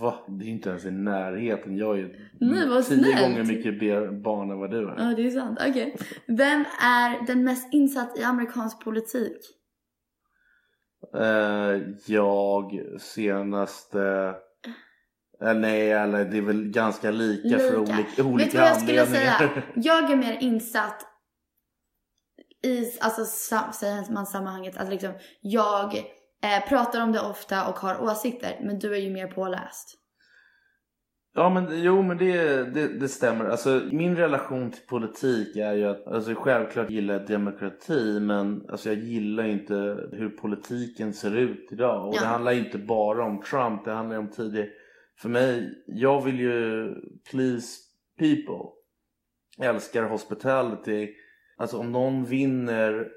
va? 0.00 0.18
Det 0.28 0.44
är 0.44 0.48
inte 0.48 0.68
ens 0.70 0.84
i 0.84 0.90
närheten. 0.90 1.76
Jag 1.76 1.94
är 1.94 1.98
ju 2.00 2.30
Nej, 2.40 2.68
vad 2.68 2.84
tio 2.86 2.98
snällt. 2.98 3.20
gånger 3.20 3.44
mycket 3.44 3.82
mer 3.82 4.20
barn 4.22 4.50
än 4.50 4.58
vad 4.58 4.70
du 4.70 4.88
är. 4.88 4.94
Ja, 4.98 5.14
det 5.16 5.26
är 5.26 5.30
sant. 5.30 5.58
Okej. 5.68 5.96
Vem 6.26 6.64
är 6.82 7.26
den 7.26 7.44
mest 7.44 7.74
insatt 7.74 8.18
i 8.18 8.22
amerikansk 8.22 8.84
politik? 8.84 9.36
Eh, 11.14 11.80
jag 12.06 12.80
senaste... 13.00 14.34
Eh, 15.42 15.54
nej, 15.54 15.90
eller 15.92 16.24
det 16.24 16.38
är 16.38 16.42
väl 16.42 16.68
ganska 16.70 17.10
lika, 17.10 17.58
för 17.58 17.76
olika, 17.78 17.96
Vet 17.96 18.16
du 18.16 18.22
vad 18.58 18.66
jag 18.66 18.80
skulle 18.82 19.02
anledningar. 19.02 19.38
säga? 19.38 19.62
Jag 19.74 20.10
är 20.10 20.16
mer 20.16 20.38
insatt 20.40 21.06
i 22.62 22.84
alltså, 23.00 23.24
sam, 23.24 23.72
säger 23.72 24.12
man 24.12 24.26
sammanhanget. 24.26 24.76
Alltså 24.76 24.92
liksom, 24.92 25.12
jag 25.40 25.92
eh, 26.44 26.68
pratar 26.68 27.02
om 27.02 27.12
det 27.12 27.20
ofta 27.20 27.68
och 27.68 27.78
har 27.78 28.02
åsikter. 28.02 28.58
Men 28.62 28.78
du 28.78 28.94
är 28.94 28.98
ju 28.98 29.10
mer 29.10 29.26
påläst. 29.26 29.96
Ja 31.34 31.48
men 31.50 31.82
jo 31.82 32.02
men 32.02 32.18
det, 32.18 32.64
det, 32.74 32.88
det 32.98 33.08
stämmer. 33.08 33.44
Alltså 33.44 33.82
min 33.92 34.16
relation 34.16 34.70
till 34.70 34.86
politik 34.86 35.56
är 35.56 35.72
ju 35.72 35.84
att 35.84 36.06
alltså, 36.06 36.34
självklart 36.34 36.90
gillar 36.90 37.14
jag 37.14 37.26
demokrati 37.26 38.20
men 38.20 38.70
alltså, 38.70 38.88
jag 38.88 38.98
gillar 38.98 39.44
inte 39.44 39.74
hur 40.12 40.28
politiken 40.30 41.12
ser 41.12 41.36
ut 41.36 41.68
idag. 41.72 42.08
Och 42.08 42.14
Ja. 42.14 42.20
det 42.20 42.26
handlar 42.26 42.52
inte 42.52 42.78
bara 42.78 43.24
om 43.24 43.42
Trump, 43.42 43.84
det 43.84 43.92
handlar 43.92 44.18
om 44.18 44.30
tidigare. 44.30 44.68
För 45.18 45.28
mig, 45.28 45.84
jag 45.86 46.24
vill 46.24 46.40
ju 46.40 46.88
please 47.30 47.78
people. 48.18 48.70
Jag 49.56 49.74
älskar 49.74 50.02
hospitality. 50.04 51.08
Alltså 51.56 51.78
om 51.78 51.92
någon 51.92 52.24
vinner, 52.24 53.08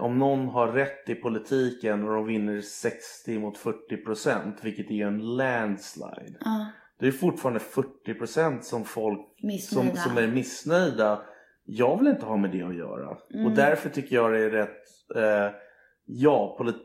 om 0.00 0.18
någon 0.18 0.48
har 0.48 0.68
rätt 0.68 1.08
i 1.08 1.14
politiken 1.14 2.08
och 2.08 2.14
de 2.14 2.26
vinner 2.26 2.60
60 2.60 3.38
mot 3.38 3.58
40 3.58 3.96
procent, 3.96 4.56
vilket 4.62 4.90
är 4.90 5.06
en 5.06 5.36
landslide. 5.36 6.38
Ja. 6.40 6.66
Det 7.00 7.06
är 7.06 7.12
fortfarande 7.12 7.60
40% 8.06 8.60
som 8.60 8.84
folk 8.84 9.20
som, 9.60 9.96
som 9.96 10.18
är 10.18 10.26
missnöjda. 10.26 11.22
Jag 11.64 11.98
vill 11.98 12.08
inte 12.08 12.26
ha 12.26 12.36
med 12.36 12.50
det 12.50 12.62
att 12.62 12.76
göra. 12.76 13.16
Mm. 13.34 13.46
Och 13.46 13.52
därför 13.52 13.90
tycker 13.90 14.16
jag 14.16 14.32
det 14.32 14.38
är 14.38 14.50
rätt, 14.50 14.82
eh, 15.16 15.56
ja, 16.04 16.54
polit, 16.58 16.76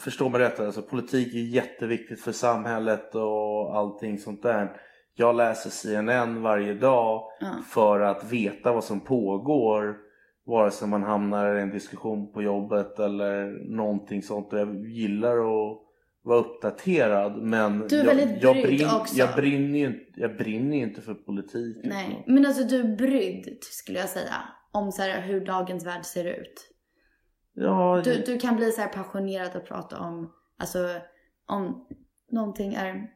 förstå 0.00 0.28
mig 0.28 0.40
rätt, 0.40 0.60
alltså, 0.60 0.82
politik 0.82 1.34
är 1.34 1.38
jätteviktigt 1.38 2.20
för 2.20 2.32
samhället 2.32 3.14
och 3.14 3.76
allting 3.76 4.18
sånt 4.18 4.42
där. 4.42 4.80
Jag 5.14 5.36
läser 5.36 5.70
CNN 5.70 6.42
varje 6.42 6.74
dag 6.74 7.22
Ja. 7.40 7.54
för 7.68 8.00
att 8.00 8.32
veta 8.32 8.72
vad 8.72 8.84
som 8.84 9.00
pågår. 9.00 10.05
Vare 10.46 10.70
sig 10.70 10.88
man 10.88 11.02
hamnar 11.02 11.56
i 11.56 11.60
en 11.60 11.70
diskussion 11.70 12.32
på 12.32 12.42
jobbet 12.42 12.98
eller 12.98 13.46
någonting 13.76 14.22
sånt. 14.22 14.48
Jag 14.52 14.86
gillar 14.86 15.36
att 15.38 15.78
vara 16.22 16.38
uppdaterad 16.38 17.36
men 17.42 17.78
Du 17.88 18.00
är 18.00 18.04
jag, 18.04 18.14
väldigt 18.14 18.42
jag, 18.42 18.54
brydd 18.56 18.66
brinn, 18.78 18.88
också. 19.00 19.16
jag, 19.16 19.34
brinner 19.36 19.78
ju, 19.78 19.86
inte- 19.86 20.20
jag 20.20 20.36
brinner 20.36 20.76
ju 20.76 20.82
inte 20.82 21.00
för 21.00 21.14
politik. 21.14 21.76
Nej, 21.84 22.24
men 22.26 22.46
alltså 22.46 22.62
du 22.64 22.80
är 22.80 22.96
brydd 22.96 23.58
skulle 23.60 23.98
jag 23.98 24.08
säga. 24.08 24.34
Om 24.72 24.92
så 24.92 25.02
här, 25.02 25.20
hur 25.20 25.44
dagens 25.46 25.86
värld 25.86 26.04
ser 26.04 26.24
ut. 26.24 26.70
Ja, 27.54 28.00
Du, 28.04 28.22
du 28.26 28.38
kan 28.38 28.56
bli 28.56 28.72
så 28.72 28.80
här 28.80 28.88
passionerad 28.88 29.56
och 29.56 29.64
prata 29.66 29.98
om, 30.00 30.32
alltså 30.58 30.78
om 31.46 31.86
någonting 32.30 32.74
är 32.74 33.10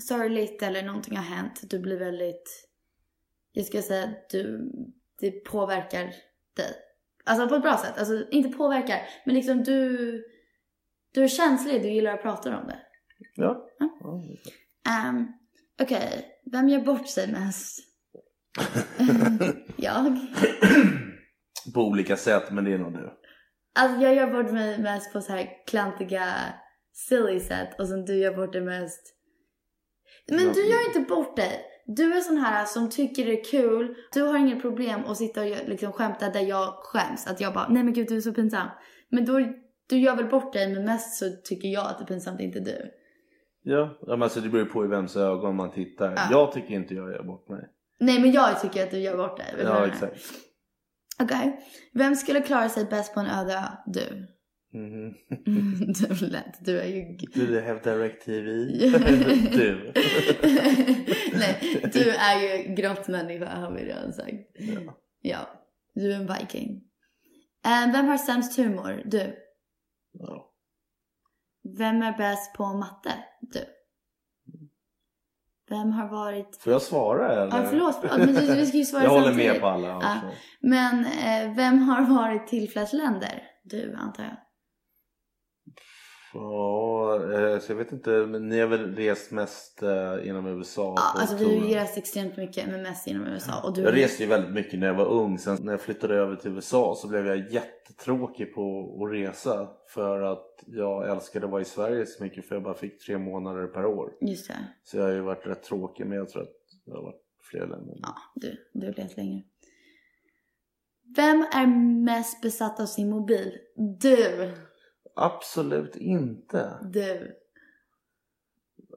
sorgligt 0.00 0.62
eller 0.62 0.82
någonting 0.82 1.16
har 1.16 1.24
hänt. 1.24 1.60
Du 1.70 1.78
blir 1.78 1.98
väldigt, 1.98 2.68
jag 3.52 3.64
skulle 3.66 3.82
säga 3.82 4.04
att 4.04 4.30
du, 4.30 4.70
det 5.20 5.30
påverkar 5.44 6.10
dig. 6.56 6.74
Alltså 7.24 7.48
på 7.48 7.54
ett 7.54 7.62
bra 7.62 7.76
sätt. 7.76 7.98
Alltså 7.98 8.30
inte 8.30 8.56
påverkar, 8.58 8.98
men 9.24 9.34
liksom 9.34 9.62
du, 9.62 10.24
du 11.14 11.24
är 11.24 11.28
känslig, 11.28 11.82
du 11.82 11.88
gillar 11.88 12.14
att 12.14 12.22
prata 12.22 12.58
om 12.58 12.66
det. 12.66 12.78
ja. 13.34 13.68
Um, 15.08 15.32
Okej, 15.82 16.26
vem 16.52 16.68
gör 16.68 16.80
bort 16.80 17.08
sig 17.08 17.32
mest? 17.32 17.78
jag. 19.76 20.18
På 21.74 21.80
olika 21.80 22.16
sätt 22.16 22.50
men 22.50 22.64
det 22.64 22.72
är 22.72 22.78
nog 22.78 22.92
du. 22.92 23.20
Alltså 23.74 24.00
jag 24.00 24.14
gör 24.14 24.32
bort 24.32 24.52
mig 24.52 24.78
mest 24.78 25.12
på 25.12 25.20
så 25.20 25.32
här 25.32 25.66
klantiga, 25.66 26.24
silly 26.92 27.40
sätt 27.40 27.80
och 27.80 27.88
sen 27.88 28.04
du 28.04 28.16
gör 28.16 28.36
bort 28.36 28.52
dig 28.52 28.62
mest. 28.62 29.00
Men 30.28 30.52
du 30.52 30.66
gör 30.66 30.86
inte 30.86 31.00
bort 31.00 31.36
dig. 31.36 31.60
Du 31.86 32.12
är 32.12 32.20
sån 32.20 32.36
här 32.36 32.64
som 32.64 32.90
tycker 32.90 33.24
det 33.24 33.40
är 33.40 33.44
kul. 33.44 33.94
Du 34.12 34.22
har 34.22 34.38
inget 34.38 34.62
problem 34.62 35.00
att 35.06 35.16
sitta 35.16 35.40
och 35.40 35.46
liksom 35.66 35.92
skämta 35.92 36.28
där 36.28 36.40
jag 36.40 36.74
skäms. 36.74 37.26
Att 37.26 37.40
jag 37.40 37.54
bara, 37.54 37.68
nej 37.68 37.84
men 37.84 37.92
gud 37.92 38.08
du 38.08 38.16
är 38.16 38.20
så 38.20 38.32
pinsam. 38.32 38.68
Men 39.08 39.24
då, 39.24 39.40
du 39.88 39.98
gör 39.98 40.16
väl 40.16 40.26
bort 40.26 40.52
dig 40.52 40.74
men 40.74 40.84
mest 40.84 41.18
så 41.18 41.24
tycker 41.44 41.68
jag 41.68 41.86
att 41.86 41.98
det 41.98 42.04
är 42.04 42.06
pinsamt, 42.06 42.40
inte 42.40 42.60
du. 42.60 42.90
Ja, 43.62 43.98
ja 44.00 44.12
men 44.12 44.22
alltså 44.22 44.40
det 44.40 44.48
beror 44.48 44.64
ju 44.64 44.70
på 44.70 44.84
i 44.84 44.88
vems 44.88 45.16
ögon 45.16 45.56
man 45.56 45.72
tittar. 45.72 46.12
Ja. 46.16 46.28
Jag 46.30 46.52
tycker 46.52 46.74
inte 46.74 46.94
jag 46.94 47.10
gör 47.10 47.22
bort 47.22 47.48
mig. 47.48 47.68
Nej 48.00 48.20
men 48.20 48.32
jag 48.32 48.60
tycker 48.60 48.82
att 48.82 48.90
du 48.90 48.98
gör 48.98 49.16
bort 49.16 49.36
dig. 49.36 49.54
Ja 49.62 49.86
exakt. 49.86 50.20
Okej. 51.22 51.60
Vem 51.92 52.14
skulle 52.14 52.40
klara 52.40 52.68
sig 52.68 52.84
bäst 52.84 53.14
på 53.14 53.20
en 53.20 53.26
öde 53.26 53.52
ö? 53.52 53.62
Du. 53.86 54.26
Mhm. 54.74 55.14
du 55.92 56.06
är 56.26 56.30
lätt. 56.30 56.64
Du 56.64 56.80
är 56.80 56.86
ju... 56.86 57.16
They 57.18 57.60
have 57.60 57.80
direct 57.80 58.24
TV? 58.24 58.50
du. 59.52 59.92
Nej, 61.34 61.80
du 61.92 62.10
är 62.10 62.40
ju 62.40 62.74
grottmänniska 62.74 63.46
har 63.56 63.72
vi 63.72 63.84
redan 63.84 64.12
sagt. 64.12 64.34
Ja. 64.54 64.98
Ja, 65.20 65.38
du 65.94 66.12
är 66.12 66.16
en 66.16 66.26
viking. 66.26 66.82
Eh, 67.66 67.92
vem 67.92 68.06
har 68.06 68.16
sämst 68.16 68.58
humor? 68.58 69.02
Du. 69.04 69.34
Ja. 70.12 70.50
Vem 71.78 72.02
är 72.02 72.18
bäst 72.18 72.54
på 72.54 72.66
matte? 72.66 73.12
Du. 73.40 73.64
Vem 75.68 75.90
har 75.92 76.08
varit... 76.08 76.56
Får 76.60 76.72
jag 76.72 76.82
svara 76.82 77.32
eller? 77.32 77.56
Ja, 77.58 77.66
förlåt, 77.70 77.96
förlåt. 78.00 78.18
Men 78.18 78.34
du, 78.34 78.54
vi 78.54 78.66
ska 78.66 78.76
ju 78.76 78.84
svara 78.84 79.02
Jag 79.02 79.10
håller 79.10 79.24
samtidigt. 79.26 79.52
med 79.52 79.60
på 79.60 79.66
alla. 79.66 79.88
Ja. 79.88 80.00
alltså. 80.02 80.26
Men 80.60 81.04
eh, 81.04 81.56
vem 81.56 81.78
har 81.78 82.02
varit 82.14 82.46
till 82.46 82.70
flest 82.70 82.92
länder? 82.92 83.42
Du, 83.62 83.94
antar 83.94 84.22
jag. 84.24 84.36
Ja, 86.34 87.14
eh, 87.32 87.58
så 87.58 87.72
jag 87.72 87.76
vet 87.76 87.92
inte, 87.92 88.10
men 88.10 88.48
ni 88.48 88.60
har 88.60 88.66
väl 88.66 88.94
rest 88.94 89.30
mest 89.30 89.82
eh, 89.82 90.28
inom 90.28 90.46
USA? 90.46 90.94
Ja, 90.96 91.20
alltså 91.20 91.36
vi 91.36 91.44
har 91.44 91.68
ju 91.68 91.74
rest 91.74 91.98
extremt 91.98 92.36
mycket, 92.36 92.68
men 92.68 92.82
mest 92.82 93.06
inom 93.06 93.26
USA. 93.26 93.62
Och 93.64 93.74
du 93.74 93.82
Jag 93.82 93.96
reste 93.96 94.22
ju 94.22 94.28
väldigt 94.28 94.54
mycket 94.54 94.78
när 94.78 94.86
jag 94.86 94.94
var 94.94 95.06
ung. 95.06 95.38
Sen 95.38 95.58
när 95.62 95.72
jag 95.72 95.80
flyttade 95.80 96.14
över 96.14 96.36
till 96.36 96.50
USA 96.50 96.94
så 96.96 97.08
blev 97.08 97.26
jag 97.26 97.52
jättetråkig 97.52 98.54
på 98.54 98.96
att 99.02 99.12
resa. 99.12 99.68
För 99.88 100.22
att 100.22 100.64
jag 100.66 101.10
älskade 101.10 101.46
att 101.46 101.52
vara 101.52 101.62
i 101.62 101.64
Sverige 101.64 102.06
så 102.06 102.22
mycket 102.22 102.48
för 102.48 102.54
jag 102.54 102.62
bara 102.62 102.74
fick 102.74 103.06
tre 103.06 103.18
månader 103.18 103.66
per 103.66 103.86
år. 103.86 104.12
Just 104.20 104.48
det. 104.48 104.54
Så 104.84 104.96
jag 104.96 105.04
har 105.04 105.12
ju 105.12 105.20
varit 105.20 105.46
rätt 105.46 105.62
tråkig 105.62 106.06
men 106.06 106.18
jag 106.18 106.28
tror 106.28 106.42
att 106.42 106.56
jag 106.84 106.94
har 106.94 107.02
varit 107.02 107.22
fler 107.50 107.60
länder. 107.60 107.94
Ja, 108.02 108.14
du, 108.34 108.56
du 108.72 108.86
har 108.86 108.94
levt 108.94 109.16
längre. 109.16 109.42
Vem 111.16 111.40
är 111.40 111.66
mest 112.04 112.42
besatt 112.42 112.80
av 112.80 112.86
sin 112.86 113.10
mobil? 113.10 113.52
Du. 114.00 114.52
Absolut 115.14 115.96
inte. 115.96 116.78
Du. 116.82 117.36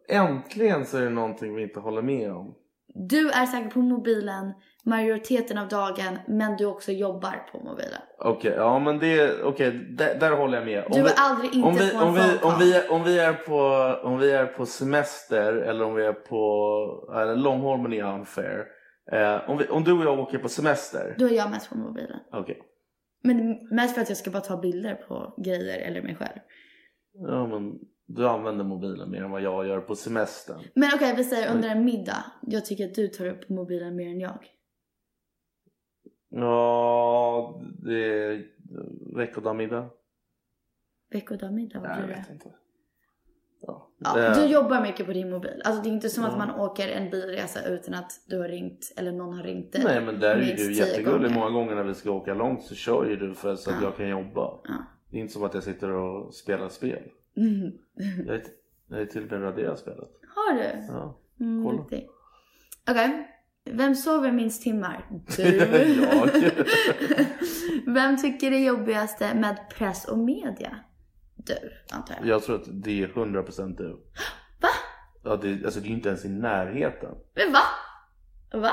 Äntligen 0.10 0.86
så 0.86 0.98
är 0.98 1.02
det 1.02 1.10
någonting 1.10 1.56
vi 1.56 1.64
inte 1.64 1.80
håller 1.80 2.02
med 2.02 2.32
om. 2.32 2.56
Du 2.94 3.30
är 3.30 3.46
säkert 3.46 3.74
på 3.74 3.80
mobilen 3.80 4.54
majoriteten 4.88 5.58
av 5.58 5.68
dagen, 5.68 6.20
men 6.28 6.58
du 6.58 6.66
också 6.66 6.92
jobbar 6.92 7.48
på 7.52 7.60
mobilen. 7.60 8.02
Okej, 8.20 8.54
ja 8.58 8.80
men 8.80 9.00
det, 9.00 9.44
okej, 9.44 9.72
där, 9.72 10.20
där 10.20 10.32
håller 10.32 10.58
jag 10.58 10.66
med. 10.66 10.84
Du 10.92 11.00
är 11.00 11.14
aldrig 11.18 11.54
inte 11.54 11.68
om 11.68 11.76
vi, 11.76 11.92
på 11.92 11.98
en 11.98 12.04
om 12.04 12.14
vi, 12.14 12.22
om, 12.42 12.54
vi, 12.60 12.88
om, 12.90 13.04
vi 13.04 13.20
är 13.20 13.34
på, 13.34 13.60
om 14.08 14.18
vi 14.20 14.32
är 14.32 14.46
på 14.46 14.66
semester 14.66 15.54
eller 15.54 15.86
om 15.86 15.96
vi 15.96 16.06
är 16.06 16.14
på, 16.14 17.14
eller 17.14 17.36
Långholmen 17.36 17.94
är 17.94 18.04
unfair. 18.04 18.66
Eh, 19.12 19.50
om, 19.50 19.58
vi, 19.58 19.68
om 19.68 19.84
du 19.84 19.92
och 19.92 20.04
jag 20.04 20.20
åker 20.20 20.38
på 20.38 20.50
semester. 20.50 21.16
Då 21.18 21.26
är 21.26 21.34
jag 21.34 21.50
mest 21.50 21.70
på 21.70 21.78
mobilen. 21.78 22.20
Okej. 22.32 22.62
Men 23.24 23.68
mest 23.76 23.96
för 23.96 24.02
att 24.02 24.10
jag 24.10 24.18
ska 24.18 24.32
bara 24.32 24.44
ta 24.44 24.58
bilder 24.58 24.96
på 24.96 25.34
grejer 25.38 25.80
eller 25.80 26.02
mig 26.02 26.16
själv. 26.16 26.40
Ja 27.14 27.48
men 27.48 27.80
du 28.06 28.28
använder 28.28 28.66
mobilen 28.66 29.12
mer 29.12 29.24
än 29.24 29.32
vad 29.32 29.42
jag 29.42 29.68
gör 29.68 29.82
på 29.82 29.96
semestern. 29.96 30.64
Men 30.74 30.90
okej, 30.96 31.16
vi 31.16 31.24
säger 31.24 31.56
under 31.56 31.70
en 31.70 31.86
middag. 31.86 32.26
Jag 32.42 32.66
tycker 32.66 32.86
att 32.86 32.96
du 32.96 33.08
tar 33.08 33.26
upp 33.26 33.50
mobilen 33.50 33.96
mer 33.96 34.08
än 34.08 34.20
jag. 34.20 34.48
Ja, 36.30 37.62
det 37.84 38.24
är 38.24 38.46
veckodagsmiddag. 39.16 39.90
Veckodagmiddag, 41.12 41.80
vad 41.80 41.90
jag 41.90 41.98
blir 41.98 42.08
det? 42.08 42.14
vet 42.14 42.30
inte. 42.30 42.52
Ja. 43.62 43.90
Ja, 44.00 44.14
Det- 44.16 44.42
du 44.42 44.46
jobbar 44.54 44.82
mycket 44.82 45.06
på 45.06 45.14
din 45.14 45.30
mobil. 45.30 45.62
Alltså 45.66 45.84
det 45.84 45.90
är 45.90 45.92
inte 45.94 46.10
som 46.10 46.24
att 46.26 46.32
Ja. 46.32 46.38
man 46.46 46.60
åker 46.60 46.88
en 46.88 47.10
bilresa 47.10 47.60
utan 47.68 47.94
att 47.94 48.12
du 48.28 48.38
har 48.40 48.48
ringt 48.48 48.94
eller 48.98 49.12
någon 49.12 49.34
har 49.38 49.44
ringt 49.44 49.72
dig. 49.74 49.84
Nej 49.84 50.02
men 50.02 50.20
där 50.20 50.36
är 50.36 50.40
minst 50.40 50.58
du 50.68 50.74
jättegullig. 50.74 51.06
gånger. 51.22 51.30
Många 51.36 51.50
gånger 51.50 51.76
när 51.76 51.84
vi 51.84 51.94
ska 51.94 52.12
åka 52.12 52.34
långt 52.34 52.64
så 52.64 52.76
kör 52.76 53.06
ju 53.06 53.16
du 53.16 53.34
för 53.34 53.56
så 53.56 53.70
att 53.70 53.76
Ja. 53.82 53.88
jag 53.88 53.98
kan 53.98 54.10
jobba. 54.10 54.60
Ja. 54.64 54.74
Det 55.12 55.18
är 55.18 55.22
inte 55.22 55.34
som 55.34 55.44
att 55.44 55.54
jag 55.54 55.64
sitter 55.64 55.92
och 55.92 56.34
spelar 56.34 56.70
spel. 56.70 57.04
Mm. 57.38 57.72
Jag 58.28 58.36
är, 58.36 58.44
jag 58.90 59.02
är 59.02 59.06
till 59.06 59.24
och 59.24 59.32
med 59.32 59.42
raderat 59.42 59.80
spelet. 59.80 60.10
Har 60.36 60.54
du? 60.54 60.86
Ja. 60.90 61.20
Mm, 61.40 61.66
kolla. 61.66 61.78
duktig. 61.78 62.08
Okej. 62.90 63.28
Vem 63.72 63.96
sover 63.96 64.32
minst 64.32 64.64
timmar? 64.64 65.06
Du. 65.38 65.44
Jag. 66.04 66.30
Vem 67.94 68.18
tycker 68.18 68.52
det 68.52 68.58
är 68.58 68.68
jobbigaste 68.68 69.34
med 69.36 69.58
press 69.78 70.06
och 70.08 70.18
media? 70.18 70.76
Du, 71.48 71.96
antar 71.96 72.16
jag. 72.20 72.28
Jag 72.28 72.44
tror 72.44 72.56
att 72.56 72.66
det 72.84 73.04
är 73.04 73.08
100% 73.08 73.78
du. 73.78 73.90
Va? 74.62 74.68
Ja, 75.24 75.36
det, 75.36 75.66
alltså 75.66 75.80
det 75.80 75.86
är 75.86 75.90
ju 75.90 75.96
inte 75.96 76.10
ens 76.10 76.26
i 76.26 76.30
närheten. 76.30 77.16
Men 77.36 77.54
va? 77.54 77.60
Va? 78.62 78.72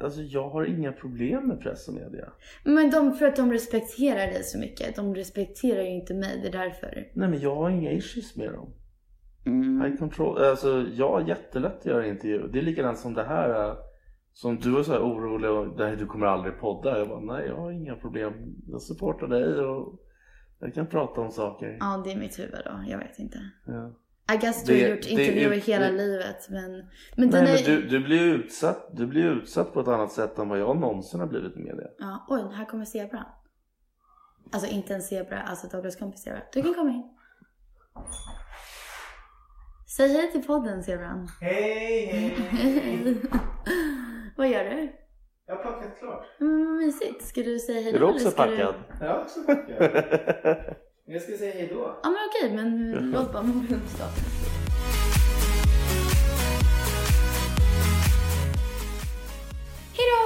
Alltså 0.00 0.20
jag 0.22 0.48
har 0.50 0.64
inga 0.64 0.92
problem 0.92 1.48
med 1.48 1.60
press 1.60 1.88
och 1.88 1.94
media. 1.94 2.32
Men 2.64 2.90
de, 2.90 3.12
för 3.14 3.26
att 3.26 3.36
de 3.36 3.52
respekterar 3.52 4.26
dig 4.26 4.42
så 4.42 4.58
mycket. 4.58 4.96
De 4.96 5.14
respekterar 5.14 5.82
ju 5.82 5.88
inte 5.90 6.14
mig, 6.14 6.40
det 6.42 6.48
är 6.48 6.52
därför. 6.64 7.10
Nej 7.14 7.28
men 7.28 7.40
jag 7.40 7.54
har 7.56 7.70
inga 7.70 7.90
issues 7.90 8.36
med 8.36 8.52
dem. 8.52 8.74
Mm. 9.46 9.80
High 9.80 9.96
control, 9.98 10.38
alltså 10.44 10.86
jag 10.94 11.10
har 11.10 11.20
jättelätt 11.28 11.78
att 11.78 11.86
göra 11.86 12.06
intervju. 12.06 12.48
Det 12.48 12.58
är 12.58 12.62
likadant 12.62 12.98
som 12.98 13.14
det 13.14 13.24
här. 13.24 13.68
äh, 13.70 13.76
Som 14.32 14.56
du 14.58 14.70
var 14.70 14.82
så 14.82 14.92
här 14.92 15.00
orolig 15.00 15.50
och 15.50 15.78
nej 15.78 15.96
du 15.96 16.06
kommer 16.06 16.26
aldrig 16.26 16.58
podda. 16.60 16.98
Jag 16.98 17.08
bara 17.08 17.20
nej 17.20 17.46
jag 17.46 17.56
har 17.56 17.70
inga 17.70 17.94
problem. 17.96 18.32
Jag 18.68 18.82
supportar 18.82 19.26
dig 19.28 19.60
och 19.60 20.00
jag 20.60 20.74
kan 20.74 20.86
prata 20.86 21.20
om 21.20 21.30
saker. 21.30 21.76
Ja, 21.80 22.02
det 22.04 22.12
är 22.12 22.16
mitt 22.16 22.38
huvud 22.38 22.60
då. 22.64 22.84
Jag 22.86 22.98
vet 22.98 23.18
inte. 23.18 23.38
Ja. 23.66 23.94
I 24.34 24.36
guess 24.36 24.64
du 24.64 24.72
har 24.82 24.88
gjort 24.90 25.06
intervjuer 25.06 25.50
det- 25.50 25.56
hela 25.56 25.86
det- 25.90 25.96
livet, 25.96 26.48
men... 26.50 26.70
Men 26.72 26.88
Nej 27.16 27.28
den 27.30 27.44
men 27.44 27.54
är... 27.54 27.64
du, 27.66 27.88
du 27.88 28.00
blir 28.00 28.22
utsatt, 28.34 28.88
du 28.96 29.06
blir 29.06 29.24
utsatt 29.24 29.72
på 29.74 29.80
ett 29.80 29.88
annat 29.88 30.12
sätt 30.12 30.38
än 30.38 30.48
vad 30.48 30.58
jag 30.58 30.76
någonsin 30.80 31.20
har 31.20 31.26
blivit 31.26 31.56
med 31.56 31.76
det. 31.76 31.90
Ja, 31.98 32.26
oj, 32.28 32.42
här 32.54 32.64
kommer 32.64 32.84
zebran. 32.84 33.24
Alltså 34.52 34.68
inte 34.70 34.94
en 34.94 35.02
zebra, 35.02 35.42
alltså 35.42 35.66
Douglas 35.68 35.96
kompis 35.96 36.22
zebra. 36.22 36.40
Du 36.52 36.62
kan 36.62 36.74
komma 36.74 36.90
in. 36.90 37.14
Säg 39.96 40.08
hej 40.12 40.32
till 40.32 40.42
podden 40.42 40.82
zebran. 40.82 41.28
Hej, 41.40 42.06
hej! 42.06 43.16
Vad 44.36 44.48
gör 44.48 44.64
du? 44.64 44.92
Jag 45.48 45.56
har 45.56 45.62
packat 45.62 45.98
klart. 45.98 46.26
Mm, 46.40 46.76
mysigt. 46.76 47.24
Ska 47.24 47.42
du 47.42 47.58
säga 47.58 47.80
hej 47.80 47.92
då? 47.92 47.96
Är 47.96 48.00
du 48.00 48.06
eller 48.06 48.14
också 48.14 48.30
ska 48.30 48.42
packad? 48.42 48.74
Jag 49.00 49.10
är 49.10 49.20
också 49.20 49.42
packad. 49.42 50.74
Jag 51.04 51.22
ska 51.22 51.36
säga 51.36 51.52
hej 51.54 51.70
då. 51.72 52.00
Ja 52.02 52.10
men 52.10 52.18
okej, 52.28 52.56
men 52.56 53.10
låt 53.10 53.32
bara 53.32 53.42
mobilen 53.42 53.88
stå. 53.88 54.04
Hej 59.96 60.06
då! 60.12 60.24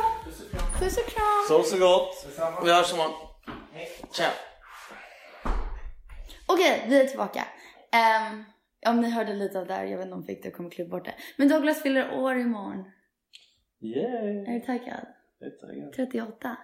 Puss 0.78 0.98
och 0.98 1.04
kram! 1.04 1.44
Sov 1.48 1.62
så 1.62 1.78
gott! 1.78 2.26
Vi 2.64 2.72
hörs 2.72 2.92
imorgon. 2.92 3.12
Ciao! 4.10 4.30
Okej, 6.46 6.86
vi 6.88 7.00
är 7.00 7.06
tillbaka. 7.06 7.44
Um, 8.30 8.44
om 8.86 9.00
ni 9.00 9.10
hörde 9.10 9.34
lite 9.34 9.58
av 9.58 9.66
det 9.66 9.74
här, 9.74 9.84
jag 9.84 9.96
vet 9.96 10.04
inte 10.04 10.14
om 10.14 10.24
Victor 10.24 10.50
kommer 10.50 10.70
klippa 10.70 10.90
bort 10.90 11.04
det. 11.04 11.14
Men 11.36 11.48
Douglas 11.48 11.82
fyller 11.82 12.14
år 12.14 12.36
imorgon. 12.36 12.84
Yay! 13.82 14.44
Är 14.46 14.52
du 14.52 14.60
taggad? 14.60 15.06
Jag 15.38 15.52
är 15.52 15.56
taggad. 15.56 15.92
38. 15.92 16.56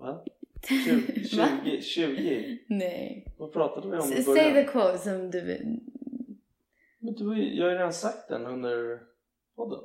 Va? 0.00 0.24
20? 0.66 1.36
Va? 1.36 1.48
20? 1.64 1.82
20? 1.82 2.58
Nej. 2.68 3.34
Vad 3.38 3.52
pratade 3.52 3.88
vi 3.90 3.96
om 3.96 4.12
i 4.12 4.24
början? 4.24 4.36
Say 4.36 4.52
the 4.52 4.64
quote 4.64 4.98
som 4.98 5.30
du... 5.30 5.42
Men 6.98 7.14
du, 7.14 7.54
jag 7.56 7.64
har 7.64 7.70
ju 7.70 7.76
redan 7.78 7.92
sagt 7.92 8.28
den 8.28 8.46
under 8.46 9.00
podden. 9.56 9.80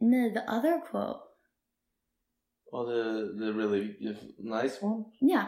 Nej, 0.00 0.32
the 0.32 0.40
other 0.40 0.86
quote. 0.90 1.20
Och 2.72 2.86
the, 2.86 3.02
the 3.38 3.44
really 3.44 4.14
nice 4.38 4.86
one? 4.86 5.04
Ja. 5.20 5.42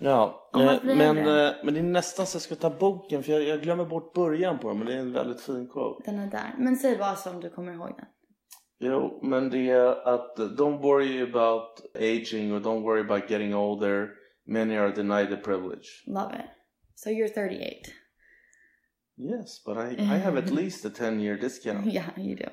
Ja, 0.00 0.50
eh, 0.54 0.84
men, 0.84 1.18
eh, 1.18 1.52
men 1.64 1.74
det 1.74 1.80
är 1.80 1.82
nästan 1.82 2.26
så 2.26 2.36
jag 2.36 2.42
ska 2.42 2.54
ta 2.54 2.70
boken 2.70 3.22
för 3.22 3.32
jag, 3.32 3.42
jag 3.42 3.62
glömmer 3.62 3.84
bort 3.84 4.14
början 4.14 4.58
på 4.58 4.68
den 4.68 4.78
men 4.78 4.86
det 4.86 4.94
är 4.94 4.98
en 4.98 5.12
väldigt 5.12 5.40
fin 5.40 5.68
quote. 5.68 6.10
Den 6.10 6.20
är 6.20 6.30
där. 6.30 6.54
Men 6.58 6.76
säg 6.76 6.98
bara 6.98 7.14
som 7.16 7.40
du 7.40 7.50
kommer 7.50 7.72
ihåg 7.72 7.94
den. 7.96 8.06
Jo, 8.80 9.20
men 9.22 9.50
det 9.50 9.70
är 9.70 10.08
att 10.14 10.36
don't 10.36 10.80
worry 10.82 11.22
about 11.22 11.80
aging 11.94 12.52
or 12.52 12.60
don't 12.60 12.82
worry 12.82 13.00
about 13.00 13.30
getting 13.30 13.54
older. 13.54 14.08
Many 14.46 14.76
are 14.78 14.92
denied 14.92 15.28
the 15.30 15.36
privilege. 15.36 15.86
Love 16.06 16.34
it. 16.34 16.46
So 16.94 17.10
you're 17.10 17.28
38. 17.28 17.92
Yes, 19.16 19.62
but 19.64 19.76
I, 19.76 19.96
I 20.14 20.18
have 20.18 20.38
at 20.38 20.50
least 20.60 20.84
a 20.84 20.90
10 20.90 21.20
year 21.20 21.36
discount. 21.36 21.86
Yeah, 21.92 22.10
you 22.16 22.36
do. 22.36 22.48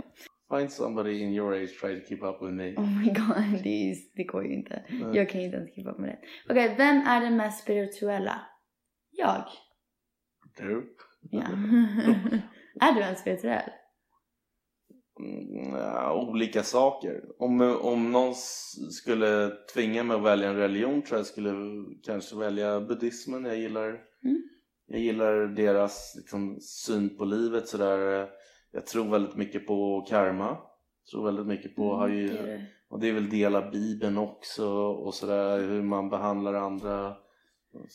Find 0.50 0.72
somebody 0.72 1.22
in 1.24 1.34
your 1.34 1.54
age 1.54 1.78
try 1.80 1.96
to 2.00 2.02
keep 2.06 2.24
up 2.24 2.42
with 2.42 2.54
me. 2.54 2.74
Oh 2.78 2.86
my 2.86 3.10
god, 3.14 3.64
det, 3.64 3.96
det 4.16 4.24
går 4.24 4.46
ju 4.46 4.54
inte. 4.54 4.84
Nej. 4.90 5.16
Jag 5.16 5.30
kan 5.30 5.42
inte 5.42 5.58
ens 5.58 5.76
keep 5.76 5.88
up 5.88 6.00
med 6.00 6.10
det. 6.10 6.20
Okej, 6.54 6.76
vem 6.78 6.98
är 7.08 7.22
den 7.22 7.38
mest 7.38 7.64
spirituella? 7.64 8.42
Jag. 9.12 9.44
Du? 10.58 10.96
Ja. 11.32 11.44
är 12.82 12.92
du 12.94 13.02
en 13.02 13.16
spirituell? 13.16 13.70
Mm, 15.20 15.76
olika 16.12 16.64
saker. 16.64 17.24
Om, 17.40 17.78
om 17.82 18.12
någon 18.12 18.36
skulle 18.92 19.52
tvinga 19.74 20.04
mig 20.04 20.18
att 20.18 20.24
välja 20.24 20.50
en 20.50 20.56
religion 20.56 21.02
tror 21.02 21.12
jag 21.12 21.20
jag 21.20 21.26
skulle 21.26 21.54
kanske 22.04 22.36
välja 22.36 22.82
buddhismen. 22.82 23.46
Jag 23.46 23.58
gillar, 23.58 23.88
Mm. 24.24 24.42
jag 24.88 25.00
gillar 25.00 25.48
deras 25.48 26.14
liksom, 26.18 26.60
syn 26.62 27.18
på 27.18 27.26
livet 27.26 27.68
sådär. 27.68 28.28
Jag 28.72 28.86
tror 28.86 29.06
väldigt 29.06 29.36
mycket 29.36 29.68
på 29.68 30.06
karma. 30.10 30.48
Jag 30.48 31.12
tror 31.12 31.26
väldigt 31.26 31.48
mycket 31.48 31.76
på, 31.76 31.94
har 31.96 32.08
ju, 32.08 32.30
Mm, 32.30 32.46
det 32.46 32.66
och 32.90 33.00
det 33.00 33.10
är 33.10 33.14
väl 33.14 33.30
del 33.30 33.56
av 33.56 33.72
bibeln 33.72 34.18
också 34.18 34.68
och 34.78 35.14
sådär 35.14 35.60
hur 35.60 35.82
man 35.82 36.10
behandlar 36.10 36.54
andra. 36.54 37.16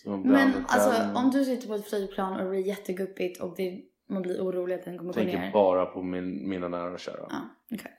Man 0.07 0.23
Men 0.23 0.53
alltså 0.69 1.19
om 1.19 1.31
du 1.31 1.45
sitter 1.45 1.69
på 1.69 1.75
ett 1.75 1.89
flygplan 1.89 2.33
och 2.33 2.45
det 2.45 2.51
blir 2.51 2.67
jätteguppigt 2.67 3.41
och 3.43 3.55
det, 3.57 3.83
man 4.11 4.23
blir 4.23 4.41
orolig 4.41 4.75
att 4.75 4.85
den 4.85 4.99
kommer 4.99 5.13
gå 5.13 5.19
tänker 5.21 5.39
ner. 5.39 5.53
bara 5.53 5.87
på 5.87 6.03
min, 6.03 6.49
mina 6.49 6.69
nära 6.69 6.93
och 6.93 7.01
kära. 7.01 7.27
Ja, 7.31 7.41
okej. 7.75 7.93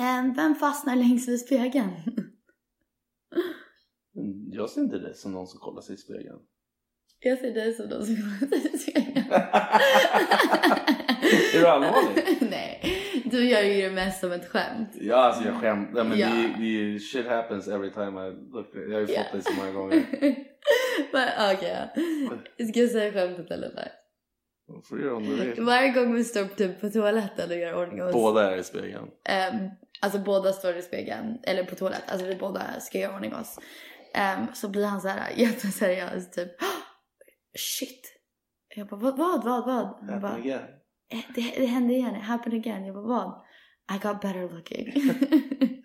Ehm, 0.00 0.32
vem 0.34 0.54
fastnar 0.54 0.96
längst 0.96 1.28
vid 1.28 1.40
spegeln? 1.40 1.90
Jag 4.52 4.70
ser 4.70 4.80
inte 4.80 4.98
dig 4.98 5.14
som 5.14 5.32
någon 5.32 5.46
som 5.46 5.60
kollar 5.60 5.80
sig 5.80 5.94
i 5.94 5.98
spegeln. 5.98 6.38
Jag 7.20 7.38
ser 7.38 7.54
dig 7.54 7.72
som 7.74 7.86
någon 7.88 8.06
som 8.06 8.16
kommer 8.16 8.60
till 8.60 8.80
spegeln. 8.80 9.24
Är 11.54 11.60
du 11.60 11.66
allvarlig? 11.66 12.38
Nej, 12.50 12.80
du 13.24 13.48
gör 13.48 13.62
ju 13.62 13.82
det 13.82 13.90
mest 13.94 14.20
som 14.20 14.32
ett 14.32 14.46
skämt. 14.48 14.88
Ja, 15.00 15.16
alltså 15.16 15.44
jag 15.44 15.54
skämtar. 15.60 16.04
Men 16.04 16.18
Ja. 16.18 16.28
det, 16.28 16.64
det, 16.92 16.98
shit 17.00 17.26
happens 17.26 17.68
every 17.68 17.90
time 17.90 18.28
I 18.28 18.30
look. 18.52 18.66
Jag 18.74 18.92
har 18.92 19.00
ju 19.00 19.06
fått 19.06 19.16
Ja. 19.16 19.22
det 19.32 19.42
så 19.42 19.52
många 19.52 19.72
gånger. 19.72 20.04
Men, 21.12 21.28
Okej, 21.56 21.88
ja. 22.58 22.66
Ska 22.68 22.80
jag 22.80 22.90
säga 22.90 23.12
skämtet 23.12 23.50
eller 23.50 23.72
nej? 23.74 23.92
Då 24.74 24.82
får 24.82 24.96
du 24.96 25.02
göra 25.04 25.16
om 25.16 25.24
du 25.24 25.36
vill. 25.36 25.62
Varje 25.64 25.88
gång 25.90 26.14
vi 26.14 26.24
står 26.24 26.44
typ 26.44 26.80
på 26.80 26.90
toaletten 26.90 27.50
och 27.50 27.56
gör 27.56 27.74
ordning 27.74 28.02
oss. 28.02 28.12
Båda 28.12 28.52
är 28.52 28.56
i 28.56 28.64
spegeln. 28.64 29.06
Ehm, 29.24 29.68
alltså 30.00 30.18
båda 30.18 30.52
står 30.52 30.76
i 30.76 30.82
spegeln, 30.82 31.38
eller 31.42 31.64
på 31.64 31.74
toaletten, 31.74 32.04
alltså 32.08 32.26
vi 32.26 32.34
båda 32.36 32.80
ska 32.80 32.98
göra 32.98 33.14
ordning 33.14 33.34
oss. 33.34 33.58
Ehm, 34.14 34.46
så 34.54 34.68
blir 34.68 34.84
han 34.86 35.00
så 35.00 35.08
här 35.08 35.30
jätteseriös 35.36 36.30
typ. 36.30 36.48
Shit. 37.58 38.16
Jag 38.76 38.86
bara 38.88 39.00
vad, 39.00 39.16
vad, 39.18 39.44
vad, 39.44 40.20
bara, 40.22 40.32
again. 40.32 40.60
"Eh, 41.12 41.18
det, 41.34 41.54
det 41.56 41.66
hände 41.66 41.94
igen, 41.94 42.16
it 42.16 42.22
happened 42.22 42.60
again. 42.60 42.84
Jag 42.84 42.94
bara 42.94 43.06
vad? 43.06 43.42
I 43.96 43.98
got 44.02 44.20
better 44.20 44.48
looking. 44.56 44.92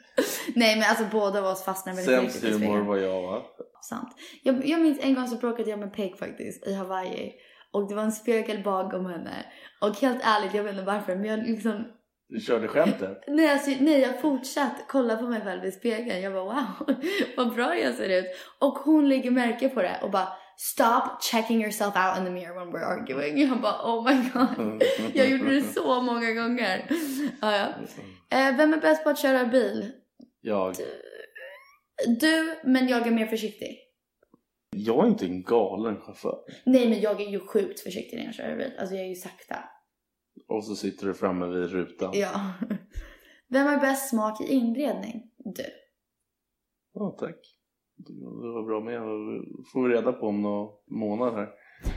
Nej 0.56 0.76
men 0.80 0.90
alltså 0.90 1.06
båda 1.12 1.40
av 1.40 1.46
oss 1.46 1.64
fastnade 1.64 1.98
väldigt 1.98 2.32
Sämst 2.32 2.44
mycket 2.44 2.62
i 2.62 2.66
humor 2.66 2.82
var 2.82 2.98
jag 2.98 3.22
va? 3.22 3.42
Sant. 3.90 4.10
Jag, 4.44 4.68
jag 4.68 4.82
minns 4.82 5.00
en 5.02 5.14
gång 5.16 5.28
så 5.28 5.36
bråkade 5.36 5.70
jag 5.70 5.80
med 5.80 5.94
Peg 5.94 6.18
faktiskt 6.18 6.68
i 6.68 6.74
Hawaii. 6.74 7.34
Och 7.76 7.88
det 7.88 7.96
var 7.96 8.04
en 8.04 8.12
spegel 8.12 8.64
bakom 8.64 9.06
henne. 9.06 9.46
Och 9.82 9.96
helt 9.96 10.24
ärligt, 10.24 10.54
jag 10.54 10.64
vet 10.64 10.72
inte 10.72 10.86
varför 10.86 11.16
men 11.16 11.26
jag 11.26 11.40
liksom 11.40 11.88
Du 12.30 12.40
körde 12.40 12.68
skämtet? 12.68 13.24
Nej, 13.28 13.50
alltså, 13.50 13.72
nej, 13.80 14.00
jag 14.00 14.22
fortsatte 14.22 14.84
kolla 14.88 15.16
på 15.16 15.24
mig 15.24 15.42
själv 15.42 15.66
i 15.66 15.72
spegeln. 15.72 16.22
Jag 16.22 16.34
bara 16.34 16.44
wow, 16.44 16.96
vad 17.38 17.56
bra 17.56 17.78
jag 17.78 17.96
ser 17.96 18.10
ut. 18.20 18.26
Och 18.60 18.78
hon 18.78 19.10
lägger 19.10 19.32
märke 19.32 19.70
på 19.70 19.82
det 19.82 20.00
och 20.02 20.12
bara 20.12 20.28
stop 20.58 21.22
checking 21.22 21.62
yourself 21.62 21.96
out 21.96 22.18
in 22.18 22.26
the 22.26 22.32
mirror 22.32 22.66
when 22.66 22.74
we're 22.74 22.86
arguing. 22.86 23.42
Jag 23.42 23.62
bara 23.62 23.82
oh 23.84 24.04
my 24.04 24.30
god. 24.34 24.84
Jag 25.14 25.30
gjorde 25.30 25.56
det 25.56 25.62
så 25.62 26.02
många 26.02 26.32
gånger. 26.34 26.86
Ja, 27.42 27.56
ja. 27.58 27.68
Eh, 28.38 28.58
vem 28.58 28.74
är 28.74 28.78
bäst 28.78 29.04
på 29.04 29.10
att 29.10 29.20
köra 29.20 29.46
bil? 29.46 29.92
Jag. 30.42 30.76
Du, 32.20 32.56
men 32.64 32.88
jag 32.88 33.08
är 33.08 33.12
mer 33.12 33.28
försiktig. 33.28 33.85
Jag 34.78 35.06
är 35.06 35.10
inte 35.10 35.26
en 35.26 35.44
galen 35.44 35.98
chaufför. 36.02 36.38
Nej, 36.66 36.90
men 36.90 37.02
jag 37.02 37.22
är 37.22 37.30
ju 37.30 37.40
sjukt 37.40 37.80
försiktig 37.80 38.18
när 38.18 38.26
jag 38.26 38.34
kör 38.34 38.58
bil. 38.58 38.72
Alltså 38.80 38.96
jag 38.96 39.04
är 39.06 39.10
ju 39.10 39.16
sakta. 39.16 39.56
Och 40.48 40.66
så 40.66 40.76
sitter 40.76 41.08
du 41.08 41.14
framme 41.14 41.46
vid 41.46 41.70
rutan. 41.72 42.12
Ja. 42.14 42.54
Vem 43.48 43.68
har 43.68 43.78
bäst 43.78 44.10
smak 44.10 44.42
i 44.42 44.54
inredning? 44.54 45.32
Du. 45.38 45.64
Ja, 46.94 47.16
tack. 47.20 47.36
Det 47.98 48.14
var 48.24 48.66
bra 48.66 48.80
med. 48.84 49.00
Får 49.74 49.88
vi 49.88 49.96
reda 49.96 50.12
på 50.14 50.28
om 50.28 50.42
några 50.42 50.70
månader 50.88 51.38
här. 51.38 51.50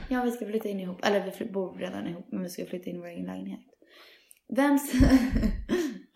Ja, 0.09 0.23
vi 0.23 0.31
ska 0.31 0.45
flytta 0.45 0.69
in 0.69 0.79
ihop. 0.79 1.05
Eller 1.05 1.33
vi 1.39 1.45
bor 1.51 1.77
redan 1.77 2.07
ihop, 2.07 2.25
men 2.31 2.43
vi 2.43 2.49
ska 2.49 2.65
flytta 2.65 2.89
in 2.89 2.95
i 2.95 2.99
vår 2.99 3.07
egen 3.07 3.25
lägenhet. 3.25 3.59
Vem, 4.55 4.75
s- 4.75 4.91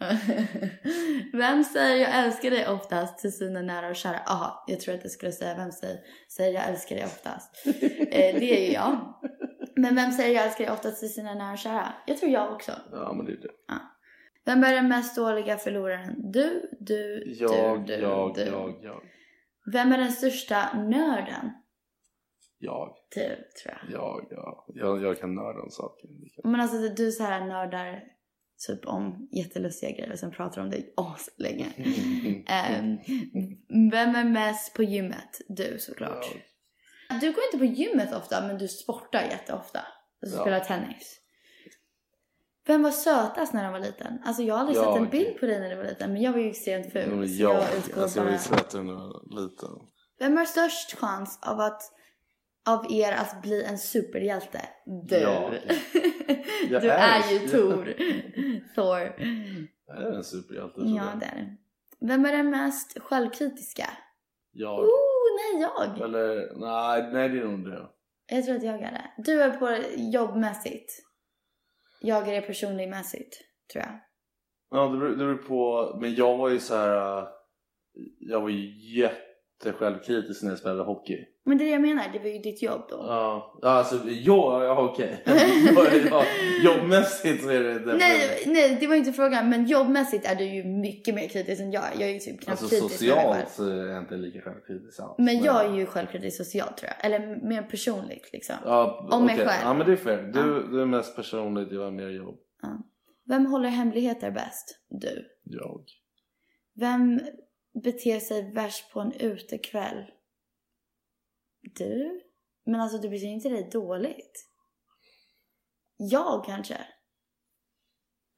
vem 1.33 1.63
säger 1.63 1.97
jag 2.11 2.25
älskar 2.25 2.49
dig 2.51 2.67
oftast 2.67 3.19
till 3.19 3.31
sina 3.37 3.61
nära 3.61 3.89
och 3.89 3.95
kära? 3.95 4.17
Aha, 4.19 4.63
jag 4.67 4.79
tror 4.79 4.95
att 4.95 5.01
jag 5.03 5.11
skulle 5.11 5.31
säga 5.31 5.55
vem 5.55 5.71
säger, 5.71 5.99
säger 6.37 6.53
jag 6.53 6.69
älskar 6.69 6.95
dig 6.95 7.05
oftast? 7.05 7.65
eh, 7.65 8.35
det 8.39 8.57
är 8.57 8.65
ju 8.67 8.73
jag. 8.73 9.13
Men 9.75 9.95
vem 9.95 10.11
säger 10.11 10.35
jag 10.35 10.45
älskar 10.45 10.63
dig 10.65 10.73
oftast 10.73 10.99
till 10.99 11.13
sina 11.13 11.33
nära 11.33 11.51
och 11.51 11.57
kära? 11.57 11.93
Jag 12.07 12.17
tror 12.17 12.31
jag 12.31 12.53
också. 12.53 12.71
Ja, 12.91 13.13
men 13.13 13.25
det 13.25 13.31
är 13.31 13.37
det. 13.37 13.49
Vem 14.45 14.63
är 14.63 14.73
den 14.73 14.87
mest 14.87 15.15
dåliga 15.15 15.57
förloraren? 15.57 16.31
Du, 16.31 16.69
du, 16.79 17.23
Jag, 17.39 17.85
du, 17.87 17.95
du, 17.95 18.01
jag, 18.01 18.35
du. 18.35 18.41
jag, 18.41 18.79
jag. 18.81 19.01
Vem 19.73 19.91
är 19.91 19.97
den 19.97 20.11
största 20.11 20.73
nörden? 20.73 21.51
Jag, 22.59 22.95
Du, 23.15 23.21
tror 23.21 23.79
jag. 23.81 23.91
jag, 23.91 24.27
jag. 24.29 24.63
Jag, 24.67 25.01
jag 25.03 25.19
kan 25.19 25.35
nörda 25.35 25.61
om 25.61 25.69
saker. 25.69 26.09
Men 26.43 26.61
alltså 26.61 26.77
du 26.89 27.11
så 27.11 27.23
här 27.23 27.45
nördar 27.45 28.03
typ 28.67 28.85
om 28.87 29.27
jättelustiga 29.31 29.91
grejer 29.91 30.11
och 30.11 30.19
sen 30.19 30.31
pratar 30.31 30.61
om 30.61 30.69
det 30.69 30.83
aslänge. 30.97 31.67
Ehm, 32.47 32.97
vem 33.91 34.15
är 34.15 34.23
mest 34.23 34.73
på 34.73 34.83
gymmet? 34.83 35.41
Du 35.47 35.77
såklart. 35.79 36.25
Du 37.21 37.31
går 37.31 37.43
inte 37.53 37.57
på 37.57 37.65
gymmet 37.65 38.13
ofta 38.13 38.47
men 38.47 38.57
du 38.57 38.67
sportar 38.67 39.21
jätteofta. 39.23 39.79
Alltså 40.21 40.37
Ja. 40.37 40.43
spelar 40.43 40.59
tennis. 40.59 41.19
Vem 42.67 42.83
var 42.83 42.91
sötast 42.91 43.53
när 43.53 43.63
han 43.63 43.73
var 43.73 43.79
liten? 43.79 44.19
Alltså 44.25 44.43
jag 44.43 44.53
har 44.55 44.59
aldrig 44.59 44.77
sett 44.77 44.87
en 44.87 44.93
Jag. 44.95 45.09
bild 45.09 45.39
på 45.39 45.45
dig 45.45 45.59
när 45.59 45.69
du 45.69 45.75
var 45.75 45.83
liten 45.83 46.13
men 46.13 46.21
jag 46.21 46.31
var 46.31 46.39
ju 46.39 46.49
extremt 46.49 46.91
ful. 46.93 47.09
Ja, 47.09 47.15
men 47.15 47.37
jag, 47.37 47.55
jag 47.89 47.99
alltså 48.03 48.19
jag 48.19 48.25
var 48.25 48.31
ju 48.31 48.37
sötare 48.37 48.83
när 48.83 48.93
jag 48.93 48.99
var 48.99 49.41
liten. 49.41 49.69
Vem 50.19 50.37
har 50.37 50.45
störst 50.45 50.93
chans 50.97 51.39
av 51.41 51.59
att 51.59 51.81
av 52.65 52.91
er 52.91 53.11
att 53.11 53.41
bli 53.41 53.63
en 53.63 53.77
superhjälte? 53.77 54.61
Du. 55.09 55.15
Jag. 55.17 55.53
Jag 56.69 56.81
du 56.81 56.89
är- 56.89 57.21
är 57.21 57.31
ju 57.33 57.47
Tor. 57.47 57.93
Thor. 58.75 59.15
Jag 59.87 59.97
är 60.03 60.11
en 60.11 60.23
superhjälte. 60.23 60.81
Ja, 60.81 61.07
det 61.19 61.25
är 61.25 61.35
det. 61.35 61.57
Vem 62.07 62.25
är 62.25 62.31
den 62.31 62.49
mest 62.49 62.99
självkritiska? 63.01 63.85
Jag. 64.51 64.79
Oh, 64.79 64.89
nej, 65.53 65.61
jag. 65.61 66.01
Eller, 66.01 66.53
nej, 66.59 67.13
nej 67.13 67.29
det 67.29 67.39
är 67.39 67.45
nog 67.45 67.65
det. 67.71 67.87
Jag 68.27 68.45
tror 68.45 68.55
att 68.55 68.63
jag 68.63 68.75
är 68.81 68.91
det. 68.91 69.11
Du 69.17 69.41
är 69.41 69.51
på 69.51 69.77
jobbmässigt. 69.95 70.91
Jag 72.01 72.27
är 72.29 72.33
det 72.33 72.41
personligmässigt, 72.47 73.37
tror 73.73 73.83
jag. 73.83 73.99
Ja, 74.71 74.87
det 74.87 74.97
beror, 74.97 75.09
det 75.09 75.15
beror 75.17 75.35
på. 75.37 75.91
Men 76.01 76.15
jag 76.15 76.37
var 76.37 76.49
ju 76.49 76.59
så 76.59 76.75
här. 76.75 77.17
äh, 77.21 77.27
Jag 78.19 78.41
var 78.41 78.49
ju 78.49 78.93
jättesjälvkritisk 79.01 80.43
när 80.43 80.49
jag 80.49 80.59
spelade 80.59 80.83
hockey. 80.83 81.25
Men 81.45 81.57
det 81.57 81.63
är 81.63 81.65
det 81.65 81.71
jag 81.71 81.81
menar, 81.81 82.03
det 82.13 82.19
var 82.19 82.27
ju 82.27 82.39
ditt 82.39 82.61
jobb 82.61 82.81
då. 82.89 82.95
Ja, 82.95 83.59
ja, 83.61 83.69
alltså 83.69 83.95
ja, 84.09 84.63
ja 84.63 84.89
okej. 84.91 85.23
ja, 86.09 86.23
jobbmässigt 86.63 87.43
så 87.43 87.49
är 87.49 87.59
det 87.59 87.79
det. 87.79 87.97
Nej, 87.97 88.43
nej, 88.45 88.77
det 88.79 88.87
var 88.87 88.95
inte 88.95 89.13
frågan. 89.13 89.49
Men 89.49 89.65
jobbmässigt 89.65 90.25
är 90.25 90.35
du 90.35 90.43
ju 90.43 90.63
mycket 90.63 91.15
mer 91.15 91.27
kritisk 91.27 91.61
än 91.61 91.71
jag. 91.71 91.83
Jag 91.93 92.09
är 92.09 92.13
ju 92.13 92.19
typ 92.19 92.41
knappt 92.41 92.61
Alltså 92.61 92.75
kritisk 92.75 93.01
mig 93.01 93.09
socialt 93.09 93.49
så 93.49 93.69
är 93.69 93.85
jag 93.85 94.03
inte 94.03 94.15
lika 94.15 94.41
självkritisk 94.41 94.99
alls. 94.99 95.15
Men 95.17 95.43
jag 95.43 95.65
är 95.65 95.73
ju 95.73 95.85
självkritisk 95.85 96.37
socialt 96.37 96.77
tror 96.77 96.91
jag. 96.97 97.05
Eller 97.05 97.47
mer 97.47 97.61
personligt 97.61 98.29
liksom. 98.33 98.55
Ja, 98.65 99.09
Om 99.11 99.25
mig 99.25 99.35
okej. 99.35 99.47
själv. 99.47 99.61
Ja 99.63 99.73
men 99.73 99.87
det 99.87 99.93
är 99.93 99.97
fair. 99.97 100.31
Du, 100.33 100.67
du 100.71 100.81
är 100.81 100.85
mest 100.85 101.15
personligt, 101.15 101.71
jag 101.71 101.87
är 101.87 101.91
mer 101.91 102.09
jobb. 102.09 102.39
Vem 103.25 103.45
håller 103.45 103.69
hemligheter 103.69 104.31
bäst? 104.31 104.79
Du. 104.89 105.25
Jag. 105.43 105.83
Vem 106.75 107.21
beter 107.83 108.19
sig 108.19 108.53
värst 108.53 108.93
på 108.93 108.99
en 108.99 109.11
utekväll? 109.11 110.05
Du? 111.63 112.21
Men 112.65 112.81
alltså 112.81 112.97
du 112.97 113.09
beter 113.09 113.27
inte 113.27 113.49
dig 113.49 113.69
dåligt. 113.71 114.49
Jag 115.97 116.45
kanske? 116.45 116.77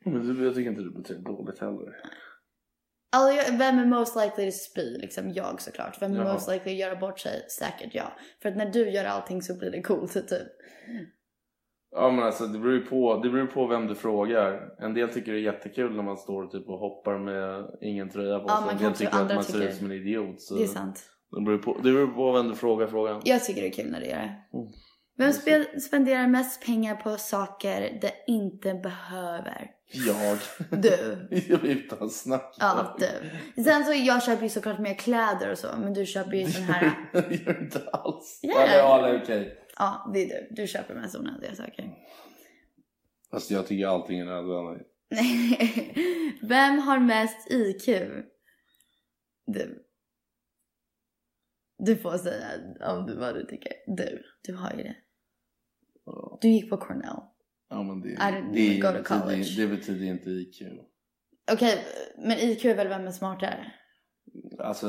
Men 0.06 0.44
jag 0.44 0.56
tycker 0.56 0.70
inte 0.70 0.82
du 0.82 0.92
beter 0.92 1.14
dig 1.14 1.24
dåligt 1.24 1.60
heller. 1.60 1.96
Alltså, 3.12 3.52
vem 3.58 3.80
är 3.80 3.86
most 3.86 4.16
likely 4.16 4.52
to 4.52 4.58
spy? 4.58 4.98
Liksom 4.98 5.32
jag 5.34 5.62
såklart. 5.62 6.02
Vem 6.02 6.14
är 6.14 6.18
Jaha. 6.18 6.34
most 6.34 6.50
likely 6.50 6.72
att 6.72 6.78
göra 6.78 6.96
bort 6.96 7.20
sig? 7.20 7.46
Säkert 7.50 7.96
jag. 7.96 8.12
För 8.42 8.50
att 8.50 8.58
när 8.58 8.70
du 8.70 8.90
gör 8.90 9.06
allting 9.06 9.42
så 9.42 9.58
blir 9.58 9.72
det 9.72 9.82
coolt 9.82 10.14
typ. 10.14 10.48
Ja 11.92 12.12
men 12.12 12.24
alltså 12.26 12.48
det 12.48 12.60
beror 12.60 12.74
ju 12.74 12.86
på, 12.86 13.20
det 13.24 13.30
beror 13.30 13.48
på 13.48 13.68
vem 13.68 13.88
du 13.88 13.96
frågar. 13.96 14.76
En 14.80 14.94
del 14.94 15.10
tycker 15.10 15.32
det 15.32 15.38
är 15.40 15.42
jättekul 15.42 15.96
när 15.96 16.04
man 16.04 16.18
står 16.18 16.48
typ 16.48 16.70
och 16.70 16.80
hoppar 16.80 17.20
med 17.20 17.78
ingen 17.82 18.10
tröja 18.10 18.40
på 18.40 18.46
Ja, 18.48 18.56
sig. 18.58 18.66
man 18.66 18.76
En 18.76 18.82
del 18.84 18.94
tycker 18.94 19.22
att 19.22 19.36
man 19.36 19.44
ser 19.44 19.64
ut 19.68 19.76
som 19.76 19.86
en 19.86 19.92
idiot. 19.92 20.42
Så 20.42 20.56
Det 20.56 20.64
är 20.64 20.68
sant. 20.68 21.12
Det 21.36 21.42
beror, 21.42 21.58
på, 21.58 21.78
det 21.78 21.92
beror 21.92 22.08
på 22.08 22.32
vem 22.32 22.48
du 22.48 22.56
frågar 22.56 22.88
frågan. 22.88 23.22
Jag 23.26 23.44
tycker 23.44 23.62
det 23.62 23.68
är 23.68 23.72
kul 23.72 23.92
när 23.92 24.00
du 24.00 24.06
gör 24.06 24.18
det. 24.18 24.58
Mm. 24.58 24.72
Vem 25.18 25.32
spe- 25.32 25.80
spenderar 25.80 26.28
mest 26.28 26.66
pengar 26.66 26.96
på 26.96 27.18
saker 27.18 28.00
det 28.02 28.12
inte 28.28 28.74
behöver? 28.74 29.72
Jag. 29.92 30.38
Du. 30.82 31.28
Utan 31.64 32.10
snack. 32.10 32.56
Ja, 32.60 32.98
du. 33.00 33.64
Sen 33.64 33.86
så 33.86 33.94
jag 33.94 34.24
köper 34.24 34.44
ju 34.44 34.50
såklart 34.50 34.80
mer 34.80 34.94
kläder 34.94 35.52
och 35.52 35.58
så, 35.58 35.68
men 35.78 35.94
du 35.94 36.06
köper 36.06 36.38
ju 36.38 36.46
sån 36.48 36.64
här... 36.64 36.92
Det 37.12 37.36
gör 37.46 37.62
inte 37.62 37.90
alls. 37.90 38.40
Gör 38.44 38.64
Eller 38.64 38.78
ja, 38.78 39.02
det 39.02 39.10
är 39.10 39.24
okej. 39.24 39.58
Ja, 39.78 40.12
det 40.14 40.24
är 40.24 40.28
du. 40.28 40.56
Du 40.62 40.68
köper 40.68 40.96
mest 40.96 41.16
onödiga 41.16 41.56
saker. 41.56 41.90
Alltså 43.32 43.54
jag 43.54 43.68
tycker 43.68 43.88
allting 43.88 44.20
är 44.20 44.26
nödvändigt. 44.26 44.88
Vem 46.42 46.80
har 46.80 47.00
mest 47.00 47.52
IQ? 47.52 47.86
Du. 49.48 49.85
Du 51.78 51.98
får 51.98 52.18
säga 52.18 52.48
om 52.82 53.06
du 53.06 53.16
vad 53.16 53.36
du 53.36 53.46
tycker. 53.46 53.72
Du. 53.88 54.24
Du 54.44 54.56
har 54.56 54.72
ju 54.72 54.84
det. 54.84 54.96
Du 56.42 56.48
gick 56.48 56.70
på 56.70 56.78
Cornell. 56.78 57.20
Ja 57.70 57.84
men 57.84 58.02
det, 58.02 58.10
I 58.10 58.16
didn't 58.16 58.54
det, 58.54 58.80
go 58.80 58.98
to 58.98 59.04
college. 59.04 59.46
det 59.58 59.68
betyder 59.68 60.06
inte 60.06 60.30
IQ. 60.30 60.62
Okej, 61.52 61.86
men 62.18 62.38
IQ 62.38 62.66
är 62.66 62.76
väl 62.76 62.88
vem 62.88 63.08
är 63.08 63.12
smartare? 63.12 63.72
Alltså 64.60 64.88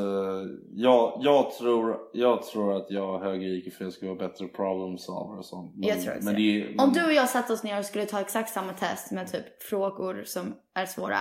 jag, 0.73 1.19
jag, 1.23 1.51
tror, 1.53 2.11
jag 2.13 2.43
tror 2.43 2.77
att 2.77 2.91
jag 2.91 3.07
har 3.07 3.25
högre 3.25 3.47
IQ 3.49 3.75
för 3.75 3.85
jag 3.85 3.93
ska 3.93 4.07
vara 4.07 4.29
bättre 4.29 4.49
problem 4.49 4.99
solver 4.99 5.39
och 5.39 5.45
sånt. 5.47 5.75
Men, 5.77 5.89
Jag 5.89 6.01
tror 6.01 6.15
också 6.17 6.25
men 6.25 6.35
det. 6.35 6.41
det. 6.41 6.75
är- 6.75 6.81
Om 6.83 6.93
du 6.93 7.05
och 7.07 7.13
jag 7.13 7.29
satte 7.29 7.53
oss 7.53 7.63
ner 7.65 7.79
och 7.79 7.85
skulle 7.85 8.05
ta 8.07 8.21
exakt 8.21 8.51
samma 8.51 8.73
test 8.73 9.13
med 9.13 9.33
typ 9.33 9.63
frågor 9.63 10.23
som 10.25 10.55
är 10.75 10.87
svåra. 10.87 11.19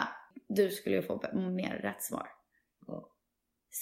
Du 0.49 0.69
skulle 0.69 0.95
ju 0.95 1.01
få 1.01 1.21
mer 1.55 1.79
rätt 1.83 2.03
svar. 2.03 2.27
Ja. 2.87 3.09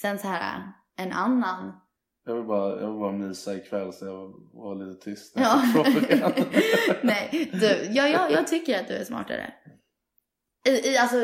Sen 0.00 0.18
så 0.18 0.26
här, 0.28 0.62
en 0.96 1.12
annan. 1.12 1.80
Jag 2.26 2.34
vill 2.34 2.44
bara, 2.44 2.80
jag 2.80 2.90
vill 2.90 3.00
bara 3.00 3.12
mysa 3.12 3.54
ikväll 3.54 3.92
så 3.92 4.04
jag 4.04 4.34
var 4.52 4.74
lite 4.74 5.04
tyst. 5.04 5.32
Ja. 5.36 5.62
Nej, 7.02 7.50
du, 7.52 7.66
ja, 7.92 8.08
jag, 8.08 8.32
jag 8.32 8.46
tycker 8.46 8.80
att 8.80 8.88
du 8.88 8.94
är 8.94 9.04
smartare. 9.04 9.54
I, 10.66 10.70
i, 10.70 10.98
alltså 10.98 11.16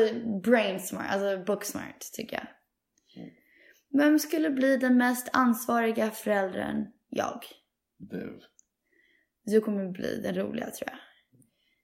brain 0.43 0.79
smart, 0.79 1.05
alltså 1.09 1.43
book 1.45 1.63
smart 1.63 2.09
tycker 2.13 2.35
jag. 2.35 2.47
Vem 3.99 4.19
skulle 4.19 4.49
bli 4.49 4.77
den 4.77 4.97
mest 4.97 5.29
ansvariga 5.33 6.11
föräldern? 6.11 6.85
Jag. 7.09 7.39
Du. 7.97 8.39
Du 9.43 9.61
kommer 9.61 9.91
bli 9.91 10.21
den 10.21 10.35
roliga 10.35 10.65
tror 10.65 10.89
jag. 10.89 10.99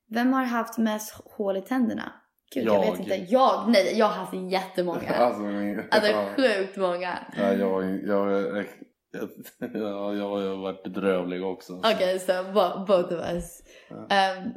Vem 0.09 0.33
har 0.33 0.43
haft 0.43 0.77
mest 0.77 1.11
hål 1.11 1.57
i 1.57 1.61
tänderna? 1.61 2.21
Gud, 2.53 2.65
jag, 2.67 2.75
Jag. 2.85 2.91
vet 2.91 2.99
inte. 2.99 3.15
Jag? 3.15 3.69
Nej, 3.69 3.97
jag 3.99 4.05
har 4.05 4.13
haft 4.13 4.33
jättemånga. 4.51 5.09
Alltså, 5.15 5.41
min, 5.41 5.83
Alltså 5.91 6.11
ja. 6.11 6.29
sjukt 6.35 6.77
många. 6.77 7.17
Ja, 7.37 7.53
jag, 7.53 7.99
jag, 8.07 8.33
jag, 8.33 8.65
ja, 9.73 10.13
jag 10.13 10.29
har 10.29 10.61
varit 10.61 10.83
bedrövlig 10.83 11.43
också. 11.45 11.81
så. 11.81 11.91
Okej, 11.91 12.19
så 12.19 12.43
bo- 12.43 12.85
both 12.85 13.13
of 13.13 13.25
us. 13.33 13.61
Ehm, 14.09 14.49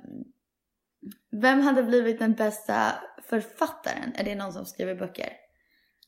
vem 1.32 1.60
hade 1.60 1.82
blivit 1.82 2.18
den 2.18 2.32
bästa 2.34 2.92
författaren? 3.24 4.12
Är 4.16 4.24
det 4.24 4.34
någon 4.34 4.52
som 4.52 4.64
skriver 4.66 4.94
böcker? 4.94 5.32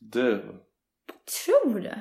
Du. 0.00 0.36
Tror 1.46 1.80
du? 1.80 1.94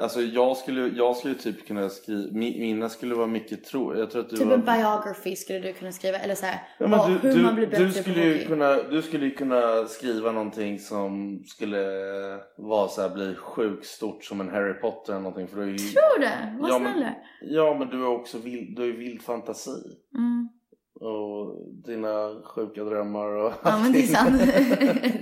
Alltså 0.00 0.20
jag 0.20 0.56
skulle, 0.56 0.88
jag 0.96 1.16
skulle 1.16 1.34
typ 1.34 1.66
kunna 1.66 1.88
skriva, 1.88 2.22
mi- 2.30 2.60
mina 2.60 2.88
skulle 2.88 3.14
vara 3.14 3.26
mycket 3.26 3.64
tro. 3.64 3.98
Jag 3.98 4.10
tror 4.10 4.22
att 4.22 4.30
du 4.30 4.36
Typ 4.36 4.46
var... 4.46 4.54
en 4.54 4.60
biography 4.64 5.36
skulle 5.36 5.58
du 5.58 5.72
kunna 5.72 5.92
skriva. 5.92 6.18
Eller 6.18 6.34
så 6.34 6.46
här, 6.46 6.60
Ja, 6.78 6.86
vad- 6.86 7.08
du, 7.22 7.28
hur 7.28 7.36
du, 7.36 7.42
man 7.42 7.54
blir 7.54 7.66
bättre 7.66 7.84
du, 7.84 7.92
skulle 7.92 8.24
ju 8.24 8.44
kunna, 8.46 8.82
du 8.82 9.02
skulle 9.02 9.24
ju 9.24 9.30
kunna 9.34 9.86
skriva 9.86 10.32
någonting 10.32 10.78
som 10.78 11.42
skulle 11.46 11.78
vara 12.56 12.88
så 12.88 13.02
här, 13.02 13.08
bli 13.08 13.34
sjukt 13.34 13.86
stort 13.86 14.24
som 14.24 14.40
en 14.40 14.48
Harry 14.48 14.74
Potter 14.74 15.12
eller 15.12 15.22
någonting. 15.22 15.48
För 15.48 15.56
du 15.56 15.62
är 15.62 15.66
ju, 15.66 15.78
Tror 15.78 16.20
du? 16.20 16.60
Vad 16.60 16.70
Ja, 16.70 16.74
snäll 16.78 16.82
men- 16.82 16.98
du 16.98 17.04
är. 17.04 17.14
Ja 17.40 17.76
men 17.78 17.88
du 17.88 18.02
har 18.02 18.14
också 18.14 18.38
vild, 18.38 18.76
du 18.76 18.82
har 18.82 18.86
ju 18.86 18.96
vild 18.96 19.22
fantasi. 19.22 19.70
Mm. 20.14 20.29
Dina 21.86 22.42
sjuka 22.44 22.84
drömmar 22.84 23.26
och 23.26 23.52
Ja 23.64 23.78
men 23.82 23.92
det 23.92 23.98
är 23.98 24.02
sant. 24.06 24.38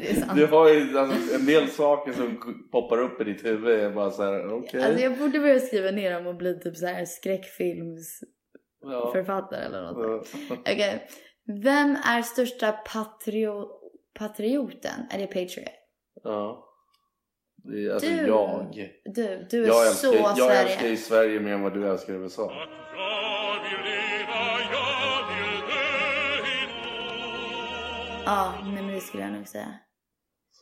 det 0.00 0.10
är 0.10 0.14
sant. 0.20 0.32
Du 0.36 0.46
har 0.46 0.68
ju 0.68 0.98
alltså, 0.98 1.34
en 1.34 1.46
del 1.46 1.68
saker 1.68 2.12
som 2.12 2.38
poppar 2.72 2.98
upp 3.02 3.20
i 3.20 3.24
ditt 3.24 3.44
huvud 3.44 3.80
är 3.80 3.90
bara 3.90 4.10
så 4.10 4.22
här, 4.22 4.52
okej. 4.54 4.82
Alltså 4.84 5.02
jag 5.02 5.18
borde 5.18 5.38
börja 5.40 5.60
skriva 5.60 5.90
ner 5.90 6.14
dem 6.14 6.26
och 6.26 6.36
bli 6.36 6.60
typ 6.60 6.76
så 6.76 6.86
här 6.86 7.04
skräckfilmsförfattare 7.04 9.60
Ja. 9.60 9.66
eller 9.66 9.82
något. 9.82 10.26
Ja. 10.50 10.56
Okej. 10.60 11.08
Vem 11.64 11.96
är 12.06 12.22
största 12.22 12.72
patrio- 12.72 13.68
patrioten? 14.18 15.00
Är 15.10 15.18
det 15.18 15.26
Patriot? 15.26 15.68
Ja. 16.22 16.64
Det 17.64 17.86
är, 17.86 17.90
alltså 17.92 18.08
Du. 18.10 18.26
jag. 18.26 18.90
Du, 19.04 19.46
du 19.50 19.62
är 19.64 19.68
Jag 19.68 19.86
så 19.86 20.14
jag 20.14 20.36
Sverige. 20.38 20.58
älskar 20.62 20.88
ju 20.88 20.96
Sverige 20.96 21.40
mer 21.40 21.52
än 21.52 21.62
vad 21.62 21.74
du 21.74 21.88
älskar 21.90 22.12
USA. 22.14 22.52
Ja, 28.28 28.54
nej 28.64 28.82
men 28.82 28.94
det 28.94 29.00
skulle 29.00 29.22
jag 29.22 29.32
nog 29.32 29.48
säga. 29.48 29.74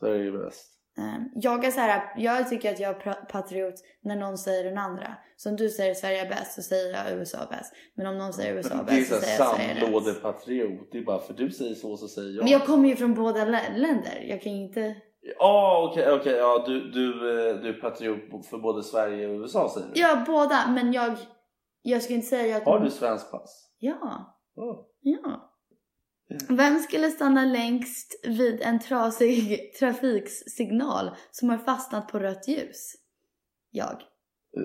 Sverige 0.01 0.29
är 0.29 0.45
bäst. 0.45 0.73
Ehm, 0.99 1.25
Jag 1.35 1.65
är 1.65 1.71
så 1.71 1.81
här, 1.81 2.13
jag 2.17 2.49
tycker 2.49 2.71
att 2.73 2.81
jag 2.81 3.07
är 3.07 3.13
patriot 3.15 3.75
när 4.03 4.17
någon 4.17 4.39
säger 4.39 4.65
den 4.65 4.79
andra. 4.79 5.15
Så 5.37 5.51
om 5.51 5.57
du 5.57 5.69
säger 5.69 5.95
Sverige 5.95 6.25
är 6.25 6.29
bäst 6.29 6.53
så 6.55 6.63
säger 6.63 6.95
jag 6.95 7.19
USA 7.19 7.39
är 7.39 7.47
bäst. 7.47 7.73
Men 7.95 8.07
om 8.07 8.19
någon 8.19 8.33
säger 8.33 8.55
USA 8.55 8.75
är 8.75 8.85
Det 8.85 8.93
är 8.93 8.97
bäst 8.97 9.09
så 9.09 9.15
så 9.15 9.21
säger 9.21 9.39
jag 9.39 9.49
Sverige 9.57 9.71
är 9.71 9.75
rätt. 9.75 9.83
sandlådepatriot. 9.83 10.89
Det 10.93 10.99
är 10.99 11.05
bara 11.05 11.19
för 11.19 11.35
du 11.35 11.51
säger 11.51 11.75
så 11.75 11.97
så 11.97 12.09
säger 12.09 12.31
jag. 12.35 12.43
Men 12.43 12.53
jag 12.53 12.67
kommer 12.67 12.89
ju 12.89 12.97
från 12.97 13.15
båda 13.15 13.45
lä- 13.45 13.73
länder. 13.77 14.25
Jag 14.29 14.43
kan 14.43 14.53
ju 14.53 14.59
inte... 14.63 14.97
Ja 15.39 15.89
okej 15.93 16.13
okej 16.13 16.33
ja 16.33 16.65
du, 16.67 16.91
du, 16.91 17.11
eh, 17.51 17.57
du 17.57 17.69
är 17.69 17.81
patriot 17.81 18.47
för 18.47 18.59
både 18.59 18.83
Sverige 18.83 19.29
och 19.29 19.41
USA 19.41 19.71
säger 19.75 19.87
du? 19.95 20.01
Ja, 20.01 20.25
båda. 20.27 20.67
Men 20.71 20.93
jag, 20.93 21.17
jag 21.83 22.03
skulle 22.03 22.17
inte 22.17 22.29
säga 22.29 22.57
att... 22.57 22.65
Har 22.65 22.81
du 22.81 22.91
svensk 22.91 23.31
pass? 23.31 23.71
Ja. 23.79 24.37
Ja. 24.55 24.87
Ja. 25.01 25.53
Vem 26.49 26.79
skulle 26.79 27.11
stanna 27.11 27.45
längst 27.45 28.21
vid 28.25 28.61
en 28.63 28.79
trasig 28.79 29.73
trafiksignal 29.79 31.11
som 31.31 31.49
har 31.49 31.59
fastnat 31.59 32.09
på 32.09 32.19
rött 32.19 32.49
ljus? 32.49 32.93
Jag. 33.71 34.03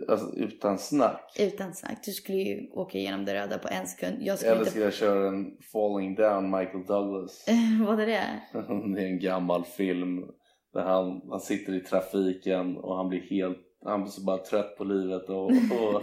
Alltså 0.09 0.35
utan 0.35 0.77
snack. 0.77 1.35
Utan 1.39 1.73
snack. 1.73 1.99
Du 2.05 2.11
skulle 2.11 2.37
ju 2.37 2.69
åka 2.71 2.97
igenom 2.97 3.25
det 3.25 3.33
röda 3.33 3.57
på 3.57 3.67
en 3.67 3.87
sekund. 3.87 4.17
Jag 4.21 4.37
skulle 4.37 4.51
Eller 4.51 4.61
inte... 4.61 4.71
ska 4.71 4.79
jag 4.79 4.93
köra 4.93 5.27
en 5.27 5.57
Falling 5.71 6.15
Down 6.15 6.51
Michael 6.51 6.85
Douglas? 6.85 7.45
Vad 7.87 7.99
är 7.99 8.07
det? 8.07 8.41
Det 8.95 9.01
är 9.01 9.07
en 9.07 9.19
gammal 9.19 9.65
film 9.65 10.21
där 10.73 10.81
han, 10.81 11.21
han 11.29 11.39
sitter 11.39 11.73
i 11.73 11.79
trafiken 11.79 12.77
och 12.77 12.97
han 12.97 13.09
blir 13.09 13.21
helt 13.21 13.70
han 13.85 14.01
blir 14.01 14.11
så 14.11 14.21
bara 14.21 14.37
trött 14.37 14.77
på 14.77 14.83
livet 14.83 15.29
och, 15.29 15.45
och, 15.51 15.95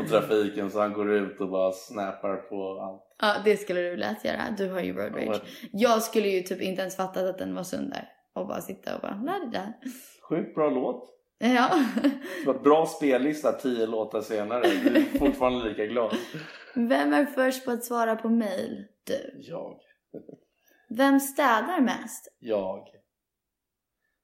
och 0.00 0.08
trafiken 0.08 0.70
så 0.70 0.80
han 0.80 0.92
går 0.92 1.12
ut 1.12 1.40
och 1.40 1.48
bara 1.48 1.72
snappar 1.72 2.36
på 2.36 2.80
allt. 2.80 3.02
Ja, 3.20 3.34
det 3.44 3.56
skulle 3.56 3.80
du 3.80 3.96
lätt 3.96 4.24
göra. 4.24 4.40
Du 4.58 4.70
har 4.70 4.80
ju 4.80 4.92
road 4.92 5.16
rage. 5.16 5.40
Jag 5.72 6.02
skulle 6.02 6.28
ju 6.28 6.40
typ 6.40 6.60
inte 6.60 6.80
ens 6.80 6.96
fattat 6.96 7.22
att 7.22 7.38
den 7.38 7.54
var 7.54 7.62
sönder. 7.62 8.08
Och 8.32 8.46
bara 8.46 8.60
sitta 8.60 8.94
och 8.94 9.00
bara, 9.00 9.22
la 9.24 9.32
det 9.32 9.50
där. 9.50 9.72
Sjukt 10.28 10.54
bra 10.54 10.70
låt. 10.70 11.10
Ja. 11.38 11.70
Det 12.40 12.46
var 12.46 12.58
bra 12.58 12.86
spellista 12.86 13.52
tio 13.52 13.86
låtar 13.86 14.20
senare. 14.20 14.62
Du 14.62 14.96
är 14.96 15.18
fortfarande 15.18 15.68
lika 15.68 15.86
glad. 15.86 16.14
Vem 16.74 17.12
är 17.12 17.24
först 17.24 17.64
på 17.64 17.70
att 17.70 17.84
svara 17.84 18.16
på 18.16 18.28
mail? 18.28 18.84
Du. 19.04 19.42
Jag. 19.42 19.78
Vem 20.88 21.20
städar 21.20 21.80
mest? 21.80 22.34
Jag. 22.38 22.88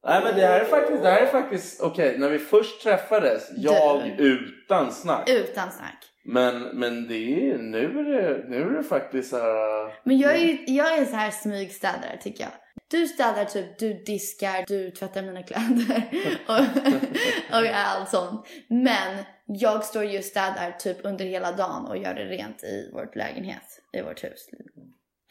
Nej 0.05 0.23
men 0.25 0.35
det 0.35 0.47
här 0.47 0.61
är 0.61 0.65
faktiskt, 0.65 1.03
det 1.03 1.11
här 1.11 1.23
är 1.23 1.27
faktiskt 1.27 1.81
okej 1.81 2.19
när 2.19 2.29
vi 2.29 2.39
först 2.39 2.83
träffades, 2.83 3.51
jag 3.57 4.07
utan 4.19 4.93
snack. 4.93 5.29
Utan 5.31 5.73
snack. 5.73 6.07
Men, 6.25 6.63
men 6.63 7.09
det 7.09 7.51
är, 7.51 7.59
nu 7.59 7.85
är 7.85 8.05
det, 8.05 8.49
nu 8.49 8.63
är 8.63 8.71
det 8.71 8.83
faktiskt 8.83 9.31
så 9.31 9.37
här. 9.37 9.95
Men 10.05 10.19
jag 10.19 10.37
är 10.37 10.59
jag 10.67 10.99
är 10.99 11.05
så 11.05 11.17
här 11.17 11.31
smygstädare 11.31 12.19
tycker 12.23 12.45
jag. 12.45 12.53
Du 12.91 13.07
städar 13.07 13.45
typ, 13.45 13.79
du 13.79 13.95
diskar, 13.95 14.65
du 14.67 14.91
tvättar 14.91 15.23
mina 15.23 15.43
kläder 15.43 16.03
och, 16.47 17.59
och 17.59 17.67
allt 17.75 18.09
sånt. 18.09 18.47
Men 18.69 19.25
jag 19.47 19.85
står 19.85 20.05
ju 20.05 20.19
och 20.19 20.25
städar 20.25 20.73
typ 20.73 20.97
under 21.05 21.25
hela 21.25 21.53
dagen 21.53 21.87
och 21.87 21.99
gör 21.99 22.15
det 22.15 22.25
rent 22.25 22.65
i 22.65 22.91
vårt 22.93 23.17
lägenhet, 23.17 23.83
i 23.93 24.03
vårt 24.03 24.25
hus. 24.25 24.49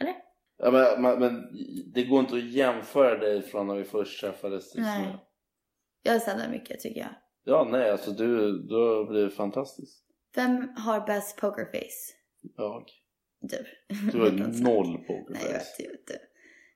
Eller? 0.01 0.29
Ja, 0.62 0.72
men, 0.72 1.01
men, 1.01 1.20
men 1.20 1.43
det 1.93 2.03
går 2.03 2.20
inte 2.20 2.36
att 2.36 2.43
jämföra 2.43 3.18
dig 3.18 3.41
från 3.41 3.68
när 3.68 3.76
vi 3.76 3.84
först 3.84 4.22
träffades. 4.22 4.72
tills 4.72 4.86
Nej. 4.86 5.07
nu. 5.07 5.20
Jag 6.03 6.22
städar 6.22 6.49
mycket 6.49 6.80
tycker 6.80 6.99
jag. 7.01 7.10
Ja 7.43 7.68
nej 7.72 7.89
alltså 7.91 8.12
du, 8.12 8.51
du 8.68 8.76
har 8.76 9.05
blivit 9.05 9.36
fantastisk. 9.36 10.05
Vem 10.36 10.74
har 10.78 11.07
bäst 11.07 11.38
pokerface? 11.41 12.14
Jag. 12.55 12.84
Du. 13.41 13.66
Du 14.12 14.20
har 14.20 14.32
noll 14.64 14.88
Nej, 14.89 14.97
jag 14.97 15.07
pokerface. 15.07 15.53
vet, 15.53 15.80
jag 15.80 15.89
vet 15.91 16.07
du. 16.07 16.18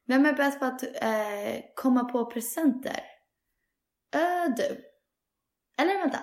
Vem 0.08 0.26
är 0.26 0.34
bäst 0.34 0.60
på 0.60 0.66
att 0.66 0.84
eh, 0.84 1.64
komma 1.76 2.04
på 2.04 2.26
presenter? 2.32 3.00
Äh, 4.14 4.56
du. 4.58 4.84
Eller 5.84 6.00
vänta. 6.00 6.20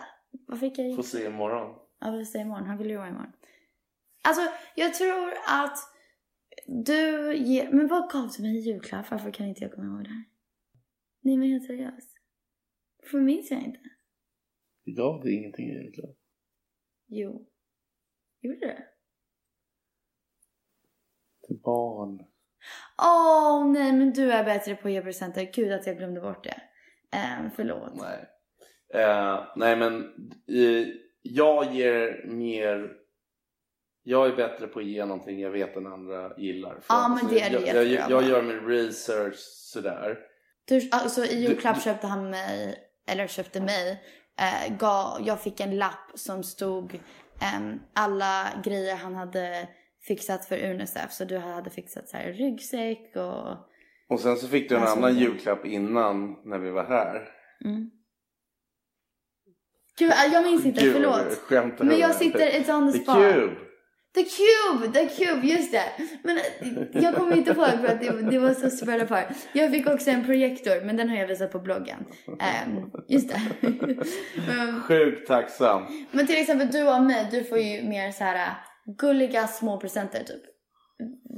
Vad 0.49 0.61
fick 0.61 0.79
jag? 0.79 0.97
Får 0.97 1.03
se 1.03 1.25
imorgon. 1.25 1.77
Ja, 2.01 2.11
vi 2.11 2.25
säger 2.27 2.45
imorgon. 2.45 2.65
Han 2.67 2.79
vill 2.79 2.91
ju 2.91 2.97
vara 2.97 3.09
imorgon. 3.09 3.33
Alltså, 4.25 4.43
jag 4.75 4.95
tror 4.95 5.33
att 5.49 5.79
du 6.71 7.37
ger... 7.37 7.71
Men 7.73 7.89
vad 7.89 8.11
gav 8.11 8.31
du 8.37 8.43
mig 8.43 8.57
i 8.57 8.61
julklapp? 8.61 9.11
Varför 9.11 9.31
kan 9.31 9.47
inte 9.47 9.65
jag 9.65 9.73
komma 9.73 9.87
ihåg 9.87 10.05
det 10.05 10.11
här? 10.11 10.25
Nej, 11.21 11.37
men 11.37 11.49
helt 11.49 11.67
seriöst. 11.67 12.17
För 13.11 13.21
minns 13.21 13.51
jag 13.51 13.63
inte. 13.63 13.81
Jag 14.85 15.23
det 15.23 15.29
är 15.29 15.33
ingenting 15.33 15.71
egentligen. 15.71 16.15
Jo. 17.07 17.47
Gjorde 18.41 18.59
du? 18.59 18.77
Till 21.47 21.59
barn. 21.59 22.27
Åh, 23.03 23.73
nej, 23.73 23.93
men 23.93 24.13
du 24.13 24.33
är 24.33 24.45
bättre 24.45 24.77
på 24.77 24.89
att 24.89 24.95
ge 24.95 25.03
presenter. 25.03 25.51
Gud 25.55 25.73
att 25.73 25.87
jag 25.87 25.97
glömde 25.97 26.21
bort 26.21 26.45
det. 26.45 26.63
Um, 27.43 27.51
förlåt. 27.51 27.93
Nej. 27.95 28.27
Eh, 28.95 29.47
nej 29.57 29.77
men 29.77 30.03
eh, 30.49 30.87
jag 31.23 31.75
ger 31.75 32.27
mer 32.27 33.00
jag 34.03 34.27
är 34.29 34.37
bättre 34.37 34.67
på 34.67 34.79
att 34.79 34.85
ge 34.87 35.05
någonting 35.05 35.41
jag 35.41 35.51
vet 35.51 35.75
den 35.75 35.87
andra 35.87 36.39
gillar. 36.39 36.75
För 36.75 36.95
Ja, 36.95 37.19
men 37.23 37.33
det 37.33 37.41
är 37.41 37.51
du 37.51 37.67
jag, 37.67 37.77
jag, 37.87 38.11
jag 38.11 38.23
på. 38.23 38.29
gör 38.29 38.43
min 38.43 38.61
research 38.67 39.35
sådär. 39.73 40.19
Du, 40.65 40.89
alltså 40.93 41.25
i 41.25 41.43
julklapp 41.47 41.83
köpte 41.83 42.07
han 42.07 42.31
mig, 42.31 42.75
eller 43.09 43.27
köpte 43.27 43.61
mig, 43.61 44.03
eh, 44.41 44.77
gav, 44.77 45.19
jag 45.27 45.41
fick 45.41 45.61
en 45.61 45.79
lapp 45.79 46.11
som 46.15 46.43
stod 46.43 46.95
em, 47.55 47.81
alla 47.95 48.47
grejer 48.65 48.97
han 48.97 49.15
hade 49.15 49.69
fixat 50.07 50.45
för 50.45 50.71
Unicef. 50.71 51.13
Så 51.13 51.25
du 51.25 51.39
hade 51.39 51.71
fixat 51.71 52.09
så 52.09 52.17
här 52.17 52.33
ryggsäck 52.33 53.17
och... 53.17 53.67
Och 54.09 54.21
sen 54.21 54.37
så 54.37 54.49
fick 54.49 54.69
du 54.69 54.75
en 54.77 54.81
Alltså, 54.83 54.97
annan 54.97 55.15
det- 55.15 55.21
julklapp 55.21 55.65
innan 55.67 56.37
när 56.45 56.59
vi 56.59 56.71
var 56.71 56.85
här. 56.85 57.29
Mm. 57.65 57.91
Gud, 59.99 60.13
jag 60.33 60.45
minns 60.45 60.65
inte, 60.67 60.81
Gud, 60.81 60.93
förlåt. 60.93 61.79
Men 61.79 61.99
jag 61.99 62.15
sitter, 62.15 62.39
it's 62.51 62.75
on 62.79 62.93
the 62.93 62.99
Det 62.99 63.05
spot. 63.05 63.17
är 63.17 63.33
kul. 63.33 63.57
The 64.15 64.25
Cube! 64.25 64.93
The 64.93 65.09
Cube, 65.09 65.47
just 65.47 65.73
det. 65.73 65.85
Men 66.23 66.37
eh, 66.37 67.03
jag 67.03 67.15
kommer 67.15 67.37
inte 67.37 67.51
ihåg 67.51 67.67
för 67.67 67.87
att 67.87 68.01
det, 68.01 68.31
det 68.31 68.39
var 68.39 68.55
så 68.55 68.71
spread 68.71 69.01
apart. 69.03 69.27
Jag 69.53 69.71
fick 69.71 69.87
också 69.87 70.11
en 70.11 70.25
projektor, 70.27 70.85
men 70.87 70.97
den 70.97 71.09
har 71.09 71.17
jag 71.17 71.27
visat 71.27 71.53
på 71.53 71.59
bloggen. 71.59 72.05
Ehm, 72.41 72.91
just 73.09 73.29
det. 73.29 73.41
Men- 74.47 74.81
Sjukt 74.89 75.27
tacksam. 75.27 75.83
men 76.11 76.27
till 76.27 76.37
exempel 76.41 76.69
du 76.71 76.89
och 76.89 77.03
mig, 77.03 77.29
du 77.31 77.45
får 77.45 77.59
ju 77.59 77.83
mer 77.83 78.11
så 78.13 78.25
här 78.25 78.51
gulliga 78.99 79.47
små 79.47 79.81
presenter 79.81 80.19
typ. 80.25 80.43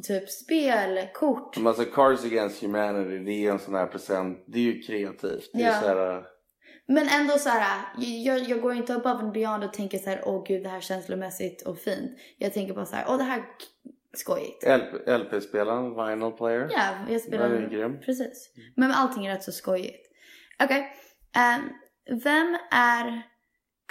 Typ 0.07 0.31
spel, 0.31 1.01
kort. 1.15 1.57
Men 1.57 1.67
alltså 1.67 1.85
Cards 1.85 2.25
Against 2.25 2.63
Humanity, 2.63 3.19
det 3.19 3.47
är 3.47 3.51
en 3.53 3.59
sån 3.59 3.75
här 3.75 3.87
present. 3.87 4.45
Det 4.47 4.59
är 4.59 4.63
ju 4.63 4.83
kreativt. 4.83 5.51
Det 5.53 5.63
är 5.63 5.67
Ja. 5.67 5.81
så 5.81 5.87
här, 5.89 6.17
äh, 6.17 6.23
Men 6.93 7.09
ändå 7.09 7.39
så 7.39 7.49
här, 7.49 7.81
jag, 7.97 8.39
jag 8.39 8.61
går 8.61 8.75
inte 8.75 8.95
above 8.95 9.23
and 9.23 9.33
beyond 9.33 9.65
och 9.65 9.73
tänker 9.73 9.99
så 9.99 10.11
här, 10.11 10.23
åh 10.25 10.45
gud 10.47 10.63
det 10.63 10.69
här 10.69 10.77
är 10.77 10.81
känslomässigt 10.81 11.63
och 11.63 11.79
fint. 11.79 12.19
Jag 12.39 12.53
tänker 12.53 12.75
bara 12.75 12.87
så 12.87 12.97
här, 12.97 13.05
åh 13.09 13.19
det 13.19 13.25
här 13.25 13.39
är 13.39 13.45
skojigt. 14.17 14.63
LP, 14.63 15.07
LP-spelaren, 15.07 15.95
vinyl 15.95 16.33
player. 16.33 16.69
Ja, 16.71 16.95
jag 17.09 17.21
spelar... 17.21 17.49
Den 17.49 17.65
är 17.65 17.69
grym. 17.69 18.01
Precis. 18.01 18.51
Men 18.77 18.91
allting 18.91 19.27
är 19.27 19.35
rätt 19.35 19.43
så 19.43 19.53
skojigt. 19.53 20.09
Okej. 20.65 20.97
ehm, 21.37 21.61
vem 22.25 22.59
är 22.71 23.23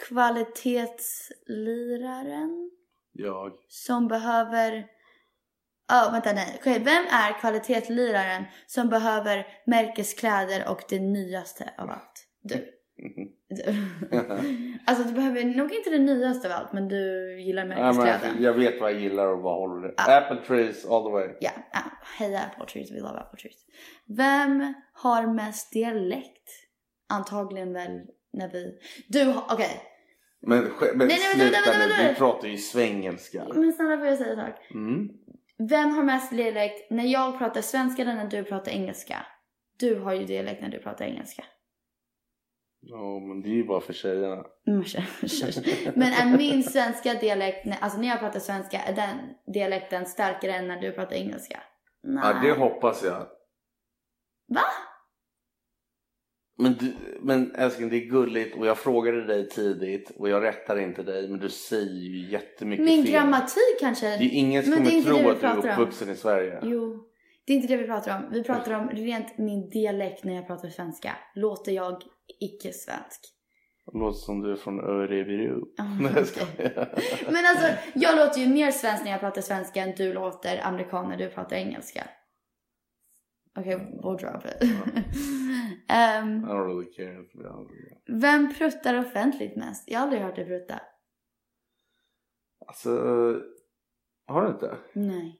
kvalitetsliraren 0.08 2.72
Jag. 3.12 3.52
som 3.68 4.08
behöver... 4.08 4.86
Ja, 5.88 6.10
vänta 6.12 6.34
nej. 6.34 6.56
Okej, 6.60 6.80
vem 6.80 7.06
är 7.06 7.40
kvalitetsliraren 7.40 8.44
som 8.68 8.90
behöver 8.90 9.48
märkeskläder 9.66 10.70
och 10.70 10.84
det 10.90 11.00
nyaste 11.00 11.74
av 11.78 11.90
allt? 11.90 12.28
Du. 12.42 12.81
Du. 13.02 13.32
alltså 14.86 15.04
du 15.08 15.14
behöver 15.14 15.44
nog 15.44 15.74
inte 15.74 15.90
det 15.90 16.00
nyaste 16.00 16.48
av 16.48 16.54
allt 16.62 16.74
men 16.74 16.88
du 16.88 17.36
gillar 17.42 17.62
Ja, 17.62 17.68
men 17.68 17.96
märkeskläder. 17.96 18.40
jag 18.44 18.54
vet 18.54 18.82
vad 18.82 18.92
jag 18.92 19.00
gillar 19.00 19.28
och 19.28 19.40
vad 19.42 19.56
håller 19.56 19.88
det. 19.88 19.94
Ah. 19.98 20.18
Apple 20.18 20.38
trees 20.48 20.86
all 20.86 21.04
the 21.04 21.12
way. 21.12 21.28
Ja, 21.40 21.52
ja. 21.74 21.80
heja 22.18 22.40
Apple 22.42 22.66
Trees, 22.66 22.92
we 22.92 23.00
love 23.00 23.20
Apple 23.20 23.40
Trees. 23.40 23.56
Vem 24.18 24.74
har 24.94 25.34
mest 25.34 25.72
dialekt? 25.74 26.50
Antagligen 27.10 27.74
väl 27.74 28.02
när 28.34 28.50
vi... 28.52 28.80
Du 29.08 29.24
har, 29.24 29.44
okej. 29.54 29.82
Men, 30.42 30.64
sk- 30.64 30.96
men 30.96 31.08
Nej, 31.08 31.18
nej, 31.38 31.50
sluta 31.50 31.58
nu, 31.88 32.08
du 32.10 32.16
pratar 32.16 32.48
ju 32.48 32.58
svengelska. 32.58 33.46
Men 33.56 33.74
snälla 33.74 33.98
får 33.98 34.08
jag 34.08 34.18
säga 34.18 34.32
en 34.32 34.36
sak? 34.38 34.72
Mm. 34.72 35.10
Vem 35.70 35.90
har 35.96 36.04
mest 36.04 36.32
dialekt 36.32 36.92
när 36.92 37.04
jag 37.04 37.38
pratar 37.38 37.62
svenska 37.62 38.02
eller 38.02 38.14
när 38.14 38.28
du 38.28 38.44
pratar 38.44 38.72
engelska? 38.72 39.26
Du 39.80 39.96
har 40.00 40.14
ju 40.14 40.26
dialekt 40.26 40.62
när 40.62 40.70
du 40.70 40.80
pratar 40.80 41.06
engelska. 41.06 41.44
Ja, 42.84 43.20
men 43.20 43.42
det 43.42 43.50
är 43.50 43.54
ju 43.54 43.64
bara 43.64 43.82
för 43.82 43.94
tjejerna. 43.94 44.46
Mm. 44.68 44.84
Men 45.96 46.14
är 46.14 46.38
min 46.38 46.64
svenska 46.64 47.14
dialekt, 47.14 47.68
alltså 47.82 48.00
när 48.00 48.08
jag 48.08 48.20
pratar 48.20 48.40
svenska, 48.40 48.80
är 48.80 48.96
den 48.96 49.18
dialekten 49.54 50.06
starkare 50.06 50.54
än 50.54 50.68
när 50.68 50.82
du 50.82 50.92
pratar 50.92 51.16
engelska? 51.16 51.60
Nej. 52.04 52.24
Ja, 52.24 52.40
det 52.44 52.52
hoppas 52.60 53.04
jag. 53.04 53.28
Va? 54.48 54.62
Men, 56.58 56.74
du, 56.74 56.94
men 57.22 57.56
älskling, 57.56 57.90
det 57.90 57.96
är 57.96 58.10
gulligt 58.10 58.58
och 58.58 58.66
jag 58.68 58.78
frågade 58.78 59.26
dig 59.28 59.50
tidigt 59.50 60.12
och 60.18 60.30
jag 60.30 60.44
rättar 60.44 60.80
inte 60.80 61.04
dig 61.04 61.28
men 61.28 61.40
du 61.40 61.50
säger 61.50 62.00
ju 62.02 62.30
jättemycket 62.32 62.86
Min 62.86 63.04
fel. 63.04 63.14
grammatik 63.14 63.78
kanske? 63.80 64.06
Det 64.06 64.24
är 64.24 64.30
ingen 64.34 64.64
som 64.64 64.72
Men 64.74 64.86
kommer 64.86 65.02
tro 65.02 65.16
att 65.16 65.24
du 65.24 65.30
är 65.48 65.54
pratar 65.54 65.70
om. 65.70 65.74
uppvuxen 65.74 66.10
i 66.10 66.16
Sverige. 66.16 66.60
Jo, 66.64 67.04
det 67.46 67.54
är 67.54 67.56
inte 67.58 67.68
det 67.68 67.78
vi 67.78 67.88
pratar 67.88 68.18
om. 68.18 68.32
Vi 68.32 68.44
pratar 68.44 68.74
om 68.74 68.90
rent 68.90 69.38
min 69.38 69.70
dialekt 69.70 70.24
när 70.24 70.36
jag 70.36 70.48
pratar 70.48 70.70
svenska. 70.70 71.12
Låter 71.36 71.72
jag 71.72 72.02
icke-svensk? 72.40 73.22
Låter 73.94 74.18
som 74.20 74.42
du 74.42 74.52
är 74.52 74.56
från 74.56 74.80
Örebro. 74.80 75.68
Nej, 76.00 76.12
jag 76.16 76.28
skojar. 76.28 77.00
Men 77.32 77.46
alltså, 77.46 77.68
jag 77.96 78.16
låter 78.16 78.40
ju 78.42 78.48
mer 78.48 78.72
svensk 78.72 79.04
när 79.04 79.12
jag 79.12 79.20
pratar 79.20 79.42
svenska 79.42 79.82
än 79.82 79.96
du 79.96 80.14
låter 80.14 80.62
amerikan 80.68 81.10
när 81.10 81.18
du 81.18 81.30
pratar 81.30 81.56
engelska. 81.56 82.08
Okej, 83.60 83.76
we'll 83.76 84.18
drop 84.18 84.46
it. 84.46 84.64
Ehm, 85.90 86.44
I 86.44 86.48
don't 86.48 86.66
really 86.68 86.92
care. 86.94 87.26
vem 88.20 88.54
pruttar 88.54 89.00
offentligt 89.00 89.56
mest? 89.56 89.92
Jag 89.92 90.00
har 90.00 90.04
aldrig 90.04 90.22
hört 90.22 90.36
dig 90.36 90.46
prutta. 90.46 90.82
Alltså, 92.68 92.90
har 94.28 94.42
du 94.42 94.48
inte? 94.50 94.78
Nej. 94.94 95.38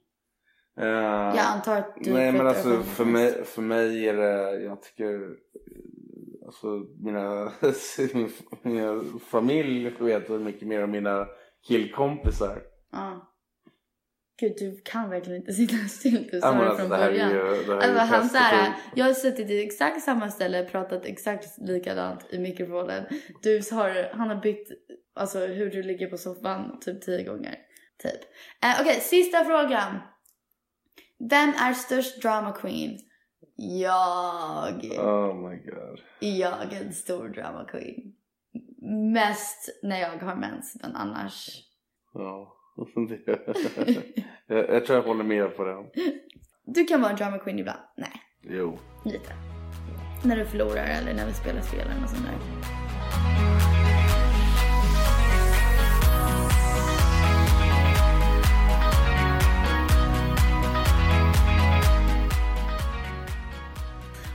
Eh, 0.80 0.86
Jag 0.88 1.40
antar 1.40 1.78
att 1.78 1.96
du 2.02 2.14
Nej 2.14 2.32
men 2.32 2.48
alltså 2.48 2.82
för 2.84 3.06
mig, 3.06 3.46
för 3.46 3.62
mig 3.62 4.08
är 4.08 4.14
det, 4.14 4.62
jag 4.64 4.82
tycker, 4.82 5.20
alltså 6.52 6.68
mina, 7.00 7.52
mina 8.64 9.04
familj 9.30 9.90
vet 10.00 10.30
mycket 10.30 10.68
mer 10.68 10.84
om 10.84 10.92
mina 10.92 11.28
killkompisar. 11.68 12.62
Ja. 12.92 13.28
Gud, 14.40 14.54
du 14.60 14.82
kan 14.86 15.10
verkligen 15.10 15.40
inte 15.40 15.54
sitta 15.54 15.76
still. 15.88 16.30
Du 16.32 16.42
sa 16.42 16.52
det 16.54 16.78
från 16.78 16.90
början. 16.90 17.30
ju- 17.32 17.64
det 17.66 17.76
alltså, 17.76 18.00
han 18.00 18.30
så 18.30 18.38
här, 18.38 18.70
och- 18.70 18.98
jag 18.98 19.06
har 19.06 19.14
suttit 19.14 19.50
i 19.50 19.64
exakt 19.64 20.04
samma 20.04 20.32
ställe, 20.32 20.64
pratat 20.64 21.06
exakt 21.06 21.58
likadant 21.58 22.34
i 22.34 22.40
mikrofonen. 22.40 23.04
Du 23.42 23.62
har, 23.72 24.14
han 24.14 24.30
har 24.30 24.42
bytt 24.42 24.68
alltså, 25.16 25.40
hur 25.40 25.70
du 25.70 25.84
ligger 25.84 26.08
på 26.08 26.18
soffan 26.18 26.80
typ 26.80 27.02
tio 27.02 27.24
gånger. 27.24 27.56
Typ. 28.04 28.22
Eh, 28.64 28.82
Okej, 28.82 29.00
sista 29.02 29.46
frågan. 29.46 29.98
Vem 31.30 31.50
är 31.50 31.74
störst 31.74 32.22
drama 32.22 32.52
queen? 32.52 32.98
Jag. 33.64 34.86
Oh 35.00 35.50
my 35.50 35.56
god. 35.58 36.00
Jag 36.20 36.74
är 36.74 36.82
en 36.86 36.94
stor 36.94 37.28
drama 37.30 37.66
queen. 37.66 38.14
Mest 39.14 39.80
när 39.84 40.00
jag 40.00 40.10
har 40.18 40.36
mens, 40.36 40.78
men 40.82 40.96
annars. 40.96 41.50
Ja. 42.14 42.54
Det- 43.10 43.40
jag, 44.56 44.70
jag 44.70 44.86
tror 44.86 44.98
jag 45.00 45.04
håller 45.04 45.24
med 45.24 45.58
på 45.58 45.64
den. 45.64 45.86
Du 46.66 46.84
kan 46.86 47.02
vara 47.02 47.12
en 47.12 47.18
drama 47.18 47.38
queen 47.40 47.60
ibland. 47.60 47.80
Nej. 47.98 48.12
Jo. 48.42 48.78
Lite. 49.06 49.34
När 50.26 50.36
du 50.36 50.46
förlorar 50.46 50.86
eller 51.02 51.14
när 51.14 51.26
vi 51.26 51.34
spelar 51.34 51.62
spel 51.62 51.80
eller 51.80 52.02
något 52.02 52.10
sånt 52.10 52.26
där. 52.26 53.51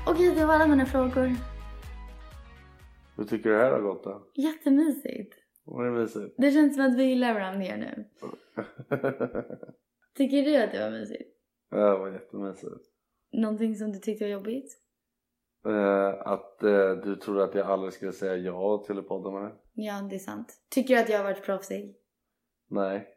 Okej, 0.06 0.34
det 0.34 0.46
var 0.46 0.54
alla 0.54 0.66
mina 0.66 0.86
frågor. 0.86 1.30
Hur 3.16 3.24
tycker 3.24 3.50
du 3.50 3.56
det 3.56 3.62
här 3.62 3.72
har 3.72 3.80
gått 3.80 4.04
då? 4.04 4.26
Jättemysigt. 4.34 5.34
Var 5.64 5.84
det 5.84 5.90
mysigt? 5.90 6.34
Det 6.38 6.50
känns 6.50 6.76
som 6.76 6.84
att 6.84 6.98
vi 6.98 7.04
gillar 7.04 7.34
varandra 7.34 7.58
mer 7.58 7.76
nu. 7.76 8.04
Tycker 10.16 10.42
du 10.42 10.56
att 10.56 10.72
det 10.72 10.80
var 10.80 10.90
mysigt? 10.90 11.30
ja, 11.70 11.76
det 11.76 11.98
var 11.98 12.12
jättemysigt. 12.12 12.84
Någonting 13.32 13.74
som 13.76 13.92
du 13.92 13.98
tyckte 13.98 14.24
var 14.24 14.30
jobbigt? 14.30 14.72
Eh, 15.66 16.08
att 16.32 16.62
eh, 16.62 16.90
du 16.92 17.16
trodde 17.16 17.44
att 17.44 17.54
jag 17.54 17.66
aldrig 17.66 17.92
skulle 17.92 18.12
säga 18.12 18.36
ja 18.36 18.84
till 18.86 18.98
att 18.98 19.08
podda 19.08 19.30
med 19.30 19.42
dig? 19.42 19.52
Ja, 19.74 20.06
det 20.10 20.14
är 20.16 20.18
sant. 20.18 20.54
Tycker 20.70 20.94
du 20.94 21.00
att 21.00 21.08
jag 21.08 21.16
har 21.18 21.24
varit 21.24 21.44
proffsig? 21.44 21.96
Nej. 22.68 23.08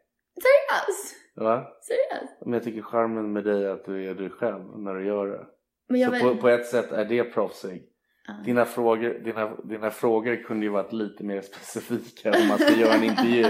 Seriöst? 0.42 1.16
Va? 1.34 1.66
Seriöst? 1.82 2.40
Men 2.40 2.52
jag 2.52 2.62
tycker 2.62 2.82
charmen 2.82 3.32
med 3.32 3.44
dig 3.44 3.64
är 3.64 3.70
att 3.70 3.84
du 3.84 4.10
är 4.10 4.14
du 4.14 4.30
själv 4.30 4.78
när 4.78 4.94
du 4.94 5.06
gör 5.06 5.26
det. 5.26 5.46
Så 6.04 6.10
vill- 6.10 6.20
på, 6.22 6.36
på 6.36 6.48
ett 6.48 6.66
sätt 6.66 6.92
är 6.92 7.04
det 7.04 7.24
proffsig. 7.24 7.82
Ja. 8.26 8.34
Dina, 8.44 8.64
frågor, 8.64 9.24
dina, 9.24 9.56
dina 9.64 9.90
frågor 9.90 10.36
kunde 10.36 10.66
ju 10.66 10.70
varit 10.72 10.92
lite 10.92 11.24
mer 11.24 11.40
specifika 11.52 12.30
om 12.42 12.48
man 12.48 12.58
ska 12.58 12.76
göra 12.76 12.94
en 12.94 13.04
intervju. 13.04 13.42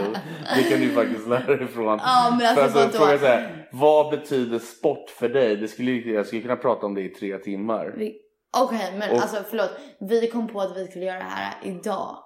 Det 0.57 0.63
kan 0.71 0.81
du 0.81 0.89
faktiskt 0.91 1.29
lära 1.29 1.57
dig 1.57 1.67
från. 1.67 1.85
Ja, 2.03 2.37
men 2.39 2.47
alltså, 2.47 2.69
För 2.79 2.85
vadå? 2.87 2.93
fråga 2.99 3.19
så 3.19 3.27
här, 3.27 3.69
vad 3.73 4.11
betyder 4.11 4.59
sport 4.59 5.11
för 5.11 5.29
dig? 5.29 5.57
Det 5.57 5.69
skulle, 5.69 5.91
jag 5.93 6.27
skulle 6.27 6.43
kunna 6.43 6.57
prata 6.57 6.87
om 6.87 6.95
det 6.95 7.03
i 7.03 7.09
tre 7.09 7.39
timmar. 7.39 7.95
Vi- 7.97 8.21
Okej, 8.57 8.93
men 8.99 9.11
Och- 9.11 9.17
alltså 9.17 9.37
förlåt. 9.51 9.71
Vi 10.01 10.31
kom 10.31 10.49
på 10.49 10.61
att 10.61 10.77
vi 10.77 10.87
skulle 10.87 11.05
göra 11.05 11.19
det 11.19 11.25
här 11.25 11.55
idag. 11.63 12.17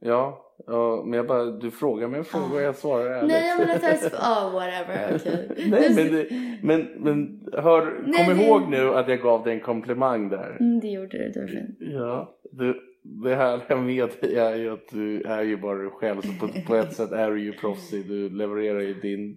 Ja, 0.00 0.40
ja, 0.66 1.02
men 1.06 1.16
jag 1.16 1.26
bara, 1.26 1.44
du 1.44 1.70
frågar 1.70 2.08
mig 2.08 2.18
en 2.18 2.24
fråga 2.24 2.54
och 2.54 2.62
jag 2.62 2.76
svarar 2.76 3.10
ärligt. 3.10 3.30
Nej, 3.32 3.58
menar 3.58 3.74
att 3.74 3.82
jag... 3.82 4.12
Oh, 4.12 4.52
whatever. 4.52 5.16
Okej. 5.16 5.52
Nej, 5.70 5.88
Nu- 5.88 5.94
men, 5.94 6.12
det, 6.12 6.28
men, 6.62 6.80
men 7.04 7.46
hör, 7.62 8.02
Nej, 8.06 8.26
kom 8.26 8.36
det- 8.38 8.44
ihåg 8.44 8.68
nu 8.70 8.94
att 8.94 9.08
jag 9.08 9.20
gav 9.20 9.44
dig 9.44 9.54
en 9.54 9.60
komplimang 9.60 10.28
där. 10.28 10.56
Mm, 10.60 10.80
det 10.80 10.88
gjorde 10.88 11.18
du. 11.18 11.28
Det 11.30 11.40
var 11.40 11.48
fint. 11.48 11.76
Ja, 11.80 12.38
du, 12.52 12.80
det 13.02 13.34
här 13.34 13.76
med 13.76 14.10
dig 14.20 14.36
är 14.36 14.54
ju 14.56 14.72
att 14.72 14.88
du 14.88 15.22
är 15.22 15.42
ju 15.42 15.56
bara 15.56 15.78
dig 15.78 15.90
själv. 15.90 16.20
Så 16.20 16.46
på, 16.46 16.48
på 16.66 16.74
ett 16.76 16.92
sätt 16.96 17.12
är 17.12 17.30
du 17.30 17.42
ju 17.44 17.52
proffsig. 17.52 18.08
Du 18.08 18.30
levererar 18.30 18.80
ju 18.80 18.94
din 18.94 19.36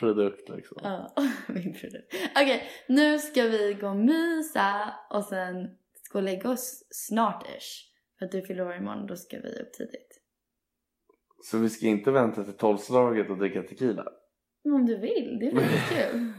produkt 0.00 0.48
liksom. 0.48 0.78
Ja, 0.82 1.12
min 1.48 1.72
produkt. 1.74 2.14
Okej, 2.36 2.62
nu 2.88 3.18
ska 3.18 3.42
vi 3.42 3.76
gå 3.80 3.88
och 3.88 3.96
mysa 3.96 4.94
och 5.10 5.24
sen 5.24 5.68
gå 6.12 6.18
och 6.18 6.22
lägga 6.22 6.50
oss 6.50 6.84
snart-ish. 6.90 7.88
För 8.18 8.24
att 8.26 8.32
du 8.32 8.42
fyller 8.42 8.66
år 8.66 8.74
imorgon, 8.76 9.06
då 9.06 9.16
ska 9.16 9.36
vi 9.36 9.48
upp 9.48 9.72
tidigt. 9.72 10.11
Så 11.42 11.58
vi 11.58 11.68
ska 11.70 11.86
inte 11.86 12.10
vänta 12.10 12.44
till 12.44 12.52
tolvslaget 12.52 13.30
och 13.30 13.38
dricka 13.38 13.62
tequila? 13.62 14.04
Om 14.64 14.86
du 14.86 14.96
vill, 14.96 15.38
det 15.40 15.46
är 15.46 15.54
väldigt 15.54 15.88
kul. 15.88 16.32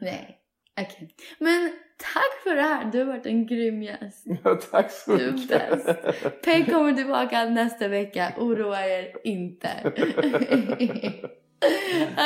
Nej. 0.00 0.38
Okej. 0.80 1.14
Men 1.38 1.72
tack 2.14 2.42
för 2.44 2.54
det 2.54 2.62
här. 2.62 2.84
Du 2.92 2.98
har 2.98 3.04
varit 3.04 3.26
en 3.26 3.46
grym 3.46 3.82
gäst. 3.82 4.24
Ja, 4.44 4.54
tack 4.70 4.90
så 4.90 5.16
Du 5.16 5.28
är 5.28 5.32
mycket. 5.32 5.48
bäst. 5.84 6.42
Peg 6.44 6.66
kommer 6.72 6.92
tillbaka 6.92 7.44
nästa 7.44 7.88
vecka. 7.88 8.32
Oroa 8.38 8.86
er 8.86 9.12
inte. 9.24 9.70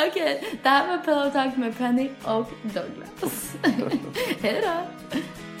Okej, 0.09 0.43
det 0.63 0.69
här 0.69 0.87
var 0.87 1.03
Pillow 1.03 1.29
Talk 1.29 1.57
med 1.57 1.77
Penny 1.77 2.09
och 2.25 2.49
Douglas. 2.63 3.55
Hej 4.41 4.61
då. 4.63 4.81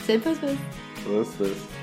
Säg 0.05 0.19
puss 0.19 0.39
puss. 0.39 0.57
Puss, 1.05 1.37
puss. 1.37 1.82